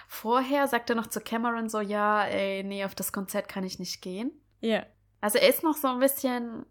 Vorher 0.08 0.67
sagt 0.67 0.89
er 0.89 0.95
noch 0.95 1.08
zu 1.08 1.21
Cameron 1.21 1.69
so, 1.69 1.80
ja, 1.80 2.23
ey, 2.25 2.63
nee, 2.63 2.86
auf 2.86 2.95
das 2.95 3.12
Konzert 3.12 3.47
kann 3.47 3.63
ich 3.63 3.80
nicht 3.80 4.02
gehen. 4.02 4.32
Ja. 4.62 4.86
Also 5.21 5.38
er 5.38 5.49
ist 5.49 5.63
noch 5.63 5.75
so 5.75 5.88
ein 5.88 5.99
bisschen, 5.99 6.65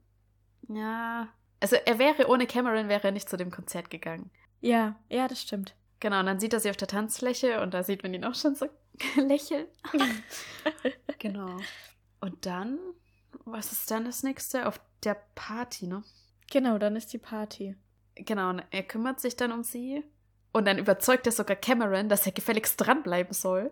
ja. 0.69 1.29
Also 1.61 1.77
er 1.77 1.99
wäre, 1.99 2.29
ohne 2.29 2.47
Cameron 2.47 2.89
wäre 2.89 3.05
er 3.05 3.13
nicht 3.13 3.29
zu 3.29 3.37
dem 3.37 3.51
Konzert 3.51 3.91
gegangen. 3.91 4.31
Ja, 4.61 4.97
ja, 5.09 5.29
das 5.29 5.43
stimmt. 5.43 5.75
Genau, 6.01 6.21
und 6.21 6.27
dann 6.27 6.39
sieht 6.39 6.53
er 6.53 6.61
sie 6.61 6.71
auf 6.71 6.77
der 6.77 6.89
Tanzfläche 6.89 7.61
und 7.61 7.75
da 7.75 7.83
sieht 7.83 8.03
man 8.03 8.15
ihn 8.15 8.25
auch 8.25 8.35
schon 8.35 8.55
so 8.55 8.69
lächeln. 9.17 9.67
genau. 11.19 11.57
Und 12.21 12.47
dann, 12.47 12.79
was 13.45 13.73
ist 13.73 13.91
dann 13.91 14.05
das 14.05 14.23
nächste? 14.23 14.67
Auf 14.67 14.81
der 15.05 15.17
Party, 15.35 15.87
ne? 15.87 16.05
Genau, 16.51 16.79
dann 16.79 16.97
ist 16.97 17.13
die 17.13 17.19
Party. 17.19 17.77
Genau, 18.15 18.51
und 18.51 18.63
er 18.71 18.83
kümmert 18.83 19.21
sich 19.21 19.37
dann 19.37 19.53
um 19.53 19.63
sie. 19.63 20.05
Und 20.59 20.65
dann 20.67 20.79
überzeugt 20.79 21.27
er 21.27 21.33
sogar 21.33 21.57
Cameron, 21.57 22.09
dass 22.09 22.27
er 22.27 22.33
gefälligst 22.33 22.75
dranbleiben 22.81 23.33
soll. 23.33 23.71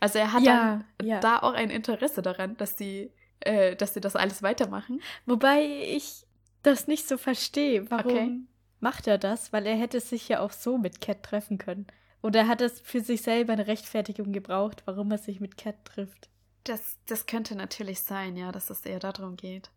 Also 0.00 0.18
er 0.18 0.32
hat 0.32 0.42
Ja, 0.42 0.52
dann 1.00 1.06
ja. 1.08 1.20
da 1.20 1.38
auch 1.38 1.54
ein 1.54 1.70
Interesse 1.70 2.22
daran, 2.22 2.56
dass 2.58 2.76
sie, 2.76 3.10
äh, 3.40 3.74
dass 3.76 3.94
sie 3.94 4.00
das 4.00 4.14
alles 4.16 4.42
weitermachen. 4.42 5.00
Wobei 5.26 5.64
ich 5.64 6.26
das 6.62 6.86
nicht 6.86 7.08
so 7.08 7.16
verstehe. 7.18 7.90
Warum 7.90 8.12
Okay. 8.12 8.40
macht 8.80 9.06
er 9.06 9.18
das? 9.18 9.52
Weil 9.52 9.66
er 9.66 9.74
hätte 9.76 10.00
sich 10.00 10.28
ja 10.28 10.40
auch 10.40 10.52
so 10.52 10.78
mit 10.78 11.00
Cat 11.00 11.22
treffen 11.22 11.58
können. 11.58 11.86
Oder 12.22 12.46
hat 12.46 12.60
es 12.60 12.80
für 12.80 13.00
sich 13.00 13.22
selber 13.22 13.54
eine 13.54 13.66
Rechtfertigung 13.66 14.32
gebraucht, 14.32 14.82
warum 14.84 15.10
er 15.10 15.18
sich 15.18 15.40
mit 15.40 15.56
Cat 15.56 15.84
trifft? 15.84 16.28
Das, 16.64 16.98
das 17.08 17.26
könnte 17.26 17.56
natürlich 17.56 18.00
sein, 18.02 18.36
ja, 18.36 18.52
dass 18.52 18.70
es 18.70 18.86
eher 18.86 19.00
darum 19.00 19.36
geht. 19.36 19.70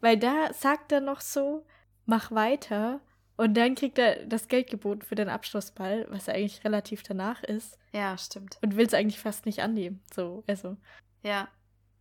Weil 0.00 0.16
da 0.16 0.52
sagt 0.52 0.90
er 0.90 1.00
noch 1.00 1.20
so, 1.20 1.64
mach 2.06 2.32
weiter. 2.32 3.00
Und 3.36 3.54
dann 3.54 3.74
kriegt 3.74 3.98
er 3.98 4.26
das 4.26 4.48
Geld 4.48 4.70
geboten 4.70 5.02
für 5.02 5.16
den 5.16 5.28
Abschlussball, 5.28 6.06
was 6.08 6.28
eigentlich 6.28 6.64
relativ 6.64 7.02
danach 7.02 7.42
ist. 7.42 7.78
Ja, 7.92 8.16
stimmt. 8.16 8.58
Und 8.62 8.76
will 8.76 8.86
es 8.86 8.94
eigentlich 8.94 9.18
fast 9.18 9.46
nicht 9.46 9.60
annehmen. 9.60 10.02
So, 10.14 10.44
also. 10.46 10.76
Ja. 11.22 11.48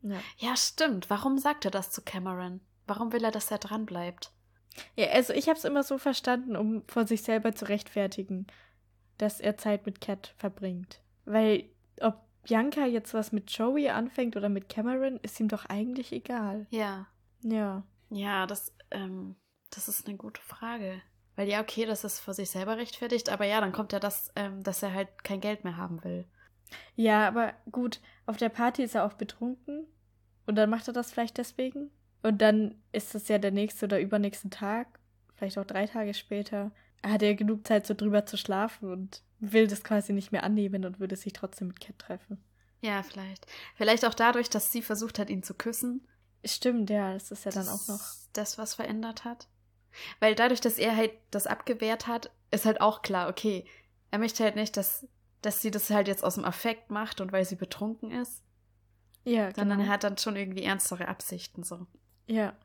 Ja. 0.04 0.20
Ja, 0.38 0.56
stimmt. 0.56 1.10
Warum 1.10 1.38
sagt 1.38 1.66
er 1.66 1.72
das 1.72 1.90
zu 1.90 2.02
Cameron? 2.02 2.62
Warum 2.86 3.14
will 3.14 3.24
er, 3.24 3.32
dass 3.32 3.50
er 3.50 3.58
dranbleibt? 3.58 4.32
Ja, 4.96 5.08
also 5.10 5.34
ich 5.34 5.48
habe 5.48 5.58
es 5.58 5.66
immer 5.66 5.84
so 5.84 5.98
verstanden, 5.98 6.56
um 6.56 6.84
vor 6.88 7.08
sich 7.08 7.24
selber 7.24 7.56
zu 7.56 7.66
rechtfertigen, 7.66 8.48
dass 9.18 9.40
er 9.40 9.58
Zeit 9.58 9.86
mit 9.86 10.02
Cat 10.02 10.34
verbringt. 10.38 11.02
Weil 11.26 11.70
ob 12.02 12.20
Bianca 12.44 12.86
jetzt 12.86 13.14
was 13.14 13.32
mit 13.32 13.50
Joey 13.52 13.90
anfängt 13.90 14.36
oder 14.36 14.50
mit 14.50 14.70
Cameron, 14.70 15.18
ist 15.22 15.40
ihm 15.40 15.48
doch 15.48 15.66
eigentlich 15.66 16.12
egal. 16.12 16.68
Ja. 16.70 17.08
Ja. 17.42 17.84
Ja, 18.10 18.46
das, 18.46 18.74
ähm, 18.92 19.36
das 19.70 19.88
ist 19.88 20.08
eine 20.08 20.18
gute 20.18 20.42
Frage. 20.42 21.02
Weil 21.36 21.50
ja, 21.50 21.62
okay, 21.62 21.86
das 21.86 22.04
ist 22.04 22.20
für 22.20 22.34
sich 22.34 22.50
selber 22.50 22.78
rechtfertigt, 22.78 23.30
aber 23.30 23.46
ja, 23.46 23.60
dann 23.60 23.72
kommt 23.72 23.92
ja 23.92 24.00
das, 24.00 24.32
ähm, 24.36 24.62
dass 24.64 24.84
er 24.84 24.94
halt 24.94 25.24
kein 25.24 25.42
Geld 25.42 25.64
mehr 25.64 25.78
haben 25.78 26.04
will. 26.04 26.26
Ja, 26.96 27.28
aber 27.28 27.54
gut, 27.72 28.00
auf 28.26 28.38
der 28.38 28.50
Party 28.50 28.84
ist 28.84 28.96
er 28.96 29.06
auch 29.06 29.14
betrunken 29.14 29.88
und 30.46 30.56
dann 30.56 30.70
macht 30.70 30.88
er 30.88 30.94
das 30.94 31.12
vielleicht 31.12 31.38
deswegen. 31.38 31.90
Und 32.22 32.42
dann 32.42 32.76
ist 32.92 33.16
es 33.16 33.28
ja 33.28 33.38
der 33.38 33.52
nächste 33.52 33.86
oder 33.86 34.00
übernächste 34.00 34.50
Tag, 34.50 35.00
vielleicht 35.36 35.58
auch 35.58 35.66
drei 35.66 35.88
Tage 35.88 36.14
später. 36.14 36.72
Hat 37.06 37.22
er 37.22 37.36
genug 37.36 37.68
Zeit, 37.68 37.86
so 37.86 37.94
drüber 37.94 38.26
zu 38.26 38.38
schlafen 38.38 38.90
und 38.90 39.24
will 39.40 39.68
das 39.68 39.84
quasi 39.84 40.14
nicht 40.14 40.32
mehr 40.32 40.44
annehmen 40.44 40.86
und 40.86 41.00
würde 41.00 41.18
sich 41.18 41.34
trotzdem 41.34 41.68
mit 41.68 41.82
Cat 41.82 42.00
treffen. 42.00 42.42
Ja, 42.82 43.04
vielleicht. 43.04 43.46
Vielleicht 43.76 44.06
auch 44.06 44.14
dadurch, 44.14 44.50
dass 44.50 44.72
sie 44.72 44.82
versucht 44.82 45.20
hat, 45.20 45.30
ihn 45.30 45.44
zu 45.44 45.54
küssen. 45.54 46.08
Stimmt, 46.46 46.90
ja, 46.90 47.14
das 47.14 47.32
ist 47.32 47.46
ja 47.46 47.52
dann 47.52 47.66
dass 47.66 47.74
auch 47.74 47.88
noch. 47.88 48.02
Das, 48.34 48.58
was 48.58 48.76
verändert 48.76 49.26
hat. 49.26 49.48
Weil 50.20 50.36
dadurch, 50.36 50.62
dass 50.62 50.78
er 50.78 50.96
halt 50.96 51.12
das 51.32 51.48
abgewehrt 51.48 52.08
hat, 52.08 52.32
ist 52.52 52.66
halt 52.66 52.82
auch 52.82 53.02
klar, 53.02 53.30
okay, 53.30 53.66
er 54.12 54.20
möchte 54.20 54.44
halt 54.44 54.56
nicht, 54.56 54.78
dass, 54.78 55.08
dass 55.42 55.62
sie 55.62 55.72
das 55.72 55.90
halt 55.90 56.08
jetzt 56.08 56.24
aus 56.24 56.36
dem 56.36 56.46
Affekt 56.46 56.92
macht 56.92 57.22
und 57.22 57.32
weil 57.32 57.46
sie 57.46 57.56
betrunken 57.56 58.12
ist, 58.12 58.44
Ja, 59.24 59.54
sondern 59.54 59.80
genau. 59.80 59.90
er 59.90 59.94
hat 59.94 60.04
dann 60.04 60.18
schon 60.18 60.36
irgendwie 60.36 60.64
ernstere 60.64 61.08
Absichten 61.08 61.64
so. 61.64 61.88
Ja. 62.28 62.56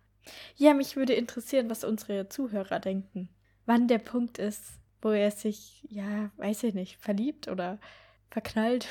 Ja, 0.56 0.74
mich 0.74 0.96
würde 0.96 1.14
interessieren, 1.14 1.70
was 1.70 1.84
unsere 1.84 2.28
Zuhörer 2.28 2.80
denken. 2.80 3.28
Wann 3.66 3.88
der 3.88 3.98
Punkt 3.98 4.38
ist, 4.38 4.62
wo 5.00 5.10
er 5.10 5.30
sich, 5.30 5.86
ja, 5.88 6.30
weiß 6.36 6.64
ich 6.64 6.74
nicht, 6.74 6.98
verliebt 6.98 7.48
oder 7.48 7.78
verknallt. 8.30 8.88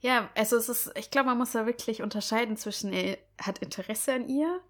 Ja, 0.00 0.30
also 0.34 0.56
es 0.56 0.68
ist, 0.68 0.90
ich 0.96 1.10
glaube, 1.10 1.28
man 1.28 1.38
muss 1.38 1.52
da 1.52 1.66
wirklich 1.66 2.02
unterscheiden 2.02 2.56
zwischen, 2.56 2.92
er 2.92 3.18
hat 3.40 3.58
Interesse 3.58 4.14
an 4.14 4.28
ihr, 4.28 4.60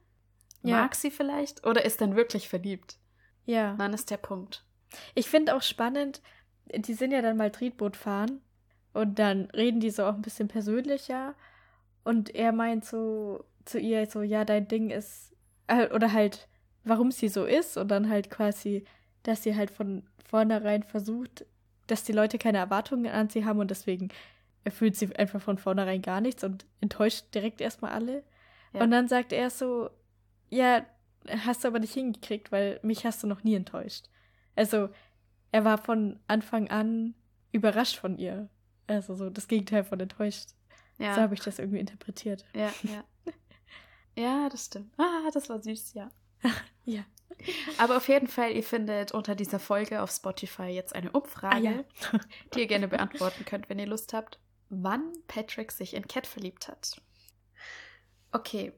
Ja. 0.65 0.81
mag 0.81 0.95
sie 0.95 1.11
vielleicht, 1.11 1.67
oder 1.67 1.85
ist 1.85 2.01
dann 2.01 2.17
wirklich 2.17 2.49
verliebt. 2.49 2.99
Ja. 3.45 3.75
Dann 3.75 3.93
ist 3.93 4.11
der 4.11 4.17
Punkt. 4.17 4.65
Ich 5.15 5.29
finde 5.29 5.55
auch 5.55 5.63
spannend, 5.63 6.23
die 6.75 6.95
sind 6.95 7.13
ja 7.13 7.21
dann 7.23 7.37
mal 7.37 7.51
Tretboot 7.51 7.97
fahren 7.97 8.41
und 8.93 9.19
dann 9.19 9.51
reden 9.51 9.81
die 9.81 9.91
so 9.91 10.07
auch 10.07 10.15
ein 10.15 10.23
bisschen 10.23 10.49
persönlicher 10.49 11.35
und 12.05 12.35
er 12.35 12.53
meint 12.53 12.85
so 12.85 13.45
zu 13.65 13.79
ihr 13.79 14.07
so, 14.07 14.23
ja, 14.23 14.45
dein 14.45 14.69
Ding 14.69 14.91
ist, 14.91 15.35
äh, 15.67 15.89
oder 15.91 16.13
halt, 16.13 16.49
warum 16.85 17.11
sie 17.11 17.29
so 17.29 17.45
ist 17.45 17.77
und 17.77 17.89
dann 17.89 18.09
halt 18.09 18.31
quasi, 18.31 18.85
dass 19.23 19.43
sie 19.43 19.57
halt 19.57 19.71
von 19.71 20.05
vornherein 20.25 20.83
versucht, 20.83 21.47
dass 21.87 22.05
die 22.05 22.13
Leute 22.13 22.39
keine 22.39 22.59
Erwartungen 22.59 23.13
an 23.13 23.29
sie 23.29 23.45
haben 23.45 23.59
und 23.59 23.71
deswegen 23.71 24.09
erfüllt 24.65 24.97
sie 24.97 25.15
einfach 25.17 25.41
von 25.41 25.59
vornherein 25.59 26.03
gar 26.03 26.21
nichts 26.21 26.45
und 26.45 26.67
enttäuscht 26.81 27.35
direkt 27.35 27.61
erstmal 27.61 27.93
alle. 27.93 28.25
Ja. 28.73 28.83
Und 28.83 28.91
dann 28.91 29.09
sagt 29.09 29.33
er 29.33 29.51
so, 29.51 29.91
ja, 30.55 30.85
hast 31.47 31.65
du 31.65 31.69
aber 31.69 31.79
nicht 31.79 31.95
hingekriegt, 31.95 32.53
weil 32.53 32.81
mich 32.83 33.05
hast 33.05 33.23
du 33.23 33.27
noch 33.27 33.43
nie 33.45 33.55
enttäuscht. 33.55 34.07
Also, 34.57 34.89
er 35.53 35.65
war 35.65 35.79
von 35.79 36.19
Anfang 36.27 36.69
an 36.71 37.15
überrascht 37.53 37.97
von 37.97 38.19
ihr. 38.19 38.49
Also 38.87 39.15
so 39.15 39.31
das 39.31 39.49
Gegenteil 39.49 39.85
von 39.85 39.99
enttäuscht. 40.01 40.51
Ja, 40.99 41.15
So 41.15 41.21
habe 41.23 41.35
ich 41.35 41.41
das 41.41 41.59
irgendwie 41.59 41.79
interpretiert. 41.81 42.45
ja, 42.55 42.73
ja. 42.83 43.05
Ja, 44.17 44.49
das 44.49 44.67
stimmt. 44.67 44.93
Ah, 44.97 45.29
das 45.33 45.49
war 45.49 45.61
süß, 45.63 45.95
ja. 45.95 46.11
Ja. 46.85 47.05
Aber 47.79 47.97
auf 47.97 48.07
jeden 48.09 48.29
Fall, 48.29 48.53
ihr 48.53 48.63
findet 48.63 49.11
unter 49.13 49.35
dieser 49.35 49.59
Folge 49.59 50.03
auf 50.03 50.11
Spotify 50.11 50.65
jetzt 50.67 50.95
eine 50.95 51.11
Umfrage, 51.11 51.57
Ah, 51.57 51.59
ja. 51.59 51.85
die 52.55 52.61
ihr 52.61 52.67
gerne 52.69 52.87
beantworten 52.87 53.45
könnt, 53.45 53.69
wenn 53.69 53.79
ihr 53.81 53.87
Lust 53.87 54.13
habt, 54.13 54.39
wann 54.69 55.13
Patrick 55.27 55.73
sich 55.73 55.95
in 55.95 56.07
Cat 56.07 56.27
verliebt 56.29 56.69
hat. 56.69 57.01
Okay, 58.33 58.73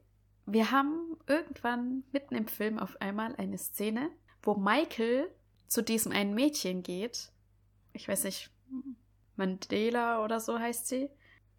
wir 0.47 0.71
haben 0.71 1.17
irgendwann 1.27 2.05
mitten 2.13 2.35
im 2.35 2.47
Film 2.47 2.79
auf 2.79 3.01
einmal 3.01 3.35
eine 3.37 3.59
Szene, 3.59 4.11
wo 4.43 4.55
Michael 4.55 5.29
zu 5.67 5.83
diesem 5.83 6.13
einen 6.13 6.35
Mädchen 6.35 6.83
geht. 6.83 7.33
Ich 7.93 8.09
weiß 8.09 8.25
nicht, 8.25 8.51
Mandela 9.35 10.25
oder 10.25 10.41
so 10.41 10.59
heißt 10.59 10.87
sie, 10.87 11.11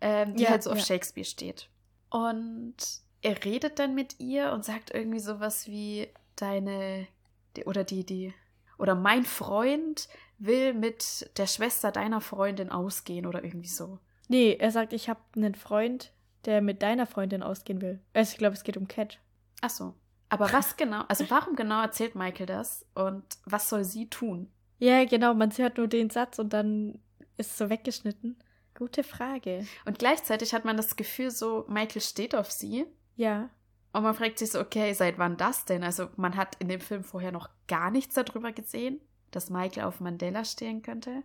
ähm, 0.02 0.36
die 0.36 0.44
Ja, 0.44 0.52
halt 0.52 0.64
so 0.64 0.72
auf 0.72 0.78
ja. 0.78 0.86
Shakespeare 0.86 1.26
steht. 1.26 1.70
Und 2.10 2.76
er 3.22 3.44
redet 3.44 3.80
dann 3.80 3.94
mit 3.94 4.20
ihr 4.20 4.52
und 4.54 4.64
sagt 4.64 4.94
irgendwie 4.94 5.20
sowas 5.20 5.68
wie 5.68 6.08
deine 6.36 7.08
die, 7.56 7.66
oder 7.66 7.84
die 7.84 8.06
die 8.06 8.34
oder 8.78 8.96
mein 8.96 9.26
Freund 9.26 10.08
will 10.38 10.74
mit 10.74 11.30
der 11.38 11.48
Schwester 11.48 11.92
deiner 11.92 12.22
Freundin 12.22 12.70
ausgehen 12.70 13.26
oder 13.26 13.44
irgendwie 13.44 13.68
so. 13.68 14.00
Nee, 14.28 14.56
er 14.60 14.72
sagt, 14.72 14.94
ich 14.94 15.10
habe 15.10 15.20
einen 15.36 15.56
Freund, 15.56 16.12
der 16.48 16.62
mit 16.62 16.82
deiner 16.82 17.06
Freundin 17.06 17.44
ausgehen 17.44 17.82
will. 17.82 18.00
Also 18.14 18.32
ich 18.32 18.38
glaube, 18.38 18.56
es 18.56 18.64
geht 18.64 18.78
um 18.78 18.88
Cat. 18.88 19.20
Ach 19.62 19.70
so. 19.70 19.94
Aber 20.30 20.52
was 20.52 20.76
genau, 20.76 21.04
also 21.08 21.30
warum 21.30 21.56
genau 21.56 21.82
erzählt 21.82 22.16
Michael 22.16 22.48
das 22.48 22.86
und 22.96 23.24
was 23.46 23.70
soll 23.70 23.84
sie 23.84 24.10
tun? 24.10 24.52
Ja, 24.80 25.06
genau, 25.06 25.34
man 25.34 25.56
hört 25.56 25.78
nur 25.78 25.88
den 25.88 26.10
Satz 26.10 26.40
und 26.40 26.54
dann 26.54 27.00
ist 27.38 27.52
es 27.52 27.58
so 27.58 27.70
weggeschnitten. 27.70 28.38
Gute 28.76 29.04
Frage. 29.04 29.66
Und 29.86 30.00
gleichzeitig 30.00 30.54
hat 30.54 30.66
man 30.66 30.78
das 30.78 30.96
Gefühl, 30.96 31.32
so 31.32 31.66
Michael 31.68 32.02
steht 32.02 32.36
auf 32.36 32.52
sie. 32.52 32.86
Ja. 33.16 33.50
Und 33.94 34.04
man 34.04 34.14
fragt 34.14 34.38
sich 34.38 34.52
so, 34.52 34.60
okay, 34.60 34.94
seit 34.94 35.18
wann 35.18 35.38
das 35.38 35.66
denn? 35.66 35.84
Also 35.84 36.10
man 36.16 36.36
hat 36.36 36.56
in 36.60 36.68
dem 36.68 36.82
Film 36.82 37.04
vorher 37.04 37.32
noch 37.32 37.50
gar 37.68 37.90
nichts 37.90 38.16
darüber 38.16 38.52
gesehen, 38.52 39.02
dass 39.32 39.50
Michael 39.50 39.86
auf 39.86 40.00
Mandela 40.00 40.46
stehen 40.46 40.82
könnte. 40.82 41.24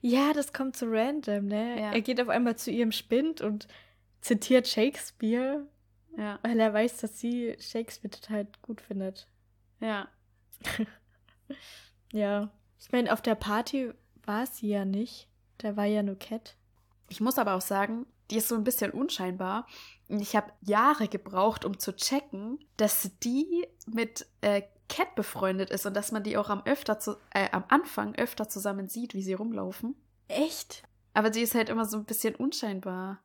Ja, 0.00 0.32
das 0.32 0.52
kommt 0.52 0.76
so 0.76 0.86
random, 0.88 1.46
ne? 1.46 1.80
Ja. 1.80 1.92
Er 1.92 2.00
geht 2.02 2.20
auf 2.20 2.28
einmal 2.28 2.56
zu 2.56 2.70
ihrem 2.70 2.92
Spind 2.92 3.40
und 3.40 3.66
zitiert 4.22 4.66
Shakespeare, 4.68 5.66
Ja, 6.16 6.38
weil 6.42 6.58
er 6.58 6.72
weiß, 6.72 6.96
dass 6.98 7.18
sie 7.20 7.54
Shakespeare 7.60 8.10
total 8.10 8.46
gut 8.62 8.80
findet. 8.80 9.28
ja. 9.80 10.08
Ja. 12.12 12.50
Ich 12.78 12.90
meine, 12.92 13.12
auf 13.12 13.22
der 13.22 13.34
Party 13.34 13.92
war 14.24 14.46
sie 14.46 14.68
ja 14.68 14.84
nicht. 14.84 15.28
Da 15.58 15.76
war 15.76 15.84
ja 15.86 16.02
nur 16.02 16.16
Cat. 16.18 16.56
Ich 17.08 17.20
muss 17.20 17.38
aber 17.38 17.54
auch 17.54 17.60
sagen, 17.60 18.06
die 18.30 18.36
ist 18.36 18.48
so 18.48 18.54
ein 18.54 18.64
bisschen 18.64 18.90
unscheinbar. 18.90 19.66
Und 20.08 20.20
Ich 20.20 20.36
habe 20.36 20.52
Jahre 20.60 21.08
gebraucht, 21.08 21.64
um 21.64 21.78
zu 21.78 21.94
checken, 21.94 22.58
dass 22.76 23.10
die 23.22 23.66
mit 23.86 24.26
äh, 24.40 24.62
Cat 24.88 25.14
befreundet 25.14 25.70
ist 25.70 25.86
und 25.86 25.94
dass 25.94 26.12
man 26.12 26.22
die 26.22 26.36
auch 26.36 26.50
am, 26.50 26.62
öfter 26.64 26.98
zu, 26.98 27.16
äh, 27.30 27.48
am 27.52 27.64
Anfang 27.68 28.14
öfter 28.16 28.48
zusammen 28.48 28.88
sieht, 28.88 29.14
wie 29.14 29.22
sie 29.22 29.32
rumlaufen. 29.34 29.94
Echt? 30.28 30.82
Aber 31.14 31.32
sie 31.32 31.40
ist 31.42 31.54
halt 31.54 31.68
immer 31.68 31.84
so 31.86 31.96
ein 31.98 32.04
bisschen 32.04 32.34
unscheinbar. 32.34 33.22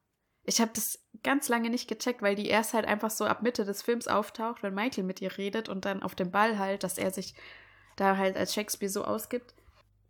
Ich 0.49 0.61
habe 0.61 0.71
das 0.73 0.99
ganz 1.23 1.49
lange 1.49 1.69
nicht 1.69 1.87
gecheckt, 1.89 2.21
weil 2.21 2.35
die 2.35 2.47
erst 2.47 2.73
halt 2.73 2.85
einfach 2.85 3.09
so 3.11 3.25
ab 3.25 3.43
Mitte 3.43 3.65
des 3.65 3.81
Films 3.81 4.07
auftaucht, 4.07 4.63
wenn 4.63 4.73
Michael 4.73 5.03
mit 5.03 5.21
ihr 5.21 5.37
redet 5.37 5.67
und 5.67 5.83
dann 5.85 6.01
auf 6.01 6.15
dem 6.15 6.31
Ball 6.31 6.57
halt, 6.57 6.83
dass 6.83 6.97
er 6.97 7.11
sich 7.11 7.35
da 7.97 8.15
halt 8.17 8.37
als 8.37 8.53
Shakespeare 8.53 8.89
so 8.89 9.03
ausgibt. 9.03 9.53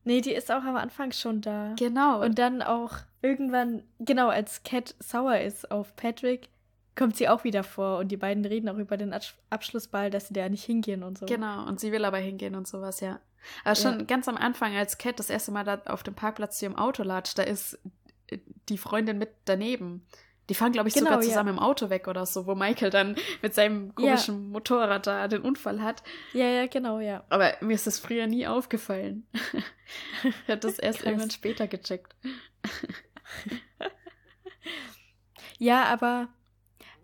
Nee, 0.04 0.22
die 0.22 0.34
ist 0.34 0.52
auch 0.52 0.64
am 0.64 0.76
Anfang 0.78 1.12
schon 1.12 1.42
da. 1.42 1.74
Genau. 1.78 2.22
Und 2.24 2.38
dann 2.40 2.62
auch 2.62 2.94
irgendwann, 3.22 3.84
genau, 4.00 4.30
als 4.30 4.64
Cat 4.64 4.96
sauer 5.00 5.40
ist 5.40 5.72
auf 5.72 5.96
Patrick, 5.96 6.50
kommt 6.96 7.18
sie 7.18 7.28
auch 7.28 7.44
wieder 7.44 7.64
vor 7.64 7.98
und 7.98 8.10
die 8.10 8.18
beiden 8.18 8.46
reden 8.46 8.70
auch 8.70 8.78
über 8.78 8.96
den 8.98 9.14
Absch- 9.14 9.34
Abschlussball, 9.50 10.10
dass 10.10 10.28
sie 10.28 10.34
da 10.34 10.48
nicht 10.50 10.64
hingehen 10.64 11.04
und 11.04 11.18
so. 11.18 11.26
Genau, 11.26 11.66
und 11.68 11.80
sie 11.80 11.92
will 11.92 12.06
aber 12.06 12.18
hingehen 12.20 12.56
und 12.56 12.68
sowas, 12.68 13.00
ja. 13.00 13.20
Aber 13.64 13.76
schon 13.76 14.00
Ja. 14.00 14.06
ganz 14.06 14.28
am 14.28 14.38
Anfang, 14.38 14.76
als 14.76 14.98
Cat 14.98 15.20
das 15.20 15.30
erste 15.30 15.52
Mal 15.52 15.64
da 15.64 15.82
auf 15.88 16.04
dem 16.04 16.14
Parkplatz 16.16 16.60
hier 16.60 16.70
im 16.70 16.76
Auto 16.78 17.04
latscht, 17.04 17.38
da 17.38 17.44
ist 17.44 17.80
die 18.70 18.78
Freundin 18.78 19.18
mit 19.18 19.30
daneben. 19.46 20.06
Die 20.50 20.56
fahren, 20.56 20.72
glaube 20.72 20.88
ich, 20.88 20.96
Genau, 20.96 21.08
sogar 21.08 21.22
ja. 21.22 21.28
zusammen 21.28 21.50
im 21.50 21.60
Auto 21.60 21.90
weg 21.90 22.08
oder 22.08 22.26
so, 22.26 22.48
wo 22.48 22.56
Michael 22.56 22.90
dann 22.90 23.16
mit 23.42 23.54
seinem 23.54 23.94
komischen 23.94 24.50
Motorrad 24.50 25.06
da 25.06 25.28
den 25.28 25.42
Unfall 25.42 25.82
hat. 25.82 26.04
Ja, 26.34 26.46
ja, 26.46 26.68
genau, 26.68 27.00
ja. 27.00 27.24
Aber 27.30 27.54
mir 27.62 27.74
ist 27.74 27.86
das 27.86 28.00
früher 28.00 28.28
nie 28.28 28.48
aufgefallen. 28.48 29.28
ich 30.24 30.48
habe 30.48 30.60
das 30.60 30.80
erst 30.80 31.04
irgendwann 31.04 31.32
später 31.32 31.68
gecheckt. 31.68 32.16
Ja, 35.58 35.86
aber 35.86 36.30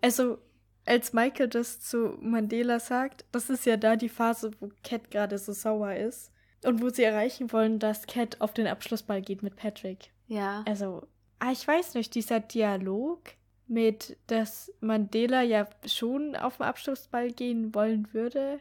also 0.00 0.38
als 0.86 1.12
Michael 1.12 1.48
das 1.48 1.80
zu 1.80 2.16
Mandela 2.20 2.78
sagt, 2.78 3.24
das 3.32 3.50
ist 3.50 3.66
ja 3.66 3.76
da 3.76 3.96
die 3.96 4.08
Phase, 4.08 4.52
wo 4.60 4.70
Cat 4.82 5.10
gerade 5.10 5.38
so 5.38 5.52
sauer 5.52 5.94
ist 5.94 6.30
und 6.64 6.82
wo 6.82 6.90
sie 6.90 7.02
erreichen 7.02 7.52
wollen, 7.52 7.78
dass 7.78 8.06
Cat 8.06 8.40
auf 8.40 8.52
den 8.54 8.66
Abschlussball 8.66 9.22
geht 9.22 9.42
mit 9.42 9.56
Patrick. 9.56 10.10
Ja. 10.26 10.62
Also, 10.66 11.06
ah, 11.44 11.52
ich 11.52 11.66
weiß 11.66 11.94
nicht, 11.94 12.14
dieser 12.14 12.40
Dialog 12.40 13.20
mit, 13.66 14.16
dass 14.26 14.72
Mandela 14.80 15.42
ja 15.42 15.68
schon 15.86 16.36
auf 16.36 16.56
den 16.56 16.66
Abschlussball 16.66 17.30
gehen 17.30 17.74
wollen 17.74 18.12
würde, 18.12 18.60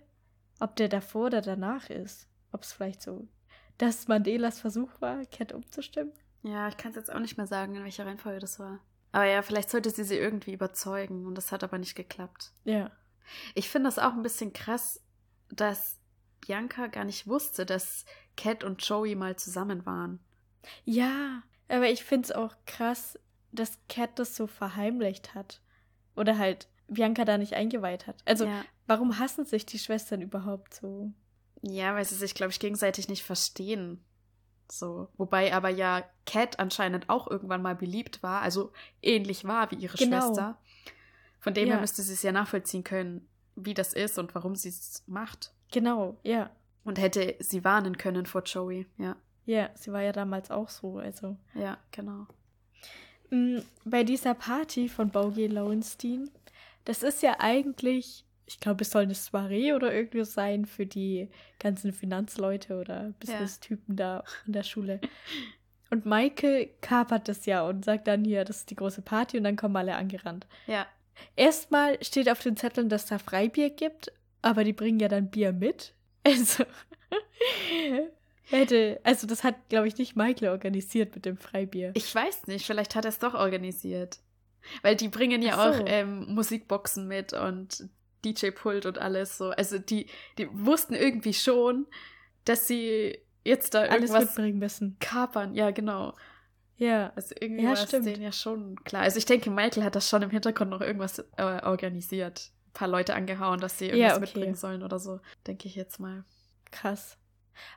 ob 0.60 0.76
der 0.76 0.90
davor 0.90 1.28
oder 1.28 1.42
danach 1.42 1.90
ist. 1.90 2.28
Ob 2.52 2.64
es 2.64 2.74
vielleicht 2.74 3.02
so, 3.02 3.28
dass 3.78 4.08
Mandelas 4.08 4.60
Versuch 4.60 4.90
war, 5.00 5.26
Cat 5.26 5.54
umzustimmen. 5.54 6.14
Ja, 6.44 6.68
ich 6.68 6.78
kann 6.78 6.92
es 6.92 6.98
jetzt 6.98 7.12
auch 7.12 7.20
nicht 7.20 7.38
mehr 7.38 7.48
sagen, 7.48 7.76
in 7.76 7.84
welcher 7.84 8.06
Reihenfolge 8.06 8.40
das 8.40 8.60
war. 8.60 8.80
Aber 9.12 9.26
ja, 9.26 9.42
vielleicht 9.42 9.70
sollte 9.70 9.90
sie 9.90 10.04
sie 10.04 10.18
irgendwie 10.18 10.54
überzeugen 10.54 11.26
und 11.26 11.36
das 11.36 11.52
hat 11.52 11.64
aber 11.64 11.78
nicht 11.78 11.96
geklappt. 11.96 12.52
Ja. 12.66 12.92
Ich 13.56 13.70
finde 13.70 13.88
das 13.88 14.00
auch 14.00 14.14
ein 14.14 14.24
bisschen 14.24 14.52
krass, 14.52 15.02
dass 15.50 16.00
Bianca 16.42 16.88
gar 16.88 17.06
nicht 17.06 17.28
wusste, 17.28 17.66
dass 17.66 18.06
Cat 18.36 18.64
und 18.64 18.86
Joey 18.86 19.16
mal 19.16 19.38
zusammen 19.38 19.86
waren. 19.86 20.20
Ja, 20.84 21.44
aber 21.74 21.90
ich 21.90 22.04
finde 22.04 22.26
es 22.26 22.32
auch 22.32 22.56
krass, 22.66 23.20
dass 23.52 23.80
Cat 23.90 24.18
das 24.20 24.36
so 24.36 24.48
verheimlicht 24.48 25.36
hat. 25.36 25.62
Oder 26.16 26.38
halt 26.38 26.68
Bianca 26.88 27.26
da 27.26 27.38
nicht 27.38 27.54
eingeweiht 27.54 28.08
hat. 28.08 28.22
Also, 28.26 28.46
ja, 28.46 28.64
warum 28.88 29.20
hassen 29.20 29.46
sich 29.46 29.66
die 29.66 29.80
Schwestern 29.80 30.22
überhaupt 30.22 30.74
so? 30.74 31.12
ja 31.66 31.96
weil 31.96 32.04
sie 32.04 32.16
sich, 32.16 32.36
glaube 32.36 32.52
ich, 32.52 32.60
gegenseitig 32.60 33.08
nicht 33.08 33.24
verstehen. 33.24 34.04
So. 34.70 35.08
Wobei 35.18 35.54
aber 35.54 35.70
ja 35.70 36.04
Cat 36.26 36.60
anscheinend 36.60 37.10
auch 37.10 37.28
irgendwann 37.30 37.62
mal 37.62 37.76
beliebt 37.76 38.22
war, 38.22 38.42
also 38.42 38.74
ähnlich 39.02 39.46
war 39.46 39.72
wie 39.72 39.76
ihre 39.76 39.98
Genau. 39.98 40.20
Schwester. 40.28 40.58
Von 41.40 41.54
dem 41.54 41.68
her 41.68 41.76
Ja. 41.76 41.82
müsste 41.82 42.02
sie 42.02 42.14
es 42.14 42.22
ja 42.24 42.32
nachvollziehen 42.34 42.84
können, 42.84 43.28
wie 43.56 43.74
das 43.74 43.94
ist 43.94 44.18
und 44.20 44.36
warum 44.36 44.56
sie 44.56 44.70
es 44.70 45.04
macht. 45.08 45.54
Genau, 45.72 46.18
ja. 46.24 46.50
Und 46.84 47.00
hätte 47.00 47.36
sie 47.40 47.64
warnen 47.64 47.98
können 47.98 48.26
vor 48.26 48.44
Joey. 48.44 48.88
Ja, 48.98 49.16
Ja, 49.46 49.70
sie 49.76 49.91
war 49.91 50.02
ja 50.02 50.12
damals 50.12 50.52
auch 50.52 50.70
so, 50.70 50.98
also. 51.00 51.38
ja, 51.54 51.78
genau. 51.91 52.28
Mm, 53.30 53.60
Bei 53.86 54.04
dieser 54.04 54.34
Party 54.34 54.88
von 54.89 55.10
Bauge 55.10 55.48
Lowenstein, 55.48 56.30
das 56.86 57.04
ist 57.04 57.22
ja 57.24 57.38
eigentlich, 57.39 58.26
ich 58.46 58.60
glaube, 58.60 58.84
es 58.84 58.91
soll 58.91 59.04
eine 59.04 59.16
Soiree 59.16 59.74
oder 59.74 59.94
irgendwie 59.94 60.24
sein 60.26 60.66
für 60.66 60.86
die 60.86 61.30
ganzen 61.60 61.94
Finanzleute 61.94 62.80
oder 62.80 63.14
Business-Typen 63.20 63.96
da 63.96 64.24
in 64.46 64.54
der 64.54 64.64
Schule. 64.64 65.00
Und 65.89 66.06
Michael 66.08 66.70
kapert 66.82 67.28
das 67.28 67.46
ja 67.46 67.68
und 67.68 67.86
sagt 67.86 68.08
dann 68.08 68.26
hier, 68.26 68.46
das 68.46 68.58
ist 68.58 68.72
die 68.72 68.76
große 68.76 69.04
Party 69.04 69.38
und 69.38 69.44
dann 69.44 69.56
kommen 69.56 69.76
alle 69.76 69.94
angerannt. 69.96 70.48
Ja, 70.66 70.88
Erstmal 71.36 72.04
steht 72.04 72.30
auf 72.30 72.39
den 72.41 72.58
Zetteln, 72.58 72.89
dass 72.89 73.06
da 73.06 73.20
Freibier 73.20 73.70
gibt, 73.70 74.12
aber 74.41 74.64
die 74.64 74.74
bringen 74.74 75.00
ja 75.00 75.08
dann 75.08 75.30
Bier 75.30 75.54
mit. 75.54 75.94
Also, 76.26 76.64
hätte, 78.60 78.99
also 79.04 79.28
das 79.28 79.43
hat, 79.43 79.56
glaube 79.70 79.88
ich, 79.88 79.97
nicht 79.97 80.16
Michael 80.16 80.49
organisiert 80.49 81.14
mit 81.16 81.26
dem 81.26 81.38
Freibier. 81.38 81.91
Ich 81.95 82.14
weiß 82.14 82.47
nicht, 82.47 82.66
vielleicht 82.66 82.95
hat 82.95 83.06
er 83.06 83.10
es 83.10 83.20
doch 83.20 83.34
organisiert. 83.34 84.20
Weil 84.82 84.95
die 84.95 85.10
bringen 85.10 85.41
ja 85.41 85.56
so. 85.56 85.60
auch 85.80 85.84
ähm, 85.88 86.34
Musikboxen 86.34 87.08
mit 87.08 87.34
und 87.34 87.89
DJ-Pult 88.24 88.86
und 88.86 88.97
alles 88.97 89.38
so. 89.38 89.49
Also 89.49 89.78
die, 89.78 90.08
die 90.38 90.47
wussten 90.51 90.93
irgendwie 90.93 91.34
schon, 91.34 91.86
dass 92.45 92.68
sie 92.68 93.20
jetzt 93.43 93.74
da 93.74 93.82
Alles 93.82 94.10
irgendwas 94.12 94.26
mitbringen 94.26 94.60
müssen. 94.60 94.97
kapern. 95.01 95.54
Ja, 95.54 95.72
genau. 95.72 96.14
Ja. 96.78 97.12
Also 97.16 97.36
irgendwie 97.39 97.64
Ja, 97.64 97.70
war 97.72 97.74
es 97.78 97.84
stimmt. 97.84 98.06
denen 98.06 98.22
ja 98.22 98.32
schon 98.32 98.82
klar. 98.86 99.01
Also 99.04 99.18
ich 99.18 99.26
denke, 99.26 99.49
Michael 99.51 99.84
hat 99.84 99.95
das 99.95 100.08
schon 100.10 100.22
im 100.22 100.30
Hintergrund 100.30 100.70
noch 100.72 100.82
irgendwas 100.82 101.20
äh, 101.20 101.43
organisiert. 101.64 102.51
Ein 102.68 102.74
paar 102.74 102.88
Leute 102.88 103.16
angehauen, 103.16 103.60
dass 103.60 103.78
sie 103.78 103.88
Ja, 103.88 103.93
irgendwas 103.95 104.14
okay. 104.18 104.22
mitbringen 104.26 104.56
sollen 104.56 104.82
oder 104.84 104.99
so. 104.99 105.20
Denke 105.45 105.68
ich 105.68 105.76
jetzt 105.76 105.99
mal. 105.99 106.24
Krass. 106.72 107.18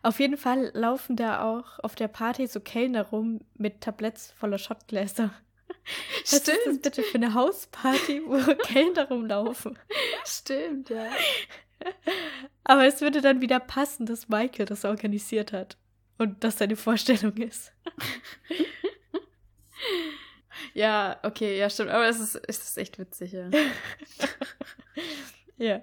Auf 0.03 0.21
jeden 0.21 0.37
Fall 0.37 0.71
laufen 0.75 1.17
da 1.17 1.43
auch 1.43 1.79
auf 1.81 1.95
der 1.95 2.09
Party 2.09 2.47
so 2.47 2.61
Kellner 2.61 3.03
rum 3.03 3.41
mit 3.55 3.81
Tabletts 3.81 4.33
voller 4.33 4.59
Schottgläser. 4.59 5.31
Was 6.23 6.33
ist 6.33 6.49
das 6.49 6.81
bitte 6.81 7.03
für 7.03 7.17
eine 7.17 7.35
Hausparty, 7.35 8.23
wo 8.27 8.55
Kellner 8.65 9.09
rumlaufen? 9.09 9.79
Stimmt, 10.25 10.91
ja. 10.91 11.07
Aber 12.65 12.87
es 12.87 13.01
würde 13.01 13.21
dann 13.21 13.41
wieder 13.41 13.61
passen, 13.61 14.07
dass 14.07 14.29
Michael 14.29 14.67
das 14.67 14.85
organisiert 14.85 15.53
hat. 15.53 15.77
Und 16.19 16.43
das 16.43 16.59
seine 16.59 16.77
Vorstellung 16.77 17.37
ist. 17.37 17.73
Ja, 20.75 21.19
okay, 21.23 21.59
ja, 21.59 21.71
stimmt. 21.71 21.91
Aber 21.91 22.07
es 22.07 22.21
ist, 22.21 22.35
es 22.49 22.59
ist 22.59 22.79
echt 22.79 22.99
witzig, 22.99 23.33
ja. 23.33 23.49
Ja. 25.59 25.83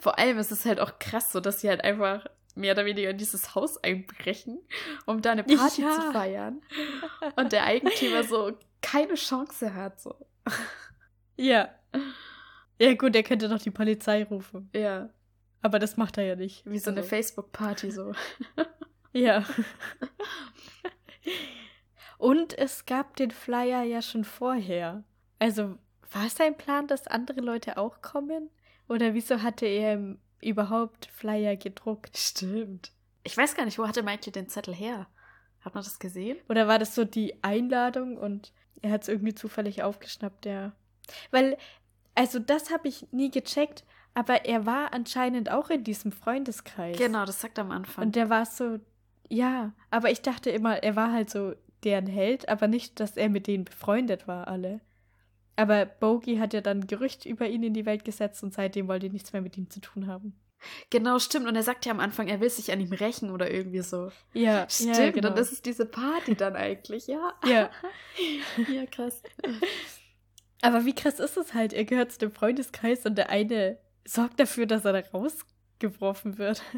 Vor 0.00 0.18
allem 0.18 0.38
ist 0.38 0.50
es 0.50 0.64
halt 0.64 0.80
auch 0.80 0.98
krass, 0.98 1.30
so 1.30 1.38
dass 1.38 1.60
sie 1.60 1.68
halt 1.68 1.84
einfach 1.84 2.26
mehr 2.54 2.72
oder 2.74 2.84
weniger 2.84 3.10
in 3.10 3.18
dieses 3.18 3.54
Haus 3.54 3.82
einbrechen, 3.82 4.58
um 5.06 5.20
da 5.22 5.32
eine 5.32 5.44
Party 5.44 5.82
Ja. 5.82 5.90
zu 5.92 6.12
feiern. 6.12 6.62
Und 7.36 7.52
der 7.52 7.64
Eigentümer 7.64 8.22
so 8.24 8.52
keine 8.80 9.14
Chance 9.14 9.74
hat. 9.74 10.00
So. 10.00 10.14
Ja. 11.36 11.68
Ja, 12.78 12.94
gut, 12.94 13.14
er 13.16 13.22
könnte 13.22 13.48
doch 13.48 13.60
die 13.60 13.70
Polizei 13.70 14.24
rufen. 14.24 14.68
Ja, 14.74 15.08
Aber 15.62 15.78
das 15.78 15.96
macht 15.96 16.18
er 16.18 16.24
ja 16.24 16.36
nicht. 16.36 16.64
wie 16.70 16.78
so 16.78 16.90
eine 16.90 16.98
Also, 17.00 17.08
Facebook-Party 17.08 17.90
so. 17.90 18.12
Ja. 19.12 19.44
Und 22.18 22.56
es 22.56 22.86
gab 22.86 23.16
den 23.16 23.30
Flyer 23.30 23.82
ja 23.82 24.00
schon 24.02 24.24
vorher. 24.24 25.04
Also 25.38 25.78
war 26.12 26.26
es 26.26 26.36
sein 26.36 26.56
Plan, 26.56 26.86
dass 26.86 27.06
andere 27.06 27.40
Leute 27.40 27.76
auch 27.76 28.00
kommen? 28.02 28.50
Oder 28.88 29.14
wieso 29.14 29.42
hatte 29.42 29.66
er 29.66 29.94
im- 29.94 30.18
überhaupt 30.44 31.06
Flyer 31.06 31.56
gedruckt? 31.56 32.16
Stimmt. 32.16 32.92
Ich 33.22 33.36
weiß 33.36 33.56
gar 33.56 33.64
nicht, 33.64 33.78
wo 33.78 33.88
hatte 33.88 34.02
Michael 34.02 34.32
den 34.32 34.48
Zettel 34.48 34.74
her? 34.74 35.06
Hat 35.60 35.74
man 35.74 35.82
das 35.82 35.98
gesehen? 35.98 36.36
Oder 36.48 36.68
war 36.68 36.78
das 36.78 36.94
so 36.94 37.04
die 37.04 37.42
Einladung 37.42 38.18
und 38.18 38.52
er 38.82 38.90
hat 38.90 39.02
es 39.02 39.08
irgendwie 39.08 39.34
zufällig 39.34 39.82
aufgeschnappt, 39.82 40.44
ja. 40.44 40.72
Weil, 41.30 41.56
also 42.14 42.38
das 42.38 42.70
habe 42.70 42.88
ich 42.88 43.06
nie 43.12 43.30
gecheckt, 43.30 43.84
aber 44.12 44.44
er 44.44 44.66
war 44.66 44.92
anscheinend 44.92 45.50
auch 45.50 45.70
in 45.70 45.82
diesem 45.82 46.12
Freundeskreis. 46.12 46.98
Genau, 46.98 47.24
das 47.24 47.40
sagt 47.40 47.58
er 47.58 47.64
am 47.64 47.70
Anfang. 47.70 48.04
Und 48.04 48.16
der 48.16 48.28
war 48.28 48.44
so, 48.44 48.78
ja, 49.28 49.72
aber 49.90 50.10
ich 50.10 50.20
dachte 50.22 50.50
immer, 50.50 50.82
er 50.82 50.96
war 50.96 51.12
halt 51.12 51.30
so 51.30 51.54
deren 51.82 52.06
Held, 52.06 52.48
aber 52.48 52.68
nicht, 52.68 53.00
dass 53.00 53.16
er 53.16 53.28
mit 53.28 53.46
denen 53.46 53.64
befreundet 53.64 54.28
war, 54.28 54.48
alle. 54.48 54.80
Aber 55.56 55.86
Bogey 55.86 56.36
hat 56.38 56.52
ja 56.52 56.60
dann 56.60 56.86
Gerücht 56.86 57.26
über 57.26 57.46
ihn 57.46 57.62
in 57.62 57.74
die 57.74 57.86
Welt 57.86 58.04
gesetzt 58.04 58.42
und 58.42 58.52
seitdem 58.52 58.88
wollte 58.88 59.08
nichts 59.10 59.32
mehr 59.32 59.42
mit 59.42 59.56
ihm 59.56 59.70
zu 59.70 59.80
tun 59.80 60.06
haben. 60.06 60.34
Genau, 60.90 61.18
stimmt. 61.18 61.46
Und 61.46 61.56
er 61.56 61.62
sagt 61.62 61.86
ja 61.86 61.92
am 61.92 62.00
Anfang, 62.00 62.28
er 62.28 62.40
will 62.40 62.50
sich 62.50 62.72
an 62.72 62.80
ihm 62.80 62.92
rächen 62.92 63.30
oder 63.30 63.50
irgendwie 63.50 63.82
so. 63.82 64.10
Ja, 64.32 64.68
Stimmt, 64.68 64.96
ja, 64.96 65.10
genau. 65.10 65.28
und 65.28 65.38
das 65.38 65.52
ist 65.52 65.66
diese 65.66 65.86
Party 65.86 66.34
dann 66.34 66.56
eigentlich, 66.56 67.06
ja. 67.06 67.34
Ja. 67.46 67.70
ja, 68.72 68.86
krass. 68.86 69.22
Aber 70.62 70.84
wie 70.84 70.94
krass 70.94 71.20
ist 71.20 71.36
es 71.36 71.54
halt? 71.54 71.72
Er 71.72 71.84
gehört 71.84 72.12
zu 72.12 72.18
dem 72.18 72.32
Freundeskreis 72.32 73.04
und 73.04 73.16
der 73.16 73.28
eine 73.30 73.78
sorgt 74.06 74.40
dafür, 74.40 74.66
dass 74.66 74.84
er 74.84 74.92
da 74.94 75.08
rausgeworfen 75.10 76.38
wird. 76.38 76.62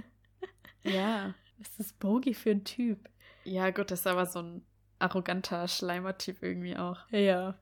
Ja. 0.83 1.35
Was 1.59 1.81
ist 1.81 1.99
Bogey 1.99 2.33
für 2.33 2.51
ein 2.51 2.63
Typ? 2.63 3.09
Ja, 3.43 3.71
gut, 3.71 3.91
das 3.91 4.01
ist 4.01 4.07
aber 4.07 4.25
so 4.25 4.39
ein 4.39 4.65
arroganter 5.01 5.67
Schleimertyp 5.67 6.41
irgendwie 6.45 6.77
auch. 6.77 6.99
Ja. 7.11 7.59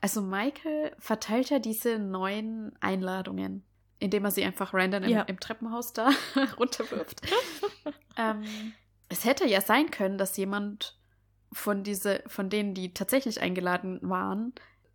Also 0.00 0.20
Michael 0.22 0.94
verteilt 0.98 1.50
ja 1.50 1.58
diese 1.58 1.98
neuen 1.98 2.72
Einladungen, 2.80 3.64
indem 3.98 4.24
er 4.24 4.30
sie 4.30 4.44
einfach 4.44 4.74
random 4.74 5.04
im, 5.04 5.10
Ja. 5.10 5.22
im 5.22 5.40
Treppenhaus 5.40 5.92
da 5.92 6.10
runterwirft. 6.58 7.22
ähm, 8.16 8.44
es 9.08 9.24
hätte 9.24 9.46
ja 9.46 9.60
sein 9.60 9.90
können, 9.90 10.18
dass 10.18 10.36
jemand 10.36 10.98
von 11.52 11.82
diese, 11.82 12.22
von 12.26 12.50
denen, 12.50 12.74
die 12.74 12.92
tatsächlich 12.92 13.40
eingeladen 13.40 13.98
waren, 14.02 14.52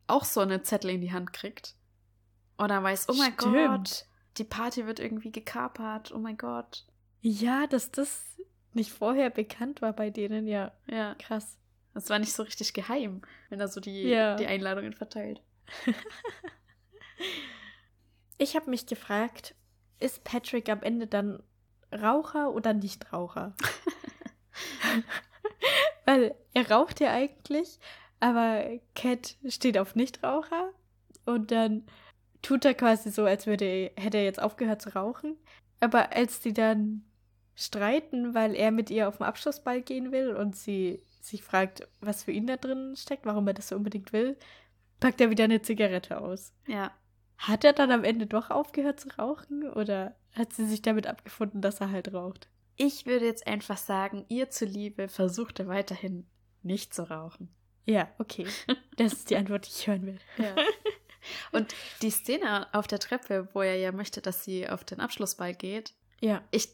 auch 0.07 0.23
so 0.25 0.41
eine 0.41 0.61
Zettel 0.61 0.91
in 0.91 1.01
die 1.01 1.11
Hand 1.13 1.33
kriegt. 1.33 1.75
Und 2.57 2.69
dann 2.69 2.83
weiß, 2.83 3.07
oh 3.09 3.13
mein 3.17 3.33
Stimmt. 3.33 3.55
Gott, 3.55 4.05
die 4.37 4.43
Party 4.43 4.85
wird 4.85 4.99
irgendwie 4.99 5.31
gekapert, 5.31 6.11
oh 6.13 6.19
mein 6.19 6.37
Gott. 6.37 6.85
Ja, 7.21 7.65
dass 7.67 7.91
das 7.91 8.23
nicht 8.73 8.91
vorher 8.91 9.29
bekannt 9.29 9.81
war 9.81 9.93
bei 9.93 10.09
denen, 10.09 10.47
ja. 10.47 10.71
Ja, 10.87 11.15
Krass. 11.15 11.57
Das 11.93 12.09
war 12.09 12.19
nicht 12.19 12.33
so 12.33 12.43
richtig 12.43 12.73
geheim, 12.73 13.21
wenn 13.49 13.59
er 13.59 13.67
so 13.67 13.79
die, 13.79 14.03
Ja. 14.03 14.35
die 14.35 14.47
Einladungen 14.47 14.93
verteilt. 14.93 15.41
Ich 18.37 18.55
habe 18.55 18.69
mich 18.71 18.87
gefragt, 18.87 19.53
ist 19.99 20.23
Patrick 20.23 20.67
am 20.69 20.81
Ende 20.81 21.05
dann 21.05 21.43
Raucher 21.93 22.51
oder 22.53 22.73
Nichtraucher? 22.73 23.53
Weil 26.05 26.33
er 26.53 26.69
raucht 26.71 26.99
ja 26.99 27.11
eigentlich, 27.13 27.79
aber 28.19 28.63
Cat 28.95 29.35
steht 29.47 29.77
auf 29.77 29.93
Nichtraucher 29.95 30.71
und 31.25 31.51
dann 31.51 31.85
tut 32.41 32.65
er 32.65 32.73
quasi 32.73 33.11
so, 33.11 33.25
als 33.25 33.45
würde 33.45 33.91
hätte 33.95 34.17
er 34.17 34.23
jetzt 34.23 34.41
aufgehört 34.41 34.81
zu 34.81 34.95
rauchen. 34.95 35.37
Aber 35.79 36.11
als 36.13 36.39
die 36.39 36.53
dann 36.53 37.05
streiten, 37.55 38.33
weil 38.33 38.55
er 38.55 38.71
mit 38.71 38.89
ihr 38.89 39.07
auf 39.07 39.17
den 39.17 39.25
Abschlussball 39.27 39.81
gehen 39.83 40.11
will 40.11 40.35
und 40.35 40.55
sie 40.55 41.03
sich 41.25 41.43
fragt, 41.43 41.87
was 41.99 42.23
für 42.23 42.31
ihn 42.31 42.47
da 42.47 42.57
drin 42.57 42.95
steckt, 42.97 43.25
warum 43.25 43.47
er 43.47 43.53
das 43.53 43.69
so 43.69 43.75
unbedingt 43.75 44.13
will, 44.13 44.37
packt 44.99 45.19
er 45.21 45.29
wieder 45.29 45.45
eine 45.45 45.61
Zigarette 45.61 46.19
aus. 46.21 46.53
Ja. 46.67 46.91
Hat 47.37 47.63
er 47.63 47.73
dann 47.73 47.91
am 47.91 48.03
Ende 48.03 48.27
doch 48.27 48.49
aufgehört 48.51 48.99
zu 48.99 49.09
rauchen 49.17 49.67
oder 49.69 50.15
hat 50.33 50.53
sie 50.53 50.65
sich 50.65 50.81
damit 50.81 51.07
abgefunden, 51.07 51.61
dass 51.61 51.81
er 51.81 51.91
halt 51.91 52.13
raucht? 52.13 52.49
Ich 52.75 53.05
würde 53.05 53.25
jetzt 53.25 53.47
einfach 53.47 53.77
sagen, 53.77 54.25
ihr 54.29 54.49
zuliebe 54.49 55.07
versucht 55.07 55.59
er 55.59 55.67
weiterhin 55.67 56.27
nicht 56.63 56.93
zu 56.93 57.09
rauchen. 57.09 57.49
Ja, 57.85 58.09
okay. 58.19 58.45
Das 58.97 59.13
ist 59.13 59.29
die 59.31 59.35
Antwort, 59.37 59.65
die 59.65 59.71
ich 59.71 59.87
hören 59.87 60.05
will. 60.05 60.19
Ja. 60.37 60.55
Und 61.51 61.73
die 62.01 62.11
Szene 62.11 62.67
auf 62.73 62.85
der 62.87 62.99
Treppe, 62.99 63.47
wo 63.53 63.61
er 63.61 63.75
ja 63.75 63.91
möchte, 63.91 64.21
dass 64.21 64.43
sie 64.43 64.67
auf 64.69 64.83
den 64.83 64.99
Abschlussball 64.99 65.53
geht, 65.55 65.93
Ja. 66.19 66.43
ich 66.51 66.69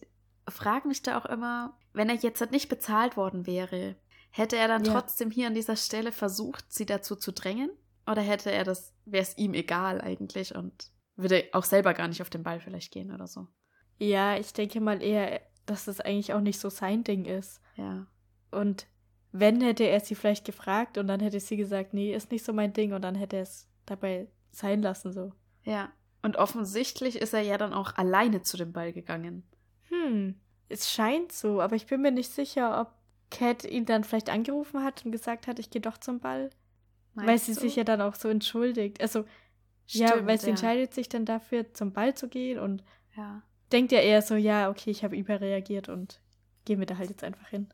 frage 0.49 0.87
mich 0.87 1.01
da 1.03 1.17
auch 1.17 1.25
immer, 1.25 1.77
wenn 1.93 2.09
er 2.09 2.15
jetzt 2.15 2.51
nicht 2.51 2.67
bezahlt 2.69 3.15
worden 3.17 3.45
wäre, 3.45 3.95
hätte 4.37 4.57
er 4.57 4.67
dann 4.67 4.83
Ja. 4.83 4.93
trotzdem 4.93 5.31
hier 5.31 5.47
an 5.47 5.53
dieser 5.53 5.75
Stelle 5.75 6.11
versucht, 6.11 6.65
sie 6.71 6.85
dazu 6.85 7.15
zu 7.15 7.31
drängen? 7.31 7.69
Oder 8.09 8.21
hätte 8.21 8.51
er 8.51 8.63
das, 8.63 8.93
wäre 9.05 9.23
es 9.23 9.37
ihm 9.37 9.53
egal 9.53 9.99
eigentlich 10.01 10.55
und 10.55 10.91
würde 11.15 11.45
auch 11.51 11.63
selber 11.65 11.93
gar 11.93 12.07
nicht 12.07 12.21
auf 12.21 12.29
den 12.29 12.43
Ball 12.43 12.59
vielleicht 12.59 12.91
gehen 12.93 13.11
oder 13.11 13.27
so? 13.27 13.47
Ja, 13.97 14.37
ich 14.37 14.53
denke 14.53 14.79
mal 14.79 15.01
eher, 15.01 15.41
dass 15.65 15.85
das 15.85 15.99
eigentlich 15.99 16.33
auch 16.33 16.39
nicht 16.39 16.59
so 16.59 16.69
sein 16.69 17.03
Ding 17.03 17.25
ist. 17.25 17.59
Ja. 17.75 18.05
Und 18.51 18.87
wenn, 19.31 19.59
hätte 19.61 19.83
er 19.83 19.99
sie 19.99 20.15
vielleicht 20.15 20.45
gefragt 20.45 20.97
und 20.97 21.07
dann 21.07 21.19
hätte 21.19 21.39
sie 21.39 21.57
gesagt, 21.57 21.93
nee, 21.93 22.13
ist 22.13 22.31
nicht 22.31 22.45
so 22.45 22.53
mein 22.53 22.71
Ding 22.73 22.93
und 22.93 23.01
dann 23.01 23.15
hätte 23.15 23.35
er 23.37 23.41
es 23.43 23.67
dabei 23.85 24.27
sein 24.51 24.81
lassen 24.81 25.11
so. 25.11 25.33
Ja. 25.63 25.91
Und 26.21 26.37
offensichtlich 26.37 27.17
ist 27.17 27.33
er 27.33 27.41
ja 27.41 27.57
dann 27.57 27.73
auch 27.73 27.95
alleine 27.97 28.41
zu 28.41 28.55
dem 28.57 28.71
Ball 28.71 28.93
gegangen. 28.93 29.43
Hm, 29.89 30.35
es 30.69 30.89
scheint 30.89 31.31
so, 31.31 31.61
aber 31.61 31.75
ich 31.75 31.87
bin 31.87 32.01
mir 32.01 32.11
nicht 32.11 32.31
sicher, 32.31 32.79
ob 32.81 32.93
Cat 33.29 33.65
ihn 33.65 33.85
dann 33.85 34.03
vielleicht 34.03 34.29
angerufen 34.29 34.83
hat 34.83 35.05
und 35.05 35.11
gesagt 35.11 35.47
hat, 35.47 35.59
ich 35.59 35.69
gehe 35.69 35.81
doch 35.81 35.97
zum 35.97 36.19
Ball. 36.19 36.49
weil 37.15 37.25
Meinst 37.25 37.45
sie 37.47 37.53
du? 37.55 37.59
sich 37.61 37.75
ja 37.75 37.83
dann 37.83 38.01
auch 38.01 38.15
so 38.15 38.29
entschuldigt. 38.29 39.01
Also, 39.01 39.25
ja, 39.87 40.09
Stimmt, 40.09 40.27
weil 40.27 40.37
sie 40.39 40.47
ja. 40.47 40.49
entscheidet 40.51 40.93
sich 40.93 41.09
dann 41.09 41.25
dafür, 41.25 41.73
zum 41.73 41.93
Ball 41.93 42.13
zu 42.15 42.27
gehen 42.27 42.59
und 42.59 42.83
Ja. 43.15 43.41
denkt 43.71 43.91
ja 43.91 43.99
eher 43.99 44.21
so, 44.21 44.35
ja, 44.35 44.69
okay, 44.69 44.91
ich 44.91 45.03
habe 45.03 45.15
überreagiert 45.17 45.89
und 45.89 46.19
gehe 46.65 46.77
mir 46.77 46.85
da 46.85 46.97
halt 46.97 47.09
jetzt 47.09 47.23
einfach 47.23 47.47
hin. 47.47 47.67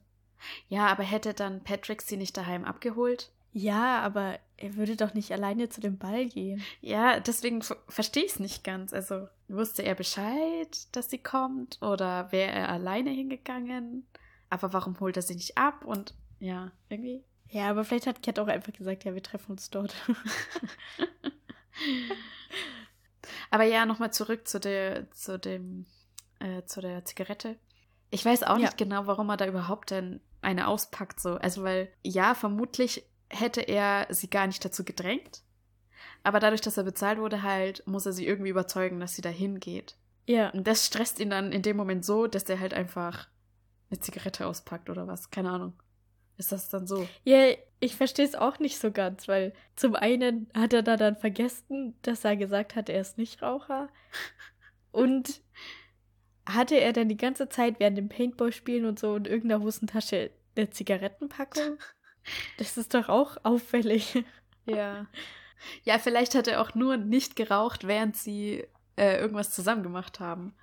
Ja, 0.67 0.87
aber 0.87 1.03
hätte 1.03 1.33
dann 1.33 1.63
Patrick 1.63 2.01
sie 2.01 2.17
nicht 2.17 2.35
daheim 2.37 2.65
abgeholt? 2.65 3.31
Ja, 3.55 4.01
aber 4.01 4.39
er 4.57 4.75
würde 4.75 4.95
doch 4.95 5.13
nicht 5.13 5.31
alleine 5.31 5.69
zu 5.69 5.79
dem 5.79 5.97
Ball 5.99 6.25
gehen. 6.25 6.61
Ja, 6.81 7.19
deswegen 7.19 7.61
verstehe 7.87 8.23
ich 8.25 8.31
es 8.33 8.39
nicht 8.39 8.63
ganz. 8.63 8.93
Also, 8.93 9.27
wusste 9.47 9.83
er 9.83 9.93
Bescheid, 9.95 10.95
dass 10.95 11.09
sie 11.11 11.19
kommt? 11.19 11.79
Oder 11.81 12.31
wäre 12.31 12.51
er 12.51 12.69
alleine 12.69 13.11
hingegangen? 13.11 14.07
Aber 14.53 14.71
warum 14.73 14.99
holt 14.99 15.17
er 15.17 15.23
sie 15.23 15.33
nicht 15.35 15.57
ab? 15.57 15.83
Und 15.83 16.13
ja, 16.39 16.71
irgendwie. 16.89 17.23
Ja, 17.49 17.69
aber 17.69 17.83
vielleicht 17.83 18.05
hat 18.07 18.21
Cat 18.21 18.37
auch 18.37 18.47
einfach 18.47 18.71
gesagt, 18.73 19.03
ja, 19.03 19.13
wir 19.15 19.23
treffen 19.23 19.51
uns 19.53 19.69
dort. 19.71 19.95
Aber 23.49 23.63
ja, 23.63 23.85
nochmal 23.85 24.11
zurück 24.11 24.47
zu 24.47 24.59
der, 24.59 25.09
zu 25.11 25.37
dem, 25.39 25.85
äh, 26.39 26.63
zu 26.65 26.81
der 26.81 27.05
Zigarette. 27.05 27.57
Ich 28.09 28.25
weiß 28.25 28.43
auch 28.43 28.57
Ja. 28.57 28.65
nicht 28.65 28.77
genau, 28.77 29.07
warum 29.07 29.29
er 29.29 29.37
da 29.37 29.47
überhaupt 29.47 29.91
denn 29.91 30.21
eine 30.41 30.67
auspackt, 30.67 31.19
so. 31.19 31.35
Also, 31.35 31.63
weil, 31.63 31.91
ja, 32.03 32.35
vermutlich 32.35 33.03
hätte 33.29 33.61
er 33.61 34.07
sie 34.09 34.29
gar 34.29 34.47
nicht 34.47 34.63
dazu 34.65 34.83
gedrängt. 34.83 35.41
Aber 36.23 36.39
dadurch, 36.39 36.61
dass 36.61 36.77
er 36.77 36.83
bezahlt 36.83 37.19
wurde, 37.19 37.43
halt, 37.43 37.85
muss 37.87 38.05
er 38.05 38.13
sie 38.13 38.25
irgendwie 38.27 38.49
überzeugen, 38.51 38.99
dass 38.99 39.15
sie 39.15 39.21
da 39.21 39.29
hingeht. 39.29 39.95
ja. 40.27 40.49
Und 40.51 40.67
das 40.67 40.85
stresst 40.85 41.19
ihn 41.19 41.29
dann 41.29 41.51
in 41.51 41.61
dem 41.61 41.77
Moment 41.77 42.05
so, 42.05 42.27
dass 42.27 42.43
er 42.49 42.59
halt 42.59 42.73
einfach 42.73 43.27
eine 43.93 44.01
Zigarette 44.01 44.47
auspackt 44.47 44.89
oder 44.89 45.07
was. 45.07 45.29
Keine 45.29 45.51
Ahnung. 45.51 45.73
Ist 46.37 46.51
das 46.51 46.69
dann 46.69 46.87
so? 46.87 47.07
Ja, 47.23 47.53
ich 47.79 47.95
verstehe 47.95 48.25
es 48.25 48.35
auch 48.35 48.59
nicht 48.59 48.79
so 48.79 48.91
ganz, 48.91 49.27
weil 49.27 49.53
zum 49.75 49.95
einen 49.95 50.49
hat 50.55 50.73
er 50.73 50.81
da 50.81 50.97
dann 50.97 51.15
vergessen, 51.15 51.95
dass 52.01 52.25
er 52.25 52.35
gesagt 52.35 52.75
hat, 52.75 52.89
er 52.89 53.01
ist 53.01 53.17
Nichtraucher. 53.17 53.89
Und 54.91 55.41
hatte 56.45 56.75
er 56.75 56.91
dann 56.91 57.07
die 57.07 57.17
ganze 57.17 57.49
Zeit 57.49 57.79
während 57.79 57.97
dem 57.97 58.09
Paintball-Spielen 58.09 58.85
und 58.85 58.99
so 58.99 59.15
in 59.15 59.25
irgendeiner 59.25 59.63
Hosentasche 59.63 60.31
eine 60.55 60.69
Zigarettenpackung? 60.69 61.77
Das 62.57 62.77
ist 62.77 62.93
doch 62.93 63.09
auch 63.09 63.35
auffällig. 63.43 64.23
Ja. 64.65 65.07
Ja, 65.83 65.99
vielleicht 65.99 66.35
hat 66.35 66.47
er 66.47 66.61
auch 66.61 66.73
nur 66.73 66.95
nicht 66.95 67.35
geraucht, 67.35 67.85
während 67.85 68.15
sie 68.15 68.65
äh, 68.95 69.17
irgendwas 69.17 69.51
zusammen 69.51 69.83
gemacht 69.83 70.21
haben. 70.21 70.53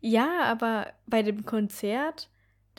Ja, 0.00 0.42
aber 0.42 0.92
bei 1.06 1.22
dem 1.22 1.44
Konzert, 1.44 2.28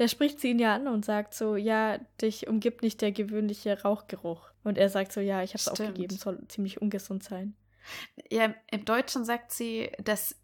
da 0.01 0.07
spricht 0.07 0.39
sie 0.39 0.49
ihn 0.49 0.57
ja 0.57 0.73
an 0.73 0.87
und 0.87 1.05
sagt 1.05 1.35
so, 1.35 1.55
ja, 1.55 1.99
dich 2.19 2.47
umgibt 2.47 2.81
nicht 2.81 3.03
der 3.03 3.11
gewöhnliche 3.11 3.83
Rauchgeruch. 3.83 4.49
Und 4.63 4.79
er 4.79 4.89
sagt 4.89 5.11
so, 5.11 5.21
ja, 5.21 5.43
ich 5.43 5.51
habe 5.51 5.59
es 5.59 5.67
aufgegeben, 5.67 6.17
soll 6.17 6.39
ziemlich 6.47 6.81
ungesund 6.81 7.23
sein. 7.23 7.53
Ja, 8.31 8.51
im 8.71 8.83
Deutschen 8.83 9.25
sagt 9.25 9.51
sie, 9.51 9.91
dass 10.03 10.35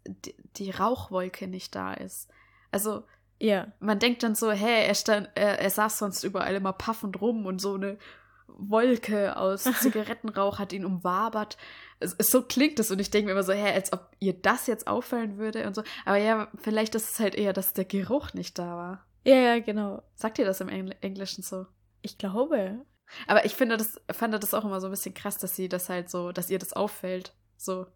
die, 0.58 0.70
Rauchwolke 0.70 1.48
nicht 1.48 1.74
da 1.74 1.92
ist. 1.92 2.28
Also, 2.70 3.02
Ja, 3.40 3.72
man 3.80 3.98
denkt 3.98 4.22
dann 4.22 4.36
so, 4.36 4.52
hä, 4.52 4.86
er, 4.86 4.94
stand, 4.94 5.28
er, 5.34 5.58
er 5.58 5.70
saß 5.70 5.98
sonst 5.98 6.22
überall 6.22 6.54
immer 6.54 6.72
paffend 6.72 7.20
rum 7.20 7.44
und 7.44 7.60
so 7.60 7.74
eine 7.74 7.98
Wolke 8.46 9.36
aus 9.36 9.64
Zigarettenrauch 9.80 10.60
hat 10.60 10.72
ihn 10.72 10.84
umwabert. 10.84 11.56
Es, 11.98 12.14
es, 12.16 12.28
so 12.28 12.42
klingt 12.42 12.78
es 12.78 12.92
und 12.92 13.00
ich 13.00 13.10
denke 13.10 13.26
mir 13.26 13.32
immer 13.32 13.42
so, 13.42 13.52
hä, 13.52 13.72
als 13.72 13.92
ob 13.92 14.08
ihr 14.20 14.34
das 14.34 14.68
jetzt 14.68 14.86
auffallen 14.86 15.36
würde 15.36 15.66
und 15.66 15.74
so. 15.74 15.82
Aber 16.04 16.18
ja, 16.18 16.46
vielleicht 16.62 16.94
ist 16.94 17.10
es 17.10 17.18
halt 17.18 17.34
eher, 17.34 17.52
dass 17.52 17.72
der 17.72 17.86
Geruch 17.86 18.34
nicht 18.34 18.56
da 18.60 18.76
war. 18.76 19.07
Ja, 19.28 19.36
ja, 19.36 19.58
genau. 19.60 20.02
Sagt 20.14 20.38
ihr 20.38 20.44
das 20.44 20.60
im 20.60 20.68
Engl 20.68 20.94
Englischen 21.00 21.42
so? 21.42 21.66
Ich 22.02 22.18
glaube. 22.18 22.84
Aber 23.26 23.44
ich 23.44 23.54
finde 23.54 23.76
das, 23.76 24.00
fand 24.12 24.34
das 24.34 24.54
auch 24.54 24.64
immer 24.64 24.80
so 24.80 24.88
ein 24.88 24.90
bisschen 24.90 25.14
krass, 25.14 25.38
dass 25.38 25.56
sie 25.56 25.68
das 25.68 25.88
halt 25.88 26.10
so, 26.10 26.32
dass 26.32 26.50
ihr 26.50 26.58
das 26.58 26.72
auffällt. 26.72 27.32
So. 27.56 27.86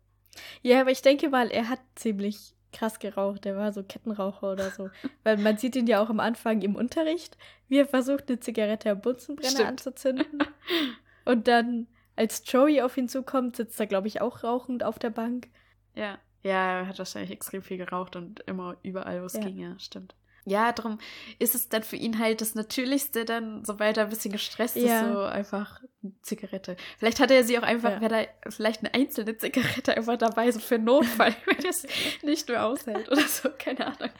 Ja, 0.62 0.80
aber 0.80 0.90
ich 0.90 1.02
denke 1.02 1.28
mal, 1.28 1.50
er 1.50 1.68
hat 1.68 1.80
ziemlich 1.94 2.54
krass 2.72 2.98
geraucht. 2.98 3.44
Der 3.44 3.56
war 3.56 3.72
so 3.72 3.82
Kettenraucher 3.82 4.52
oder 4.52 4.70
so. 4.70 4.88
Weil 5.24 5.36
man 5.36 5.58
sieht 5.58 5.76
ihn 5.76 5.86
ja 5.86 6.02
auch 6.02 6.08
am 6.10 6.20
Anfang 6.20 6.62
im 6.62 6.74
Unterricht, 6.76 7.36
wie 7.68 7.78
er 7.78 7.86
versucht, 7.86 8.28
eine 8.28 8.40
Zigarette 8.40 8.90
am 8.90 9.00
Bunsenbrenner 9.00 9.50
Stimmt. 9.50 9.68
anzuzünden. 9.68 10.38
Und 11.26 11.46
dann, 11.48 11.86
als 12.16 12.42
Joey 12.50 12.80
auf 12.82 12.96
ihn 12.96 13.08
zukommt, 13.08 13.56
sitzt 13.56 13.78
er, 13.78 13.86
glaube 13.86 14.08
ich, 14.08 14.20
auch 14.20 14.42
rauchend 14.42 14.82
auf 14.84 14.98
der 14.98 15.10
Bank. 15.10 15.48
Ja. 15.94 16.18
Ja, 16.42 16.80
er 16.80 16.88
hat 16.88 16.98
wahrscheinlich 16.98 17.30
extrem 17.30 17.62
viel 17.62 17.76
geraucht 17.76 18.16
und 18.16 18.40
immer 18.40 18.76
überall, 18.82 19.20
wo 19.22 19.26
es 19.26 19.34
Ja. 19.34 19.40
ging, 19.44 19.58
ja, 19.58 19.78
stimmt. 19.78 20.16
Ja, 20.44 20.72
darum 20.72 20.98
ist 21.38 21.54
es 21.54 21.68
dann 21.68 21.84
für 21.84 21.94
ihn 21.96 22.18
halt 22.18 22.40
das 22.40 22.54
Natürlichste, 22.56 23.24
dann, 23.24 23.64
sobald 23.64 23.96
er 23.96 24.04
ein 24.04 24.10
bisschen 24.10 24.32
gestresst 24.32 24.74
Ja. 24.76 25.00
ist, 25.00 25.12
so 25.14 25.20
einfach 25.22 25.80
eine 26.02 26.12
Zigarette. 26.22 26.76
Vielleicht 26.98 27.20
hat 27.20 27.30
er 27.30 27.44
sie 27.44 27.56
auch 27.58 27.62
einfach, 27.62 27.90
Ja. 27.90 28.00
wäre 28.00 28.26
da 28.42 28.50
vielleicht 28.50 28.80
eine 28.80 28.92
einzelne 28.92 29.36
Zigarette 29.36 29.96
einfach 29.96 30.16
dabei, 30.16 30.50
so 30.50 30.58
für 30.58 30.78
Notfall, 30.78 31.34
wenn 31.46 31.58
er 31.58 31.70
es 31.70 31.86
nicht 32.24 32.48
mehr 32.48 32.66
aushält 32.66 33.08
oder 33.08 33.22
so, 33.22 33.50
keine 33.56 33.86
Ahnung. 33.86 34.10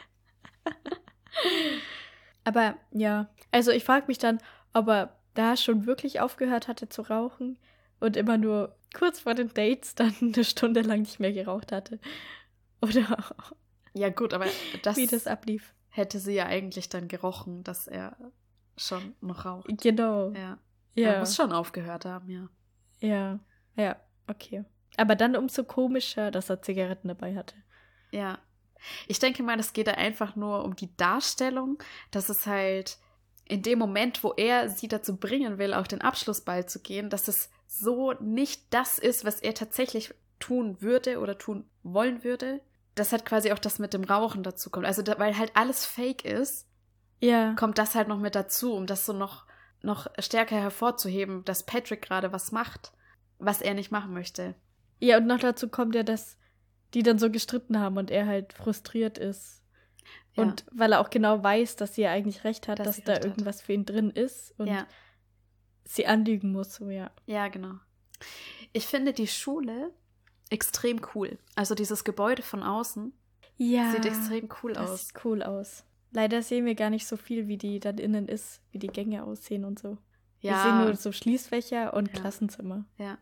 Aber 2.43 2.75
ja, 2.91 3.29
also 3.51 3.71
ich 3.71 3.83
frage 3.83 4.05
mich 4.07 4.17
dann, 4.17 4.39
ob 4.73 4.87
er 4.87 5.17
da 5.33 5.57
schon 5.57 5.85
wirklich 5.85 6.19
aufgehört 6.19 6.67
hatte 6.67 6.89
zu 6.89 7.01
rauchen 7.03 7.57
und 7.99 8.17
immer 8.17 8.37
nur 8.37 8.75
kurz 8.93 9.19
vor 9.21 9.33
den 9.33 9.53
Dates 9.53 9.95
dann 9.95 10.13
eine 10.21 10.43
Stunde 10.43 10.81
lang 10.81 11.01
nicht 11.01 11.19
mehr 11.19 11.33
geraucht 11.33 11.71
hatte. 11.71 11.99
Oder 12.81 13.17
Ja, 13.93 14.09
gut, 14.09 14.33
aber 14.33 14.45
das, 14.83 14.95
wie 14.97 15.07
das 15.07 15.27
ablief. 15.27 15.73
Hätte 15.95 16.19
sie 16.19 16.33
ja 16.33 16.45
eigentlich 16.47 16.89
dann 16.89 17.07
gerochen, 17.07 17.63
dass 17.63 17.87
er 17.87 18.17
schon 18.77 19.13
noch 19.21 19.45
raucht. 19.45 19.67
Genau. 19.81 20.29
Ja. 20.31 20.57
Er 20.95 21.13
Ja. 21.13 21.19
muss 21.19 21.35
schon 21.35 21.51
aufgehört 21.51 22.05
haben, 22.05 22.29
ja. 22.29 22.49
Ja. 22.99 23.39
Ja, 23.75 23.95
okay. 24.27 24.63
Aber 24.97 25.15
dann 25.15 25.35
umso 25.35 25.63
komischer, 25.63 26.31
dass 26.31 26.49
er 26.49 26.61
Zigaretten 26.61 27.07
dabei 27.07 27.35
hatte. 27.35 27.55
Ja. 28.11 28.39
Ich 29.07 29.19
denke 29.19 29.43
mal, 29.43 29.59
es 29.59 29.73
geht 29.73 29.87
da 29.87 29.91
einfach 29.91 30.35
nur 30.35 30.65
um 30.65 30.75
die 30.75 30.95
Darstellung, 30.97 31.81
dass 32.11 32.29
es 32.29 32.45
halt 32.47 32.97
in 33.45 33.61
dem 33.61 33.77
Moment, 33.79 34.23
wo 34.23 34.33
er 34.33 34.69
sie 34.69 34.87
dazu 34.87 35.17
bringen 35.17 35.57
will, 35.57 35.73
auf 35.73 35.87
den 35.87 36.01
Abschlussball 36.01 36.67
zu 36.67 36.79
gehen, 36.81 37.09
dass 37.09 37.27
es 37.27 37.49
so 37.67 38.13
nicht 38.13 38.73
das 38.73 38.97
ist, 38.99 39.25
was 39.25 39.39
er 39.41 39.53
tatsächlich 39.53 40.13
tun 40.39 40.81
würde 40.81 41.19
oder 41.19 41.37
tun 41.37 41.69
wollen 41.83 42.23
würde. 42.23 42.61
Dass 42.95 43.11
halt 43.11 43.25
quasi 43.25 43.51
auch 43.51 43.59
das 43.59 43.79
mit 43.79 43.93
dem 43.93 44.03
Rauchen 44.03 44.43
dazu 44.43 44.69
kommt. 44.69 44.85
Also, 44.85 45.01
da, 45.01 45.17
weil 45.19 45.37
halt 45.37 45.51
alles 45.55 45.85
fake 45.85 46.25
ist, 46.25 46.67
Ja. 47.21 47.53
kommt 47.55 47.77
das 47.77 47.95
halt 47.95 48.07
noch 48.07 48.19
mit 48.19 48.35
dazu, 48.35 48.73
um 48.73 48.85
das 48.85 49.05
so 49.05 49.13
noch, 49.13 49.45
noch 49.81 50.07
stärker 50.19 50.55
hervorzuheben, 50.57 51.43
dass 51.45 51.65
Patrick 51.65 52.01
gerade 52.01 52.31
was 52.31 52.51
macht, 52.51 52.91
was 53.39 53.61
er 53.61 53.73
nicht 53.73 53.91
machen 53.91 54.13
möchte. 54.13 54.55
Ja, 54.99 55.17
und 55.17 55.27
noch 55.27 55.39
dazu 55.39 55.67
kommt 55.69 55.95
ja, 55.95 56.03
dass 56.03 56.37
die 56.93 57.03
dann 57.03 57.17
so 57.19 57.29
gestritten 57.31 57.79
haben 57.79 57.97
und 57.97 58.11
er 58.11 58.27
halt 58.27 58.53
frustriert 58.53 59.17
ist. 59.17 59.61
Ja. 60.35 60.43
Und 60.43 60.65
weil 60.71 60.93
er 60.93 61.01
auch 61.01 61.09
genau 61.09 61.43
weiß, 61.43 61.75
dass 61.75 61.95
sie 61.95 62.03
ja 62.03 62.11
eigentlich 62.11 62.43
recht 62.43 62.67
hat, 62.67 62.79
Dass 62.79 62.87
dass, 62.97 63.03
da 63.03 63.13
recht 63.13 63.23
hat. 63.23 63.31
irgendwas 63.31 63.61
für 63.61 63.73
ihn 63.73 63.85
drin 63.85 64.09
ist 64.11 64.51
und 64.59 64.67
ja. 64.67 64.85
sie 65.83 66.05
anlügen 66.07 66.51
muss, 66.51 66.75
so 66.75 66.89
ja. 66.89 67.11
Ja, 67.25 67.47
genau. 67.49 67.75
Ich 68.71 68.85
finde 68.87 69.11
die 69.13 69.27
Schule 69.27 69.91
extrem 70.53 71.01
cool. 71.15 71.37
Also 71.55 71.75
dieses 71.75 72.03
Gebäude 72.03 72.41
von 72.41 72.63
außen 72.63 73.11
Ja. 73.57 73.91
sieht 73.91 74.05
extrem 74.05 74.49
cool 74.63 74.73
das 74.73 74.89
aus. 74.89 75.07
sieht 75.07 75.25
cool 75.25 75.43
aus. 75.43 75.83
Leider 76.11 76.41
sehen 76.43 76.65
wir 76.65 76.75
gar 76.75 76.89
nicht 76.91 77.07
so 77.07 77.17
viel, 77.17 77.47
wie 77.47 77.57
die 77.57 77.79
dann 77.79 77.97
innen 77.97 78.27
ist, 78.27 78.61
wie 78.71 78.79
die 78.79 78.87
Gänge 78.87 79.23
aussehen 79.23 79.65
und 79.65 79.79
so. 79.79 79.97
Wir 80.39 80.51
sehen 80.57 80.79
Ja, 80.79 80.85
nur 80.85 80.95
so 80.95 81.11
Schließfächer 81.11 81.93
und 81.93 82.09
Ja. 82.09 82.13
Klassenzimmer. 82.19 82.85
ja. 82.97 83.17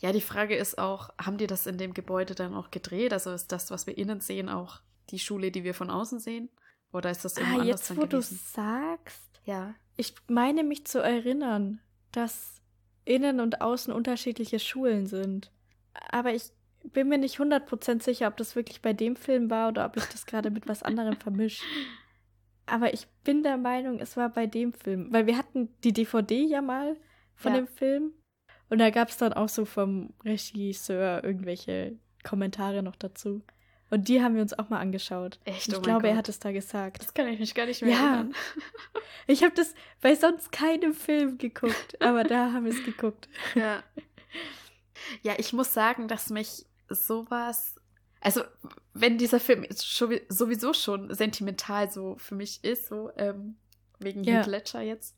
Ja, 0.00 0.12
die 0.12 0.20
Frage 0.20 0.54
ist 0.54 0.76
auch, 0.76 1.08
haben 1.18 1.38
die 1.38 1.46
das 1.46 1.66
in 1.66 1.78
dem 1.78 1.94
Gebäude 1.94 2.34
dann 2.34 2.52
auch 2.54 2.70
gedreht? 2.70 3.14
Also 3.14 3.30
ist 3.32 3.52
das, 3.52 3.70
was 3.70 3.86
wir 3.86 3.96
innen 3.96 4.20
sehen, 4.20 4.50
auch 4.50 4.82
die 5.08 5.18
Schule, 5.18 5.50
die 5.50 5.64
wir 5.64 5.72
von 5.72 5.88
außen 5.88 6.18
sehen? 6.20 6.50
Oder 6.92 7.10
ist 7.10 7.24
das 7.24 7.38
irgendwo 7.38 7.58
Ah, 7.58 7.62
anders 7.62 7.88
jetzt 7.88 7.96
wo 7.96 8.04
du 8.04 8.20
sagst, 8.20 9.22
Ja. 9.46 9.74
ich 9.96 10.14
meine 10.28 10.62
mich 10.62 10.84
zu 10.86 10.98
erinnern, 10.98 11.80
dass 12.12 12.60
innen 13.06 13.40
und 13.40 13.62
außen 13.62 13.94
unterschiedliche 13.94 14.58
Schulen 14.58 15.06
sind. 15.06 15.50
Aber 16.10 16.34
ich 16.34 16.50
bin 16.84 17.08
mir 17.08 17.18
nicht 17.18 17.38
100% 17.38 18.02
sicher, 18.02 18.28
ob 18.28 18.36
das 18.36 18.56
wirklich 18.56 18.82
bei 18.82 18.92
dem 18.92 19.16
Film 19.16 19.50
war 19.50 19.68
oder 19.68 19.84
ob 19.86 19.96
ich 19.96 20.04
das 20.06 20.26
gerade 20.26 20.50
mit 20.50 20.68
was 20.68 20.82
anderem 20.82 21.16
vermische. 21.16 21.64
Aber 22.66 22.94
ich 22.94 23.06
bin 23.24 23.42
der 23.42 23.56
Meinung, 23.56 23.98
es 23.98 24.16
war 24.16 24.28
bei 24.28 24.46
dem 24.46 24.72
Film. 24.72 25.12
Weil 25.12 25.26
wir 25.26 25.36
hatten 25.36 25.68
die 25.84 25.92
DVD 25.92 26.42
ja 26.44 26.62
mal 26.62 26.96
von 27.34 27.52
Ja. 27.52 27.60
dem 27.60 27.66
Film. 27.66 28.12
Und 28.70 28.78
da 28.78 28.90
gab 28.90 29.08
es 29.08 29.16
dann 29.18 29.32
auch 29.32 29.48
so 29.48 29.64
vom 29.64 30.14
Regisseur 30.24 31.22
irgendwelche 31.24 31.98
Kommentare 32.24 32.82
noch 32.82 32.96
dazu. 32.96 33.42
Und 33.90 34.08
die 34.08 34.22
haben 34.22 34.34
wir 34.36 34.40
uns 34.42 34.58
auch 34.58 34.70
mal 34.70 34.78
angeschaut. 34.80 35.38
Echt? 35.44 35.68
Ich 35.68 35.76
Oh 35.76 35.82
glaube, 35.82 36.06
er 36.06 36.12
Gott. 36.14 36.18
hat 36.20 36.28
es 36.30 36.38
da 36.38 36.50
gesagt. 36.52 37.02
Das 37.02 37.12
kann 37.12 37.28
ich 37.28 37.38
mich 37.38 37.54
gar 37.54 37.66
nicht 37.66 37.82
mehr 37.82 37.90
Ja. 37.90 37.98
erinnern. 38.14 38.34
Ich 39.28 39.44
habe 39.44 39.54
das 39.54 39.72
bei 40.00 40.16
sonst 40.16 40.50
keinem 40.50 40.94
Film 40.94 41.38
geguckt, 41.38 42.00
aber 42.02 42.24
da 42.24 42.52
haben 42.52 42.64
wir 42.64 42.72
es 42.72 42.84
geguckt. 42.84 43.28
Ja. 43.54 43.82
Ja, 45.22 45.34
ich 45.38 45.52
muss 45.52 45.72
sagen, 45.72 46.08
dass 46.08 46.30
mich 46.30 46.64
sowas. 46.94 47.76
Also, 48.20 48.42
wenn 48.94 49.18
dieser 49.18 49.40
Film 49.40 49.66
sowieso 49.70 50.72
schon 50.72 51.12
sentimental 51.14 51.90
so 51.90 52.16
für 52.18 52.34
mich 52.36 52.62
ist, 52.62 52.86
so 52.88 53.10
ähm, 53.16 53.56
wegen 53.98 54.22
Ja. 54.24 54.38
Heath 54.38 54.46
Ledger 54.46 54.80
jetzt, 54.80 55.16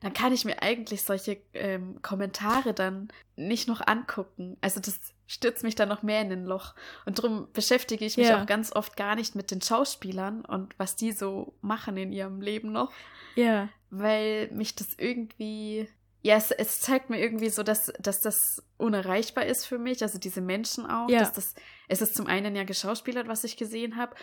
dann 0.00 0.12
kann 0.12 0.32
ich 0.32 0.44
mir 0.44 0.62
eigentlich 0.62 1.02
solche 1.02 1.40
ähm, 1.54 2.00
Kommentare 2.02 2.72
dann 2.74 3.08
nicht 3.36 3.68
noch 3.68 3.86
angucken. 3.86 4.56
Also, 4.60 4.80
das 4.80 4.98
stürzt 5.26 5.62
mich 5.62 5.74
dann 5.76 5.88
noch 5.88 6.02
mehr 6.02 6.20
in 6.22 6.32
ein 6.32 6.44
Loch. 6.44 6.74
Und 7.06 7.18
darum 7.18 7.48
beschäftige 7.52 8.04
ich 8.04 8.16
mich 8.16 8.28
Ja. 8.28 8.42
auch 8.42 8.46
ganz 8.46 8.72
oft 8.72 8.96
gar 8.96 9.14
nicht 9.14 9.34
mit 9.34 9.50
den 9.50 9.62
Schauspielern 9.62 10.44
und 10.44 10.78
was 10.78 10.96
die 10.96 11.12
so 11.12 11.54
machen 11.60 11.96
in 11.96 12.12
ihrem 12.12 12.40
Leben 12.40 12.72
noch 12.72 12.92
Ja, 13.36 13.68
weil 13.90 14.50
mich 14.50 14.74
das 14.74 14.88
irgendwie. 14.98 15.88
Ja, 16.22 16.36
es, 16.36 16.50
es 16.50 16.80
zeigt 16.80 17.08
mir 17.08 17.18
irgendwie 17.18 17.48
so, 17.48 17.62
dass, 17.62 17.92
dass 17.98 18.20
das 18.20 18.62
unerreichbar 18.76 19.46
ist 19.46 19.64
für 19.64 19.78
mich, 19.78 20.02
also 20.02 20.18
diese 20.18 20.40
Menschen 20.40 20.86
auch. 20.86 21.08
Ja. 21.08 21.20
Dass 21.20 21.32
das, 21.32 21.54
es 21.88 22.02
ist 22.02 22.14
zum 22.14 22.26
einen 22.26 22.54
ja 22.54 22.64
geschauspielert, 22.64 23.26
was 23.28 23.44
ich 23.44 23.56
gesehen 23.56 23.96
habe, 23.96 24.14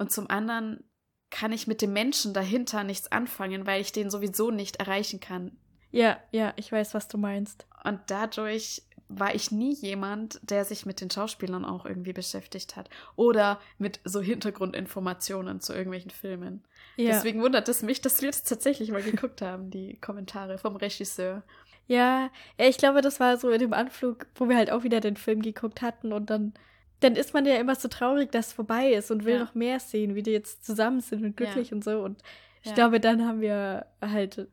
und 0.00 0.10
zum 0.10 0.30
anderen 0.30 0.82
kann 1.28 1.52
ich 1.52 1.66
mit 1.66 1.82
dem 1.82 1.92
Menschen 1.92 2.32
dahinter 2.32 2.84
nichts 2.84 3.12
anfangen, 3.12 3.66
weil 3.66 3.82
ich 3.82 3.92
den 3.92 4.10
sowieso 4.10 4.50
nicht 4.50 4.76
erreichen 4.76 5.20
kann. 5.20 5.58
ja, 5.90 6.18
ja, 6.30 6.54
ich 6.56 6.72
weiß, 6.72 6.94
was 6.94 7.06
du 7.06 7.18
meinst. 7.18 7.66
Und 7.84 8.00
dadurch 8.08 8.82
war 9.08 9.34
ich 9.34 9.50
nie 9.50 9.74
jemand, 9.74 10.40
der 10.42 10.64
sich 10.64 10.86
mit 10.86 11.00
den 11.00 11.10
Schauspielern 11.10 11.64
auch 11.64 11.84
irgendwie 11.84 12.12
beschäftigt 12.12 12.76
hat. 12.76 12.88
Oder 13.16 13.60
mit 13.76 14.00
so 14.04 14.20
Hintergrundinformationen 14.20 15.60
zu 15.60 15.74
irgendwelchen 15.74 16.12
Filmen. 16.12 16.64
Ja, 16.96 17.12
Deswegen 17.12 17.40
wundert 17.42 17.68
es 17.68 17.82
mich, 17.82 18.00
dass 18.00 18.20
wir 18.20 18.30
das 18.30 18.42
tatsächlich 18.42 18.90
mal 18.90 19.02
geguckt 19.02 19.40
haben, 19.42 19.70
die 19.70 19.96
Kommentare 20.00 20.58
vom 20.58 20.76
Regisseur. 20.76 21.42
ja, 21.86 22.30
ja, 22.58 22.66
ich 22.68 22.76
glaube, 22.78 23.00
das 23.00 23.20
war 23.20 23.36
so 23.38 23.50
in 23.50 23.58
dem 23.60 23.72
Anflug, 23.72 24.26
wo 24.34 24.48
wir 24.48 24.56
halt 24.56 24.70
auch 24.70 24.82
wieder 24.84 25.00
den 25.00 25.16
Film 25.16 25.40
geguckt 25.42 25.80
hatten 25.82 26.12
und 26.12 26.28
dann, 26.30 26.52
dann 27.00 27.16
ist 27.16 27.32
man 27.34 27.46
ja 27.46 27.54
immer 27.56 27.74
so 27.74 27.88
traurig, 27.88 28.30
dass 28.32 28.48
es 28.48 28.52
vorbei 28.52 28.92
ist 28.92 29.10
und 29.10 29.24
will 29.24 29.34
Ja. 29.34 29.40
noch 29.44 29.54
mehr 29.54 29.80
sehen, 29.80 30.14
wie 30.14 30.22
die 30.22 30.32
jetzt 30.32 30.64
zusammen 30.64 31.00
sind 31.00 31.24
und 31.24 31.36
glücklich 31.36 31.72
und 31.72 31.82
so. 31.82 32.02
Und 32.02 32.22
ich 32.62 32.68
Ja. 32.70 32.74
glaube, 32.74 33.00
dann 33.00 33.24
haben 33.26 33.40
wir 33.40 33.86
halt 34.02 34.48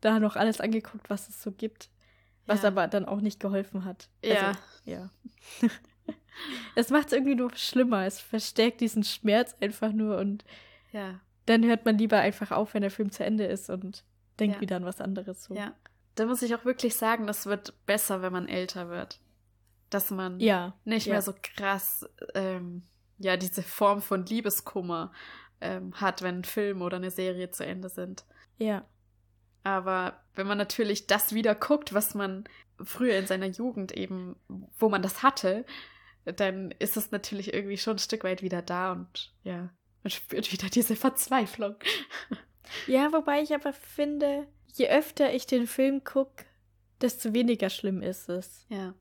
da 0.00 0.18
noch 0.18 0.34
alles 0.36 0.60
angeguckt, 0.60 1.08
was 1.08 1.28
es 1.28 1.40
so 1.42 1.52
gibt, 1.52 1.88
was 2.46 2.62
Ja. 2.62 2.68
aber 2.68 2.88
dann 2.88 3.04
auch 3.06 3.20
nicht 3.20 3.38
geholfen 3.40 3.84
hat. 3.84 4.08
Ja. 4.24 4.48
Also, 4.48 4.60
ja. 4.84 5.10
Es 6.74 6.90
macht 6.90 7.06
es 7.06 7.12
irgendwie 7.12 7.36
nur 7.36 7.54
schlimmer. 7.54 8.04
Es 8.06 8.18
verstärkt 8.20 8.80
diesen 8.80 9.04
Schmerz 9.04 9.54
einfach 9.60 9.92
nur 9.92 10.18
und 10.18 10.44
Ja, 10.92 11.20
dann 11.46 11.64
hört 11.64 11.84
man 11.84 11.98
lieber 11.98 12.18
einfach 12.18 12.50
auf, 12.50 12.74
wenn 12.74 12.82
der 12.82 12.90
Film 12.90 13.10
zu 13.10 13.24
Ende 13.24 13.44
ist 13.44 13.70
und 13.70 14.04
denkt 14.38 14.56
Ja. 14.56 14.60
wieder 14.60 14.76
an 14.76 14.84
was 14.84 15.00
anderes. 15.00 15.44
So. 15.44 15.54
ja. 15.54 15.74
Da 16.14 16.26
muss 16.26 16.42
ich 16.42 16.54
auch 16.54 16.64
wirklich 16.64 16.96
sagen, 16.96 17.26
das 17.26 17.46
wird 17.46 17.74
besser, 17.86 18.22
wenn 18.22 18.32
man 18.32 18.48
älter 18.48 18.88
wird. 18.88 19.20
Dass 19.90 20.10
man 20.10 20.38
ja. 20.38 20.74
nicht 20.84 21.06
ja. 21.06 21.14
mehr 21.14 21.22
so 21.22 21.34
krass, 21.42 22.08
ähm, 22.34 22.82
ja, 23.18 23.36
diese 23.36 23.62
Form 23.62 24.00
von 24.00 24.24
Liebeskummer 24.24 25.12
ähm, 25.60 25.92
hat, 25.94 26.22
wenn 26.22 26.40
ein 26.40 26.44
Film 26.44 26.82
oder 26.82 26.98
eine 26.98 27.10
Serie 27.10 27.50
zu 27.50 27.66
Ende 27.66 27.88
sind. 27.88 28.24
Ja. 28.58 28.84
Aber 29.64 30.20
wenn 30.34 30.46
man 30.46 30.58
natürlich 30.58 31.06
das 31.06 31.34
wieder 31.34 31.54
guckt, 31.54 31.94
was 31.94 32.14
man 32.14 32.44
früher 32.82 33.18
in 33.18 33.26
seiner 33.26 33.46
Jugend 33.46 33.92
eben, 33.92 34.36
wo 34.78 34.88
man 34.88 35.02
das 35.02 35.22
hatte, 35.22 35.64
dann 36.24 36.70
ist 36.78 36.96
es 36.96 37.10
natürlich 37.10 37.52
irgendwie 37.52 37.78
schon 37.78 37.96
ein 37.96 38.00
Stück 38.00 38.24
weit 38.24 38.42
wieder 38.42 38.62
da 38.62 38.92
und 38.92 39.32
ja, 39.42 39.70
man 40.04 40.10
spürt 40.10 40.52
wieder 40.52 40.68
diese 40.68 40.94
Verzweiflung. 40.96 41.74
Ja, 42.86 43.12
wobei 43.12 43.40
ich 43.42 43.54
aber 43.54 43.72
finde, 43.72 44.46
je 44.74 44.88
öfter 44.88 45.32
ich 45.34 45.46
den 45.46 45.66
Film 45.66 46.04
gucke, 46.04 46.44
desto 47.00 47.32
weniger 47.34 47.70
schlimm 47.70 48.02
ist 48.02 48.28
es. 48.28 48.66
Ja. 48.68 48.94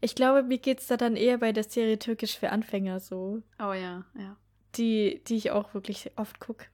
Ich 0.00 0.14
glaube, 0.14 0.42
mir 0.42 0.58
geht's 0.58 0.86
da 0.86 0.96
dann 0.96 1.16
eher 1.16 1.38
bei 1.38 1.52
der 1.52 1.64
Serie 1.64 1.98
Türkisch 1.98 2.38
für 2.38 2.50
Anfänger 2.50 3.00
so, 3.00 3.42
Oh 3.58 3.72
ja, 3.72 4.04
ja. 4.18 4.36
die, 4.76 5.22
die 5.26 5.36
ich 5.36 5.50
auch 5.50 5.72
wirklich 5.74 6.12
oft 6.16 6.38
gucke. 6.40 6.66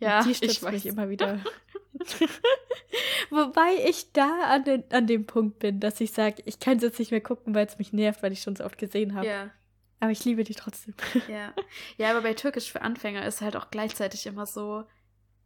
Ja, 0.00 0.22
die 0.22 0.30
ich 0.30 0.62
weiß. 0.62 0.72
mich 0.72 0.86
immer 0.86 1.08
wieder. 1.08 1.40
Wobei 3.30 3.74
ich 3.88 4.12
da 4.12 4.42
an, 4.44 4.64
den, 4.64 4.84
an 4.90 5.06
dem 5.08 5.26
Punkt 5.26 5.58
bin, 5.58 5.80
dass 5.80 6.00
ich 6.00 6.12
sage, 6.12 6.42
ich 6.46 6.60
kann 6.60 6.76
es 6.76 6.84
jetzt 6.84 6.98
nicht 7.00 7.10
mehr 7.10 7.20
gucken, 7.20 7.54
weil 7.54 7.66
es 7.66 7.78
mich 7.78 7.92
nervt, 7.92 8.22
weil 8.22 8.32
ich 8.32 8.42
schon 8.42 8.54
so 8.54 8.64
oft 8.64 8.78
gesehen 8.78 9.14
habe. 9.14 9.26
Ja. 9.26 9.50
Aber 10.00 10.10
ich 10.10 10.24
liebe 10.24 10.44
die 10.44 10.54
trotzdem. 10.54 10.94
Ja. 11.28 11.52
ja, 11.96 12.10
aber 12.10 12.22
bei 12.22 12.34
Türkisch 12.34 12.70
für 12.70 12.82
Anfänger 12.82 13.26
ist 13.26 13.40
halt 13.40 13.56
auch 13.56 13.70
gleichzeitig 13.70 14.26
immer 14.26 14.46
so, 14.46 14.84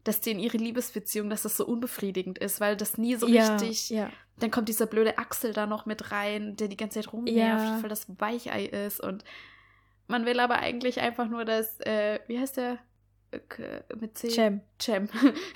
dass 0.05 0.21
die 0.21 0.33
in 0.33 0.41
ihre 0.41 0.59
Liebesbeziehung, 0.59 1.31
dass 1.31 1.43
das 1.43 1.57
so 1.57 1.65
unbefriedigend 1.65 2.39
ist, 2.39 2.61
weil 2.61 2.77
das 2.77 2.99
nie 2.99 3.15
so 3.15 3.29
ja, 3.29 3.55
richtig. 3.57 3.91
Ja. 3.91 4.11
Dann 4.39 4.51
kommt 4.51 4.69
dieser 4.69 4.87
blöde 4.87 5.19
Axel 5.19 5.53
da 5.53 5.67
noch 5.67 5.87
mit 5.87 6.11
rein, 6.11 6.57
der 6.57 6.69
die 6.69 6.77
ganze 6.77 7.01
Zeit 7.01 7.13
rumnervt, 7.13 7.37
Ja. 7.37 7.79
weil 7.83 7.89
das 7.89 8.07
Weichei 8.21 8.65
ist. 8.67 9.01
Und 9.01 9.25
man 10.09 10.27
will 10.27 10.41
aber 10.41 10.59
eigentlich 10.59 11.01
einfach 11.01 11.29
nur, 11.29 11.45
dass, 11.45 11.81
äh, 11.81 12.19
wie 12.27 12.39
heißt 12.39 12.57
der? 12.57 12.79
Mit 13.99 14.19
C? 14.19 14.29
Cem. 14.29 14.61
Cem. 14.81 15.09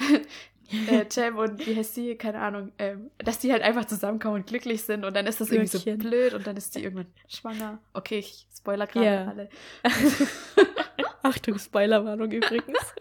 äh, 0.88 1.04
Cem 1.10 1.36
und 1.36 1.66
wie 1.66 1.76
heißt 1.76 1.94
sie? 1.94 2.14
Keine 2.16 2.38
Ahnung. 2.40 2.72
Ähm, 2.78 3.10
dass 3.18 3.38
die 3.38 3.52
halt 3.52 3.62
einfach 3.62 3.84
zusammenkommen 3.84 4.36
und 4.36 4.46
glücklich 4.46 4.82
sind 4.82 5.04
und 5.04 5.14
dann 5.14 5.26
ist 5.26 5.40
das 5.40 5.50
irgendwie 5.50 5.76
so 5.76 5.96
blöd 5.96 6.32
und 6.34 6.46
dann 6.46 6.56
ist 6.56 6.74
die 6.74 6.82
irgendwann 6.82 7.06
schwanger. 7.28 7.78
Okay, 7.92 8.18
ich 8.20 8.46
spoiler 8.66 8.86
gerade 8.86 9.06
Ja. 9.06 9.26
alle. 9.28 9.48
Achtung, 11.22 11.58
Spoilerwarnung 11.58 12.30
übrigens. 12.30 12.78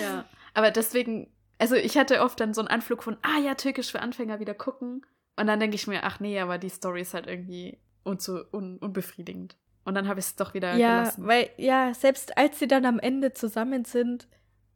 Ja. 0.00 0.24
Aber 0.54 0.70
deswegen, 0.70 1.28
also 1.58 1.74
ich 1.74 1.96
hatte 1.98 2.22
oft 2.22 2.38
dann 2.40 2.54
so 2.54 2.60
einen 2.60 2.68
Anflug 2.68 3.02
von, 3.02 3.16
ah 3.22 3.38
ja, 3.44 3.54
Türkisch 3.54 3.90
für 3.90 4.00
Anfänger 4.00 4.40
wieder 4.40 4.54
gucken. 4.54 5.04
Und 5.36 5.46
dann 5.46 5.60
denke 5.60 5.74
ich 5.76 5.86
mir, 5.86 6.04
ach 6.04 6.18
nee, 6.20 6.38
aber 6.40 6.56
die 6.58 6.68
Story 6.68 7.02
ist 7.02 7.14
halt 7.14 7.26
irgendwie 7.26 7.78
unzu, 8.04 8.40
un, 8.52 8.78
unbefriedigend. 8.78 9.56
Und 9.84 9.94
dann 9.94 10.08
habe 10.08 10.20
ich 10.20 10.26
es 10.26 10.36
doch 10.36 10.54
wieder 10.54 10.74
ja, 10.76 11.00
gelassen. 11.00 11.26
weil, 11.26 11.50
ja, 11.56 11.92
selbst 11.94 12.36
als 12.38 12.58
sie 12.58 12.68
dann 12.68 12.84
am 12.86 12.98
Ende 12.98 13.32
zusammen 13.32 13.84
sind, 13.84 14.28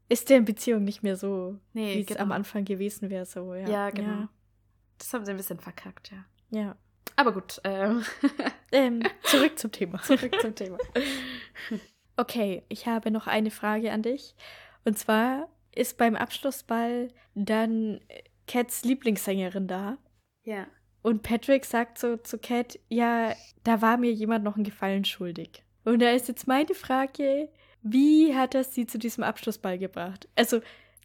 ist 0.09 0.29
deren 0.29 0.45
Beziehung 0.45 0.85
nicht 0.85 1.03
mehr 1.03 1.17
so, 1.17 1.59
Nee, 1.73 1.97
wie 1.97 2.01
es 2.01 2.07
genau. 2.07 2.21
am 2.23 2.33
Anfang 2.33 2.65
gewesen 2.65 3.09
wäre. 3.11 3.25
So, 3.27 3.55
ja. 3.55 3.69
Ja, 3.69 3.91
genau. 3.91 4.29
Das 4.99 5.13
haben 5.15 5.25
sie 5.25 5.31
ein 5.31 5.37
bisschen 5.37 5.61
verkackt, 5.61 6.11
ja. 6.11 6.25
Ja. 6.59 6.77
Aber 7.17 7.33
gut, 7.33 7.61
ähm, 7.65 8.05
Ähm, 8.73 9.03
zurück 9.25 9.59
zum 9.59 9.73
Thema. 9.73 10.03
zurück 10.03 10.37
zum 10.41 10.55
Thema. 10.55 10.79
Okay, 12.19 12.63
ich 12.71 12.87
habe 12.87 13.11
noch 13.11 13.27
eine 13.27 13.51
Frage 13.51 13.93
an 13.93 14.01
dich. 14.01 14.35
Und 14.87 14.99
zwar 14.99 15.51
ist 15.75 15.99
beim 15.99 16.17
Abschlussball 16.17 17.09
dann 17.35 18.01
Cats 18.47 18.85
Lieblingssängerin 18.85 19.67
da. 19.69 19.99
Ja. 20.43 20.67
Und 21.03 21.23
Patrick 21.23 21.67
sagt 21.67 21.99
so 21.99 22.17
zu 22.17 22.39
Cat, 22.39 22.79
ja, 22.89 23.35
da 23.65 23.83
war 23.83 23.99
mir 23.99 24.13
jemand 24.13 24.45
noch 24.45 24.55
einen 24.55 24.65
Gefallen 24.65 25.05
schuldig. 25.05 25.63
Und 25.85 26.01
da 26.01 26.11
ist 26.11 26.29
jetzt 26.29 26.49
meine 26.49 26.75
Frage, 26.75 27.51
wie 27.83 28.35
hat 28.35 28.55
er 28.55 28.65
sie 28.65 28.87
zu 28.87 28.99
diesem 28.99 29.23
Abschlussball 29.23 29.79
gebracht? 29.79 30.27
Also, 30.37 30.61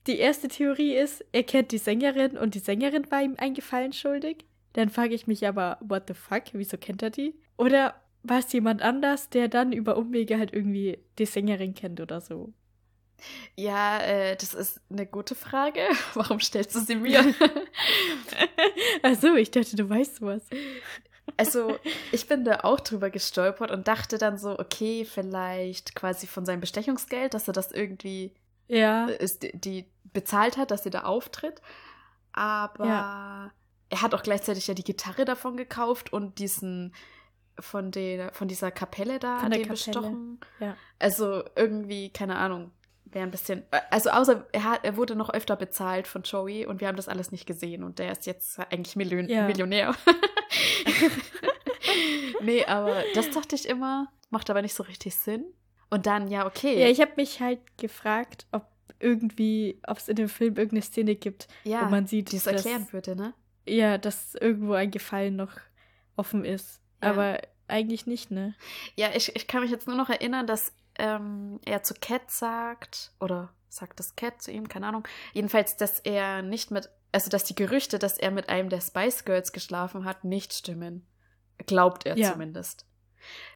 die 0.08 0.18
erste 0.18 0.48
Theorie 0.48 0.96
ist, 0.96 1.26
er 1.34 1.44
kennt 1.44 1.74
die 1.74 1.78
Sängerin 1.78 2.38
und 2.38 2.56
die 2.56 2.60
Sängerin 2.60 3.12
war 3.12 3.22
ihm 3.22 3.36
einen 3.38 3.54
Gefallen 3.54 3.92
schuldig. 3.94 4.46
Dann 4.74 4.90
frage 4.90 5.14
ich 5.14 5.28
mich 5.28 5.48
aber, 5.48 5.78
what 5.82 6.04
the 6.08 6.14
fuck, 6.14 6.44
wieso 6.54 6.78
kennt 6.78 7.02
er 7.02 7.10
die? 7.10 7.36
Oder 7.58 7.96
war 8.24 8.40
es 8.40 8.52
jemand 8.54 8.82
anders, 8.82 9.30
der 9.30 9.48
dann 9.48 9.72
über 9.74 9.98
Umwege 9.98 10.38
halt 10.38 10.54
irgendwie 10.54 11.00
die 11.18 11.26
Sängerin 11.26 11.74
kennt 11.74 12.00
oder 12.00 12.22
so? 12.22 12.54
Ja, 13.56 14.00
äh, 14.00 14.36
das 14.36 14.54
ist 14.54 14.82
eine 14.90 15.06
gute 15.06 15.36
Frage. 15.36 15.82
Warum 16.14 16.40
stellst 16.40 16.74
du 16.76 16.80
sie 16.80 16.96
mir? 16.96 17.20
Achso, 19.04 19.36
ich 19.36 19.52
dachte, 19.52 19.76
du 19.76 19.90
weißt 19.90 20.18
sowas. 20.18 20.44
Also, 21.38 21.78
ich 22.12 22.28
bin 22.28 22.44
da 22.44 22.62
auch 22.64 22.80
drüber 22.80 23.10
gestolpert 23.10 23.72
und 23.72 23.88
dachte 23.88 24.18
dann 24.18 24.38
so, 24.38 24.58
okay, 24.60 25.06
vielleicht 25.06 25.96
quasi 25.96 26.28
von 26.28 26.46
seinem 26.46 26.62
Bestechungsgeld, 26.62 27.34
dass 27.34 27.48
er 27.48 27.54
das 27.54 27.72
irgendwie 27.72 28.34
Ja. 28.68 29.08
äh, 29.08 29.18
ist, 29.24 29.44
die, 29.44 29.52
die 29.58 29.86
bezahlt 30.14 30.58
hat, 30.58 30.72
dass 30.72 30.84
sie 30.84 30.90
da 30.90 31.04
auftritt. 31.04 31.62
Aber 32.34 33.52
er 33.92 34.02
hat 34.02 34.16
auch 34.16 34.24
gleichzeitig 34.24 34.66
ja 34.68 34.74
die 34.74 34.84
Gitarre 34.84 35.26
davon 35.26 35.58
gekauft 35.58 36.12
und 36.12 36.40
diesen 36.40 36.94
von 37.60 37.92
der 37.92 38.34
von 38.34 38.48
dieser 38.48 38.72
Kapelle 38.72 39.20
da 39.20 39.40
Von 39.40 39.52
den 39.52 39.62
Kapelle, 39.62 39.74
bestochen. 39.76 40.40
ja. 40.60 40.76
Also 40.98 41.44
irgendwie, 41.56 42.10
keine 42.10 42.38
Ahnung, 42.38 42.72
wäre 43.06 43.26
ein 43.26 43.30
bisschen. 43.32 43.64
Also 43.92 44.10
außer 44.10 44.48
er, 44.54 44.64
hat, 44.64 44.80
er 44.84 44.98
wurde 44.98 45.16
noch 45.16 45.30
öfter 45.30 45.56
bezahlt 45.58 46.08
von 46.08 46.24
Joey 46.24 46.66
und 46.66 46.80
wir 46.82 46.88
haben 46.88 46.96
das 46.96 47.10
alles 47.10 47.32
nicht 47.32 47.46
gesehen 47.46 47.84
und 47.84 48.00
der 48.00 48.12
ist 48.14 48.26
jetzt 48.26 48.58
eigentlich 48.72 48.96
Million, 48.96 49.28
Ja. 49.30 49.46
Millionär. 49.46 49.94
nee, 52.42 52.66
aber 52.66 53.04
das 53.14 53.30
dachte 53.32 53.56
ich 53.56 53.68
immer, 53.68 54.08
macht 54.30 54.50
aber 54.50 54.62
nicht 54.62 54.74
so 54.74 54.84
richtig 54.84 55.16
Sinn. 55.16 55.46
Und 55.90 56.06
dann, 56.06 56.28
ja, 56.30 56.46
okay. 56.48 56.80
Ja, 56.80 56.88
ich 56.88 57.02
habe 57.02 57.12
mich 57.18 57.42
halt 57.42 57.60
gefragt, 57.78 58.46
ob 58.52 58.66
irgendwie, 59.00 59.80
ob 59.88 59.98
es 59.98 60.08
in 60.08 60.16
dem 60.16 60.30
Film 60.30 60.56
irgendeine 60.56 60.82
Szene 60.84 61.16
gibt, 61.16 61.48
ja, 61.64 61.86
wo 61.86 61.90
man 61.90 62.08
sieht, 62.08 62.32
die 62.32 62.38
es 62.38 62.48
erklären 62.48 62.88
würde, 62.92 63.16
ne? 63.16 63.34
Ja, 63.68 63.98
dass 63.98 64.36
irgendwo 64.36 64.74
ein 64.74 64.92
Gefallen 64.92 65.36
noch 65.36 65.54
offen 66.16 66.46
ist. 66.46 66.82
Ja. 67.02 67.12
Aber 67.12 67.42
eigentlich 67.68 68.06
nicht, 68.06 68.32
ne? 68.32 68.56
Ja, 68.96 69.10
ich, 69.16 69.36
ich 69.36 69.48
kann 69.48 69.62
mich 69.62 69.72
jetzt 69.72 69.88
nur 69.88 69.96
noch 69.96 70.10
erinnern, 70.10 70.46
dass 70.48 70.74
ähm, 70.96 71.60
er 71.66 71.84
zu 71.84 71.94
Cat 71.94 72.30
sagt, 72.30 73.12
oder 73.20 73.54
sagt 73.70 74.00
das 74.00 74.16
Cat 74.16 74.42
zu 74.42 74.52
ihm, 74.52 74.68
keine 74.68 74.88
Ahnung. 74.88 75.08
Jedenfalls, 75.34 75.78
dass 75.78 76.00
er 76.00 76.42
nicht 76.42 76.72
mit, 76.72 76.90
also 77.12 77.30
dass 77.30 77.44
die 77.46 77.56
Gerüchte, 77.56 77.98
dass 77.98 78.18
er 78.18 78.32
mit 78.32 78.50
einem 78.50 78.70
der 78.70 78.82
Spice 78.82 79.24
Girls 79.26 79.54
geschlafen 79.54 80.04
hat, 80.06 80.24
nicht 80.26 80.54
stimmen. 80.54 81.08
Glaubt 81.66 82.06
er 82.06 82.18
Ja. 82.18 82.32
zumindest. 82.34 82.86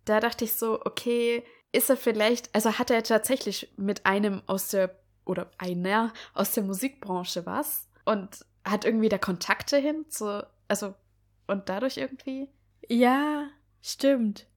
Da 0.05 0.19
dachte 0.19 0.45
ich 0.45 0.53
so, 0.53 0.79
okay, 0.85 1.43
ist 1.71 1.89
er 1.89 1.97
vielleicht, 1.97 2.53
also 2.55 2.77
hat 2.79 2.89
er 2.91 3.03
tatsächlich 3.03 3.73
mit 3.75 4.05
einem 4.05 4.41
aus 4.47 4.69
der, 4.69 4.97
oder 5.25 5.51
einer 5.57 6.13
aus 6.33 6.51
der 6.53 6.63
Musikbranche 6.63 7.45
was 7.45 7.89
und 8.05 8.45
hat 8.65 8.85
irgendwie 8.85 9.09
da 9.09 9.17
Kontakte 9.17 9.77
hin 9.77 10.05
zu, 10.09 10.45
also, 10.67 10.95
und 11.47 11.69
dadurch 11.69 11.97
irgendwie, 11.97 12.49
Ja, 12.89 13.47
stimmt. 13.81 14.47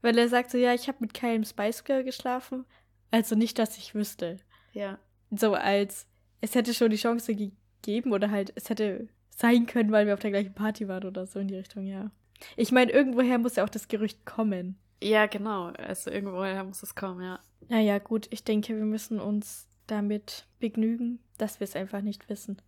Weil 0.00 0.18
er 0.18 0.28
sagt 0.28 0.50
so, 0.50 0.58
ja, 0.58 0.74
ich 0.74 0.88
habe 0.88 0.98
mit 1.00 1.14
keinem 1.14 1.44
Spice 1.44 1.84
Girl 1.84 2.02
geschlafen. 2.04 2.64
Also 3.10 3.36
nicht, 3.36 3.58
dass 3.58 3.78
ich 3.78 3.94
wüsste. 3.94 4.38
ja. 4.72 4.98
So 5.34 5.54
als, 5.54 6.06
es 6.42 6.54
hätte 6.54 6.74
schon 6.74 6.90
die 6.90 6.96
Chance 6.96 7.34
gegeben 7.34 8.12
oder 8.12 8.30
halt, 8.30 8.52
es 8.54 8.68
hätte 8.68 9.08
sein 9.30 9.64
können, 9.64 9.90
weil 9.90 10.06
wir 10.06 10.12
auf 10.12 10.20
der 10.20 10.30
gleichen 10.30 10.52
Party 10.52 10.88
waren 10.88 11.04
oder 11.04 11.26
so 11.26 11.38
in 11.38 11.48
die 11.48 11.56
Richtung, 11.56 11.86
ja. 11.86 12.10
Ich 12.56 12.70
meine, 12.70 12.92
irgendwoher 12.92 13.38
muss 13.38 13.56
ja 13.56 13.64
auch 13.64 13.70
das 13.70 13.88
Gerücht 13.88 14.26
kommen. 14.26 14.76
Ja, 15.02 15.26
genau. 15.26 15.68
Also 15.68 16.10
irgendwoher 16.10 16.64
muss 16.64 16.82
es 16.82 16.94
kommen, 16.94 17.22
ja. 17.22 17.40
Naja, 17.68 17.98
gut, 17.98 18.26
ich 18.30 18.44
denke, 18.44 18.76
wir 18.76 18.84
müssen 18.84 19.20
uns 19.20 19.68
damit 19.86 20.46
begnügen, 20.58 21.20
dass 21.38 21.60
wir 21.60 21.64
es 21.64 21.76
einfach 21.76 22.02
nicht 22.02 22.28
wissen. 22.28 22.60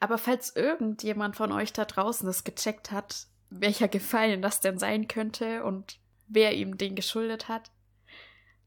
Aber 0.00 0.18
falls 0.18 0.54
irgendjemand 0.56 1.36
von 1.36 1.52
euch 1.52 1.72
da 1.72 1.84
draußen 1.84 2.28
es 2.28 2.44
gecheckt 2.44 2.90
hat, 2.90 3.26
welcher 3.50 3.88
Gefallen 3.88 4.42
das 4.42 4.60
denn 4.60 4.78
sein 4.78 5.08
könnte 5.08 5.64
und 5.64 5.98
wer 6.26 6.54
ihm 6.54 6.76
den 6.78 6.94
geschuldet 6.94 7.48
hat, 7.48 7.70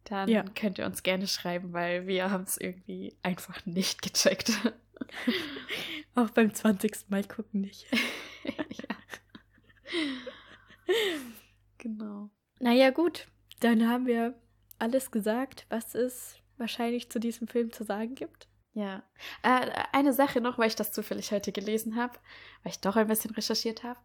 dann 0.06 0.30
Ja. 0.30 0.44
könnt 0.56 0.78
ihr 0.78 0.86
uns 0.86 1.04
gerne 1.04 1.28
schreiben, 1.28 1.74
weil 1.74 2.08
wir 2.08 2.32
haben 2.32 2.44
es 2.44 2.58
irgendwie 2.58 3.18
einfach 3.24 3.66
nicht 3.66 4.02
gecheckt. 4.02 4.52
Auch 6.16 6.30
beim 6.32 6.54
20. 6.54 7.10
Mal 7.10 7.24
gucken 7.24 7.62
nicht. 7.62 7.86
ja. 8.46 8.96
Genau. 11.78 12.30
Naja, 12.60 12.90
gut, 12.90 13.28
dann 13.60 13.88
haben 13.88 14.06
wir 14.08 14.34
alles 14.80 15.12
gesagt, 15.12 15.66
was 15.70 15.96
es 15.96 16.38
wahrscheinlich 16.58 17.10
zu 17.12 17.20
diesem 17.20 17.48
Film 17.48 17.72
zu 17.72 17.84
sagen 17.84 18.16
gibt. 18.16 18.48
Ja. 18.78 19.02
Äh, 19.42 19.72
eine 19.92 20.14
Sache 20.14 20.40
noch, 20.40 20.60
weil 20.60 20.68
ich 20.68 20.76
das 20.76 20.92
zufällig 20.92 21.32
heute 21.32 21.52
gelesen 21.52 21.96
habe, 21.96 22.14
weil 22.62 22.74
ich 22.74 22.80
doch 22.80 22.96
ein 22.96 23.08
bisschen 23.08 23.34
recherchiert 23.34 23.84
habe. 23.84 24.00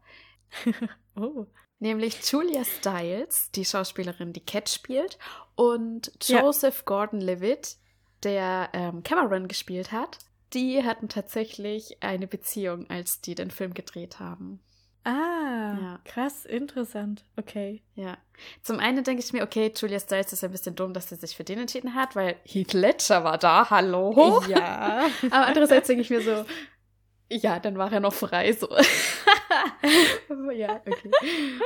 Oh. 1.15 1.45
Nämlich 1.79 2.25
Julia 2.31 2.65
Stiles, 2.65 3.51
die 3.55 3.67
Schauspielerin, 3.67 4.33
die 4.33 4.45
Cat 4.45 4.71
spielt, 4.71 5.19
und 5.57 6.11
Ja. 6.23 6.41
Joseph 6.41 6.87
Gordon-Levitt, 6.87 7.77
der 8.23 8.71
ähm, 8.73 9.03
Cameron 9.03 9.47
gespielt 9.47 9.93
hat, 9.93 10.19
die 10.55 10.83
hatten 10.83 11.11
tatsächlich 11.11 12.03
eine 12.03 12.27
Beziehung, 12.27 12.89
als 12.89 13.21
die 13.21 13.35
den 13.35 13.51
Film 13.51 13.75
gedreht 13.75 14.21
haben. 14.21 14.63
Ah, 15.05 15.77
Ja. 15.81 16.01
krass, 16.05 16.45
interessant. 16.45 17.25
Okay. 17.37 17.83
Ja. 17.95 18.17
Zum 18.63 18.79
einen 18.79 19.03
denke 19.05 19.23
ich 19.23 19.33
mir, 19.33 19.43
okay, 19.43 19.73
Julia 19.77 19.99
Stiles 19.99 20.33
ist 20.33 20.45
ein 20.45 20.51
bisschen 20.53 20.75
dumm, 20.77 20.93
dass 20.95 21.09
sie 21.09 21.17
sich 21.17 21.37
für 21.37 21.45
den 21.45 21.59
entschieden 21.59 21.95
hat, 21.95 22.15
weil 22.15 22.37
Heath 22.45 22.73
Ledger 22.73 23.25
war 23.25 23.39
da, 23.39 23.69
hallo? 23.71 24.43
Ja. 24.49 25.07
Aber 25.31 25.47
andererseits 25.47 25.89
denke 25.89 26.03
ich 26.03 26.11
mir 26.11 26.21
so, 26.23 26.45
ja, 27.31 27.59
dann 27.59 27.77
war 27.79 27.93
er 27.93 28.01
noch 28.01 28.13
frei, 28.15 28.53
so. 28.53 28.69
Ja, 30.55 30.81
okay. 30.87 31.11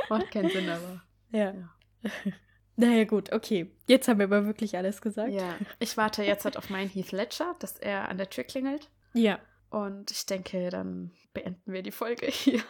Macht 0.09 0.31
keinen 0.31 0.49
Sinn, 0.49 0.69
aber. 0.69 1.01
ja. 1.31 1.51
Ja. 1.53 1.69
Naja, 2.79 3.05
gut, 3.05 3.33
okay. 3.33 3.71
Jetzt 3.87 4.07
haben 4.07 4.19
wir 4.19 4.25
aber 4.27 4.45
wirklich 4.45 4.77
alles 4.77 5.01
gesagt. 5.01 5.31
Ja, 5.31 5.55
ich 5.79 5.97
warte 5.97 6.21
jetzt 6.23 6.45
halt 6.45 6.57
auf 6.57 6.69
meinen 6.69 6.89
Heath 6.91 7.11
Ledger, 7.11 7.55
dass 7.57 7.75
er 7.79 8.07
an 8.09 8.19
der 8.19 8.29
Tür 8.29 8.43
klingelt. 8.43 8.91
Ja, 9.13 9.39
Und 9.71 10.11
ich 10.11 10.27
denke, 10.27 10.69
dann 10.69 11.11
beenden 11.33 11.73
wir 11.73 11.81
die 11.81 11.91
Folge 11.91 12.27
hier. 12.27 12.61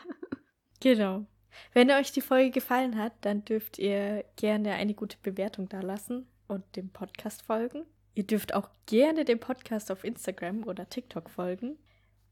Genau. 0.79 1.25
Wenn 1.73 1.91
euch 1.91 2.11
die 2.11 2.21
Folge 2.21 2.51
gefallen 2.51 2.97
hat, 2.97 3.13
dann 3.21 3.43
dürft 3.45 3.79
ihr 3.79 4.23
gerne 4.35 4.73
eine 4.73 4.93
gute 4.93 5.17
Bewertung 5.21 5.69
dalassen 5.69 6.27
und 6.47 6.63
dem 6.75 6.89
Podcast 6.89 7.41
folgen. 7.41 7.85
Ihr 8.13 8.25
dürft 8.25 8.53
auch 8.53 8.69
gerne 8.85 9.25
dem 9.25 9.39
Podcast 9.39 9.91
auf 9.91 10.03
Instagram 10.03 10.63
oder 10.63 10.89
TikTok 10.89 11.29
folgen. 11.29 11.77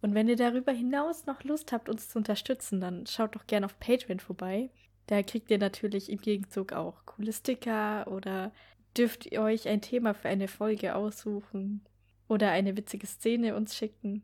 Und 0.02 0.14
wenn 0.14 0.28
ihr 0.28 0.36
darüber 0.36 0.72
hinaus 0.72 1.26
noch 1.26 1.44
Lust 1.44 1.72
habt, 1.72 1.90
uns 1.90 2.10
zu 2.10 2.20
unterstützen, 2.20 2.80
dann 2.82 3.08
schaut 3.08 3.36
doch 3.36 3.48
gerne 3.48 3.66
auf 3.66 3.80
Patreon 3.80 4.20
vorbei. 4.20 4.70
Da 5.08 5.22
kriegt 5.24 5.52
ihr 5.52 5.58
natürlich 5.58 6.12
im 6.12 6.20
Gegenzug 6.20 6.74
auch 6.74 7.06
coole 7.06 7.34
Sticker 7.34 8.08
oder 8.08 8.52
dürft 8.98 9.26
ihr 9.28 9.42
euch 9.42 9.68
ein 9.68 9.82
Thema 9.82 10.14
für 10.14 10.30
eine 10.30 10.48
Folge 10.48 10.96
aussuchen 10.96 11.84
oder 12.28 12.52
eine 12.52 12.76
witzige 12.78 13.08
Szene 13.08 13.56
uns 13.56 13.76
schicken. 13.76 14.24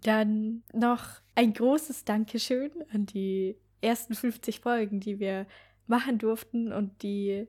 Dann 0.00 0.62
noch 0.72 1.04
ein 1.34 1.52
großes 1.52 2.04
Dankeschön 2.04 2.70
an 2.92 3.06
die 3.06 3.56
ersten 3.80 4.14
50 4.14 4.60
Folgen, 4.60 5.00
die 5.00 5.18
wir 5.18 5.46
machen 5.86 6.18
durften 6.18 6.72
und 6.72 7.02
die, 7.02 7.46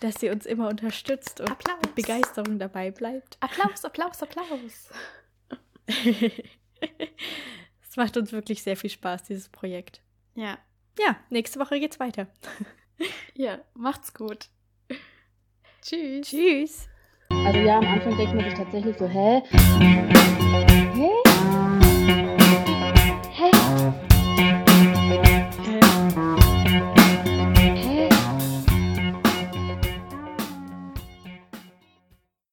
dass 0.00 0.22
ihr 0.22 0.32
uns 0.32 0.46
immer 0.46 0.68
unterstützt 0.68 1.40
und 1.40 1.50
Applaus. 1.50 1.76
mit 1.82 1.94
Begeisterung 1.94 2.58
dabei 2.58 2.90
bleibt. 2.90 3.36
Applaus, 3.40 3.84
Applaus, 3.84 4.22
Applaus. 4.22 4.90
Es 7.88 7.96
macht 7.96 8.16
uns 8.16 8.32
wirklich 8.32 8.60
sehr 8.62 8.76
viel 8.76 8.90
Spaß, 8.90 9.22
dieses 9.22 9.48
Projekt. 9.48 10.02
Ja, 10.34 10.58
Ja, 10.98 11.16
nächste 11.30 11.60
Woche 11.60 11.78
geht's 11.78 12.00
weiter. 12.00 12.26
ja, 13.34 13.60
macht's 13.74 14.12
gut. 14.12 14.48
Tschüss. 15.80 16.26
Tschüss. 16.28 16.88
Also 17.30 17.60
ja, 17.60 17.78
am 17.78 17.86
Anfang 17.86 18.16
denkt 18.16 18.34
man 18.34 18.44
sich 18.44 18.54
tatsächlich 18.54 18.96
so, 18.98 19.06
hä? 19.06 19.42
Hä? 19.52 20.83